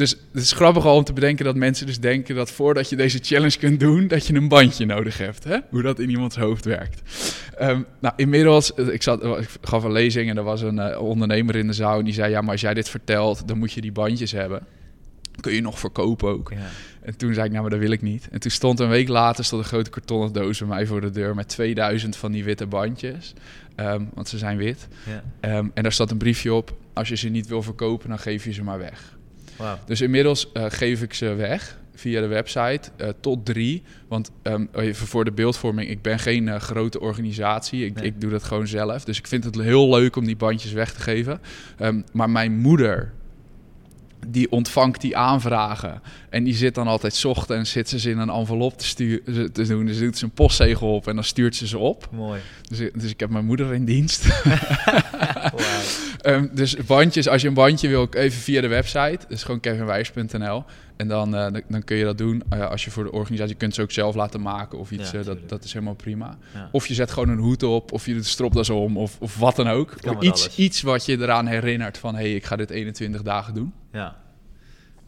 Dus 0.01 0.17
het 0.33 0.43
is 0.43 0.53
grappig 0.53 0.87
al 0.87 0.97
om 0.97 1.05
te 1.05 1.13
bedenken 1.13 1.45
dat 1.45 1.57
mensen 1.57 1.87
dus 1.87 2.01
denken 2.01 2.35
dat 2.35 2.51
voordat 2.51 2.89
je 2.89 2.97
deze 2.97 3.19
challenge 3.23 3.59
kunt 3.59 3.81
doen, 3.81 4.09
dat 4.09 4.27
je 4.27 4.35
een 4.35 4.49
bandje 4.49 4.87
nodig 4.87 5.19
hebt. 5.19 5.45
Hè? 5.45 5.59
Hoe 5.71 5.83
dat 5.83 5.99
in 5.99 6.11
iemands 6.11 6.37
hoofd 6.37 6.65
werkt. 6.65 7.03
Ehm, 7.57 7.83
nou, 8.01 8.15
inmiddels, 8.17 8.75
eh, 8.75 8.89
ik, 8.89 9.03
zat, 9.03 9.25
ik 9.25 9.49
gaf 9.63 9.85
een 9.85 9.93
lezing 9.93 10.31
en 10.31 10.37
er 10.37 10.43
was 10.43 10.63
een 10.63 10.79
eh, 10.79 11.03
ondernemer 11.03 11.57
in 11.57 11.67
de 11.67 11.73
zaal 11.73 11.99
en 11.99 12.05
die 12.05 12.15
zei, 12.15 12.31
ja, 12.31 12.41
maar 12.41 12.51
als 12.51 12.61
jij 12.61 12.75
dit 12.75 12.89
vertelt, 12.89 13.49
dan 13.49 13.59
moet 13.59 13.73
je 13.73 13.81
die 13.81 13.93
bandjes 13.93 14.33
hebben. 14.33 14.67
Kun 15.41 15.53
je 15.53 15.61
nog 15.61 15.79
verkopen 15.79 16.29
ook. 16.29 16.51
Ja. 16.51 16.69
En 17.03 17.17
toen 17.17 17.35
zei 17.35 17.47
ik, 17.47 17.51
nou, 17.51 17.63
maar 17.63 17.71
dat 17.71 17.81
wil 17.81 17.91
ik 17.91 18.03
niet. 18.03 18.29
En 18.31 18.41
toen 18.41 18.51
stond 18.51 18.81
een 18.81 18.89
week 18.89 19.09
later 19.09 19.45
stond 19.45 19.63
een 19.63 19.69
grote 19.69 19.91
kartonnen 19.91 20.33
doos 20.33 20.59
bij 20.59 20.69
mij 20.69 20.87
voor 20.87 21.01
de 21.01 21.11
deur 21.11 21.35
met 21.35 21.49
2000 21.49 22.17
van 22.17 22.33
die 22.33 22.45
witte 22.45 22.67
bandjes. 22.67 23.35
Ehm, 23.75 24.05
want 24.15 24.29
ze 24.29 24.39
zijn 24.39 24.57
wit. 24.57 24.89
Ja. 25.07 25.23
Ehm, 25.41 25.69
en 25.75 25.83
daar 25.83 25.93
staat 25.93 26.11
een 26.11 26.19
briefje 26.19 26.55
op. 26.55 26.77
Als 26.93 27.09
je 27.09 27.17
ze 27.17 27.29
niet 27.29 27.47
wil 27.47 27.63
verkopen, 27.63 28.09
dan 28.09 28.19
geef 28.19 28.45
je 28.45 28.53
ze 28.53 28.63
maar 28.63 28.79
weg. 28.79 29.19
Dus 29.87 30.01
inmiddels 30.01 30.53
eh, 30.53 30.65
geef 30.69 31.03
ik 31.03 31.15
ze 31.15 31.35
weg 31.35 31.79
via 31.95 32.21
de 32.21 32.27
website 32.27 32.91
eh, 32.97 33.09
tot 33.21 33.45
drie. 33.47 33.83
Want 34.09 34.31
ehm, 34.43 34.67
even 34.75 35.07
voor 35.07 35.25
de 35.25 35.33
beeldvorming, 35.33 35.91
ik 35.91 36.03
ben 36.03 36.19
geen 36.19 36.49
eh, 36.49 36.61
grote 36.61 37.01
organisatie. 37.01 37.85
Ik, 37.85 37.95
Nee. 37.95 38.05
ik 38.05 38.21
doe 38.21 38.31
dat 38.31 38.43
gewoon 38.45 38.67
zelf. 38.67 39.05
Dus 39.05 39.19
ik 39.19 39.27
vind 39.27 39.45
het 39.45 39.61
heel 39.61 39.89
leuk 39.91 40.17
om 40.17 40.25
die 40.25 40.37
bandjes 40.37 40.73
weg 40.73 40.93
te 40.93 41.01
geven. 41.01 41.41
Ehm, 41.79 42.01
maar 42.13 42.31
mijn 42.31 42.59
moeder 42.59 43.13
die 44.27 44.51
ontvangt 44.51 45.01
die 45.01 45.17
aanvragen. 45.17 46.03
En 46.31 46.45
die 46.45 46.55
zit 46.55 46.75
dan 46.75 46.87
altijd 46.87 47.15
's 47.15 47.25
ochtends 47.25 47.71
zit 47.71 47.89
ze 47.89 47.99
ze 47.99 48.11
in 48.11 48.19
een 48.19 48.31
envelop 48.31 48.79
te, 48.79 48.85
sturen, 48.87 49.53
te 49.53 49.67
doen. 49.67 49.87
Dus 49.87 49.99
doet 49.99 50.19
ze 50.19 50.25
een 50.25 50.31
postzegel 50.31 50.95
op 50.95 51.09
en 51.09 51.15
dan 51.15 51.25
stuurt 51.25 51.57
ze 51.57 51.67
ze 51.67 51.79
op. 51.79 52.09
Mooi. 52.13 52.41
Dus, 52.69 52.79
ik- 52.81 53.01
dus 53.01 53.11
ik 53.11 53.21
heb 53.21 53.31
mijn 53.31 53.45
moeder 53.45 53.75
in 53.75 53.85
dienst. 53.85 54.27
Wauw. 54.45 55.59
Ehm, 56.21 56.47
dus 56.53 56.77
bandjes, 56.77 57.29
als 57.29 57.43
je 57.43 57.49
een 57.49 57.55
bandje 57.55 57.89
wil, 57.89 58.09
even 58.11 58.41
via 58.41 58.61
de 58.61 58.69
website. 58.69 59.19
Dus 59.29 59.43
gewoon 59.43 59.61
kevinwijers.nl. 59.61 60.65
En 61.01 61.09
dan, 61.09 61.35
eh, 61.35 61.53
dan, 61.53 61.63
dan 61.69 61.85
kun 61.85 61.97
je 61.97 62.05
dat 62.05 62.19
doen. 62.19 62.43
Eh, 62.49 62.71
als 62.71 62.85
je 62.85 62.91
voor 62.91 63.05
de 63.05 63.13
organisatie 63.13 63.53
je 63.53 63.59
kunt 63.59 63.75
ze 63.75 63.83
ook 63.83 63.91
zelf 63.91 64.15
laten 64.15 64.41
maken 64.41 64.79
of 64.79 64.91
iets. 64.91 65.11
Ja, 65.11 65.19
eh, 65.19 65.25
dat, 65.25 65.49
dat 65.49 65.65
is 65.65 65.73
helemaal 65.73 65.95
prima. 65.95 66.39
Ja. 66.55 66.69
Of 66.73 66.87
je 66.87 66.95
zet 66.95 67.11
gewoon 67.11 67.29
een 67.29 67.39
hoed 67.39 67.63
op, 67.63 67.93
of 67.93 68.07
je 68.07 68.13
doet 68.13 68.23
een 68.23 68.29
stropdas 68.29 68.71
om, 68.71 68.97
of, 68.97 69.17
of 69.21 69.37
wat 69.37 69.57
dan 69.57 69.69
ook. 69.69 69.95
Iets, 69.95 70.07
alles. 70.45 70.57
iets 70.57 70.83
wat 70.83 71.05
je 71.05 71.19
eraan 71.19 71.47
herinnert 71.47 71.99
van... 71.99 72.15
hé, 72.15 72.21
hey, 72.21 72.35
ik 72.35 72.45
ga 72.45 72.57
dit 72.57 72.71
21 72.71 73.23
dagen 73.23 73.55
doen. 73.55 73.75
Ja. 73.93 74.17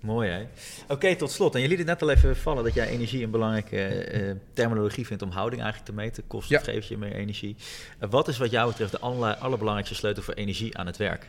Mooi 0.01 0.31
hè. 0.31 0.47
Oké, 0.89 1.17
tot 1.17 1.31
slot. 1.31 1.55
En 1.55 1.61
je 1.61 1.69
liet 1.69 1.79
het 1.79 1.87
net 1.87 2.03
al 2.03 2.11
even 2.11 2.37
vallen 2.37 2.65
dat 2.65 2.75
jij 2.75 2.89
energie 2.89 3.25
een 3.25 3.31
belangrijke 3.31 4.37
terminologie 4.53 5.07
vindt 5.07 5.23
om 5.23 5.31
houding 5.31 5.63
eigenlijk 5.63 5.91
te 5.93 5.97
meten. 5.97 6.27
Kost 6.27 6.49
Ja. 6.49 6.61
geeft 6.61 6.89
je 6.89 6.99
meer 6.99 7.15
energie. 7.15 7.57
Wat 8.11 8.29
is 8.29 8.39
wat 8.39 8.51
jou 8.51 8.69
betreft 8.69 8.91
de 8.91 8.99
aller, 8.99 9.35
allerbelangrijkste 9.35 9.95
sleutel 9.95 10.23
voor 10.23 10.35
energie 10.35 10.79
aan 10.79 10.87
het 10.87 10.97
werk? 10.97 11.27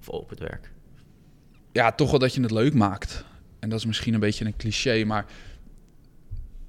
Of 0.00 0.08
op 0.08 0.30
het 0.30 0.38
werk? 0.38 0.70
Ja, 1.72 1.92
toch 1.92 2.10
wel 2.10 2.18
dat 2.18 2.34
je 2.34 2.42
het 2.42 2.50
leuk 2.50 2.74
maakt. 2.74 3.24
En 3.60 3.68
dat 3.68 3.78
is 3.78 3.86
misschien 3.86 4.14
een 4.14 4.20
beetje 4.20 4.44
een 4.44 4.56
cliché, 4.56 5.04
maar... 5.04 5.26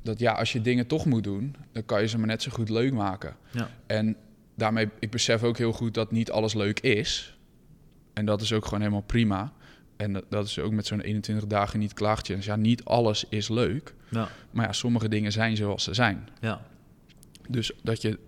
dat 0.02 0.20
ja, 0.20 0.32
als 0.32 0.52
je 0.52 0.62
dingen 0.62 0.88
toch 0.88 1.06
moet 1.06 1.24
doen... 1.24 1.56
dan 1.72 1.86
kan 1.86 2.02
je 2.02 2.08
ze 2.08 2.18
maar 2.18 2.28
net 2.28 2.42
zo 2.42 2.52
goed 2.52 2.70
leuk 2.70 2.94
maken. 2.94 3.36
Ja. 3.52 3.70
En 3.88 4.16
daarmee, 4.56 4.90
ik 5.00 5.12
besef 5.12 5.44
ook 5.44 5.58
heel 5.58 5.72
goed 5.72 5.94
dat 5.94 6.12
niet 6.12 6.32
alles 6.32 6.54
leuk 6.54 6.80
is. 6.80 7.38
En 8.14 8.26
dat 8.26 8.42
is 8.42 8.54
ook 8.54 8.64
gewoon 8.64 8.80
helemaal 8.80 9.02
prima. 9.02 9.54
En 9.98 10.14
dat, 10.14 10.26
dat 10.30 10.46
is 10.46 10.60
ook 10.60 10.72
met 10.72 10.86
zo'n 10.86 11.02
21 11.02 11.48
dagen 11.48 11.80
niet 11.80 11.94
klaagtje. 11.94 12.36
Dus 12.36 12.46
ja, 12.46 12.56
niet 12.56 12.84
alles 12.84 13.26
is 13.30 13.50
leuk. 13.50 13.94
Ja. 14.10 14.30
Maar 14.52 14.66
ja, 14.66 14.74
sommige 14.74 15.10
dingen 15.10 15.32
zijn 15.32 15.56
zoals 15.56 15.84
ze 15.84 15.94
zijn. 15.94 16.30
Ja. 16.40 16.62
Dus 17.50 17.72
dat 17.84 18.02
je, 18.02 18.20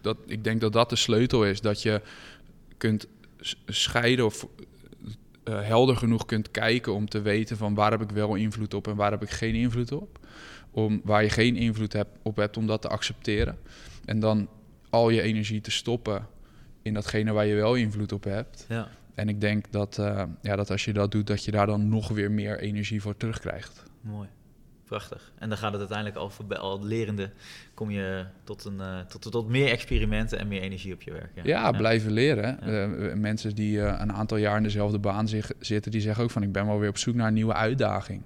dat, 0.00 0.16
ik 0.26 0.44
denk 0.44 0.60
dat 0.60 0.72
dat 0.72 0.90
de 0.90 0.96
sleutel 0.96 1.44
is. 1.44 1.60
Dat 1.60 1.82
je 1.82 2.00
kunt 2.76 3.06
scheiden 3.66 4.24
of 4.24 4.46
eh, 5.44 5.62
helder 5.62 5.96
genoeg 5.96 6.24
kunt 6.24 6.50
kijken 6.50 6.94
om 6.94 7.08
te 7.08 7.20
weten 7.20 7.56
van 7.56 7.74
waar 7.74 7.90
heb 7.90 8.02
ik 8.02 8.10
wel 8.10 8.34
invloed 8.34 8.74
op 8.74 8.88
en 8.88 8.96
waar 8.96 9.10
heb 9.10 9.22
ik 9.22 9.30
geen 9.30 9.54
invloed 9.54 9.92
op. 9.92 10.18
Om 10.70 11.00
waar 11.04 11.22
je 11.22 11.30
geen 11.30 11.56
invloed 11.56 11.92
hebt, 11.92 12.18
op 12.22 12.36
hebt, 12.36 12.56
om 12.56 12.66
dat 12.66 12.82
te 12.82 12.88
accepteren. 12.88 13.58
En 14.04 14.20
dan 14.20 14.48
al 14.90 15.10
je 15.10 15.22
energie 15.22 15.60
te 15.60 15.70
stoppen 15.70 16.26
in 16.82 16.94
datgene 16.94 17.32
waar 17.32 17.46
je 17.46 17.54
wel 17.54 17.74
invloed 17.74 18.12
op 18.12 18.24
hebt. 18.24 18.64
Ja. 18.68 18.88
En 19.14 19.28
ik 19.28 19.40
denk 19.40 19.72
dat, 19.72 19.98
eh, 19.98 20.24
ja, 20.42 20.56
dat 20.56 20.70
als 20.70 20.84
je 20.84 20.92
dat 20.92 21.10
doet, 21.10 21.26
dat 21.26 21.44
je 21.44 21.50
daar 21.50 21.66
dan 21.66 21.88
nog 21.88 22.08
weer 22.08 22.30
meer 22.30 22.58
energie 22.58 23.00
voor 23.02 23.16
terugkrijgt. 23.16 23.82
Mooi. 24.00 24.28
Prachtig. 24.84 25.32
En 25.38 25.48
dan 25.48 25.58
gaat 25.58 25.70
het 25.70 25.78
uiteindelijk 25.80 26.18
al, 26.18 26.30
voor- 26.30 26.56
al 26.56 26.84
lerende, 26.84 27.30
kom 27.74 27.90
je 27.90 28.24
tot, 28.44 28.64
een, 28.64 28.80
eh, 28.80 28.98
tot, 29.00 29.32
tot 29.32 29.48
meer 29.48 29.68
experimenten 29.70 30.38
en 30.38 30.48
meer 30.48 30.60
energie 30.60 30.94
op 30.94 31.02
je 31.02 31.12
werk. 31.12 31.30
Ja, 31.42 31.70
blijven 31.70 32.12
leren. 32.12 32.58
Ja. 32.64 32.66
Eh, 33.08 33.14
mensen 33.14 33.54
die 33.54 33.82
eh, 33.82 34.00
een 34.00 34.12
aantal 34.12 34.36
jaar 34.36 34.56
in 34.56 34.62
dezelfde 34.62 34.98
baan 34.98 35.28
zich, 35.28 35.50
zitten, 35.58 35.90
die 35.90 36.00
zeggen 36.00 36.24
ook 36.24 36.30
van 36.30 36.42
ik 36.42 36.52
ben 36.52 36.66
wel 36.66 36.78
weer 36.78 36.88
op 36.88 36.98
zoek 36.98 37.14
naar 37.14 37.26
een 37.28 37.34
nieuwe 37.34 37.54
uitdaging. 37.54 38.22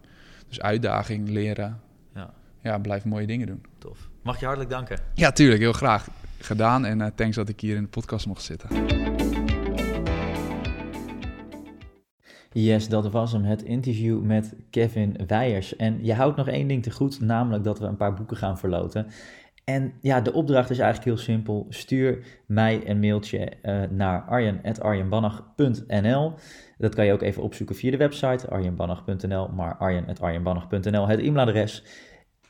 Dus 0.49 0.61
uitdaging, 0.61 1.29
leren, 1.29 1.81
Ja, 2.15 2.31
ja, 2.63 2.79
blijf 2.79 3.05
mooie 3.05 3.27
dingen 3.27 3.47
doen. 3.47 3.63
tof. 3.79 4.09
Mag 4.23 4.39
je 4.41 4.45
hartelijk 4.45 4.73
danken. 4.73 4.99
Ja, 5.15 5.33
tuurlijk, 5.33 5.61
heel 5.61 5.73
graag 5.73 6.09
gedaan. 6.39 6.85
En 6.85 7.01
eh, 7.01 7.07
thanks 7.15 7.37
dat 7.37 7.49
ik 7.49 7.61
hier 7.61 7.77
in 7.77 7.83
de 7.83 7.89
podcast 7.89 8.27
mocht 8.27 8.43
zitten. 8.43 8.69
Yes, 12.59 12.89
dat 12.89 13.11
was 13.11 13.33
hem. 13.33 13.45
Het 13.45 13.63
interview 13.63 14.23
met 14.23 14.55
Kevin 14.71 15.17
Weijers. 15.27 15.77
En 15.77 16.05
je 16.05 16.15
houdt 16.15 16.37
nog 16.37 16.49
één 16.49 16.69
ding 16.69 16.83
te 16.83 16.91
goed, 16.91 17.21
namelijk 17.21 17.65
dat 17.65 17.79
we 17.79 17.87
een 17.87 17.97
paar 17.97 18.15
boeken 18.15 18.37
gaan 18.37 18.59
verloten. 18.59 19.07
En 19.65 19.93
ja, 20.01 20.21
de 20.21 20.33
opdracht 20.33 20.71
is 20.71 20.79
eigenlijk 20.79 21.09
heel 21.09 21.25
simpel. 21.25 21.67
Stuur 21.69 22.27
mij 22.47 22.89
een 22.89 23.01
mailtje 23.01 23.39
eh, 23.39 23.83
naar 23.91 24.23
arjen.arjenbannach.nl. 24.23 26.33
Dat 26.79 26.95
kan 26.95 27.07
je 27.07 27.13
ook 27.13 27.23
even 27.23 27.43
opzoeken 27.43 27.77
via 27.77 27.91
de 27.91 27.97
website 27.97 28.49
arjenbannach.nl, 28.49 29.49
maar 29.49 29.77
arjen.arjenbannach.nl, 29.77 31.09
het 31.09 31.21
e-mailadres. 31.21 31.85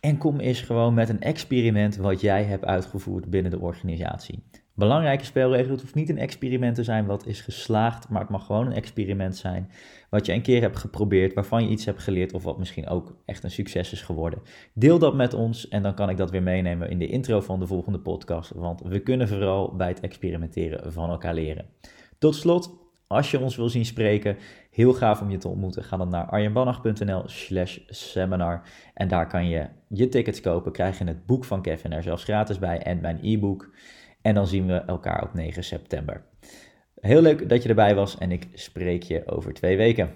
En 0.00 0.18
kom 0.18 0.40
eens 0.40 0.60
gewoon 0.60 0.94
met 0.94 1.08
een 1.08 1.20
experiment 1.20 1.96
wat 1.96 2.20
jij 2.20 2.44
hebt 2.44 2.64
uitgevoerd 2.64 3.30
binnen 3.30 3.50
de 3.50 3.60
organisatie. 3.60 4.42
Belangrijke 4.76 5.24
spelregel, 5.24 5.70
het 5.70 5.80
hoeft 5.80 5.94
niet 5.94 6.08
een 6.08 6.18
experiment 6.18 6.74
te 6.74 6.84
zijn 6.84 7.06
wat 7.06 7.26
is 7.26 7.40
geslaagd, 7.40 8.08
maar 8.08 8.20
het 8.20 8.30
mag 8.30 8.46
gewoon 8.46 8.66
een 8.66 8.72
experiment 8.72 9.36
zijn 9.36 9.70
wat 10.10 10.26
je 10.26 10.32
een 10.32 10.42
keer 10.42 10.60
hebt 10.60 10.76
geprobeerd, 10.76 11.34
waarvan 11.34 11.62
je 11.62 11.70
iets 11.70 11.84
hebt 11.84 12.02
geleerd 12.02 12.32
of 12.32 12.42
wat 12.42 12.58
misschien 12.58 12.88
ook 12.88 13.16
echt 13.24 13.44
een 13.44 13.50
succes 13.50 13.92
is 13.92 14.02
geworden. 14.02 14.42
Deel 14.72 14.98
dat 14.98 15.14
met 15.14 15.34
ons 15.34 15.68
en 15.68 15.82
dan 15.82 15.94
kan 15.94 16.10
ik 16.10 16.16
dat 16.16 16.30
weer 16.30 16.42
meenemen 16.42 16.90
in 16.90 16.98
de 16.98 17.06
intro 17.06 17.40
van 17.40 17.60
de 17.60 17.66
volgende 17.66 17.98
podcast, 17.98 18.50
want 18.50 18.82
we 18.82 18.98
kunnen 18.98 19.28
vooral 19.28 19.76
bij 19.76 19.88
het 19.88 20.00
experimenteren 20.00 20.92
van 20.92 21.10
elkaar 21.10 21.34
leren. 21.34 21.66
Tot 22.18 22.34
slot, 22.34 22.70
als 23.06 23.30
je 23.30 23.40
ons 23.40 23.56
wil 23.56 23.68
zien 23.68 23.84
spreken, 23.84 24.36
heel 24.70 24.92
gaaf 24.92 25.20
om 25.20 25.30
je 25.30 25.38
te 25.38 25.48
ontmoeten. 25.48 25.84
Ga 25.84 25.96
dan 25.96 26.08
naar 26.08 26.26
arjenbannach.nl 26.26 27.22
slash 27.26 27.78
seminar 27.86 28.62
en 28.94 29.08
daar 29.08 29.26
kan 29.28 29.48
je 29.48 29.66
je 29.88 30.08
tickets 30.08 30.40
kopen, 30.40 30.72
krijg 30.72 30.98
je 30.98 31.04
het 31.04 31.26
boek 31.26 31.44
van 31.44 31.62
Kevin 31.62 31.92
er 31.92 32.02
zelfs 32.02 32.24
gratis 32.24 32.58
bij 32.58 32.78
en 32.78 33.00
mijn 33.00 33.18
e-book. 33.22 33.70
En 34.26 34.34
dan 34.34 34.46
zien 34.46 34.66
we 34.66 34.74
elkaar 34.74 35.22
op 35.22 35.34
9 35.34 35.64
september. 35.64 36.22
Heel 37.00 37.20
leuk 37.20 37.48
dat 37.48 37.62
je 37.62 37.68
erbij 37.68 37.94
was 37.94 38.18
en 38.18 38.32
ik 38.32 38.46
spreek 38.54 39.02
je 39.02 39.22
over 39.26 39.52
twee 39.52 39.76
weken. 39.76 40.10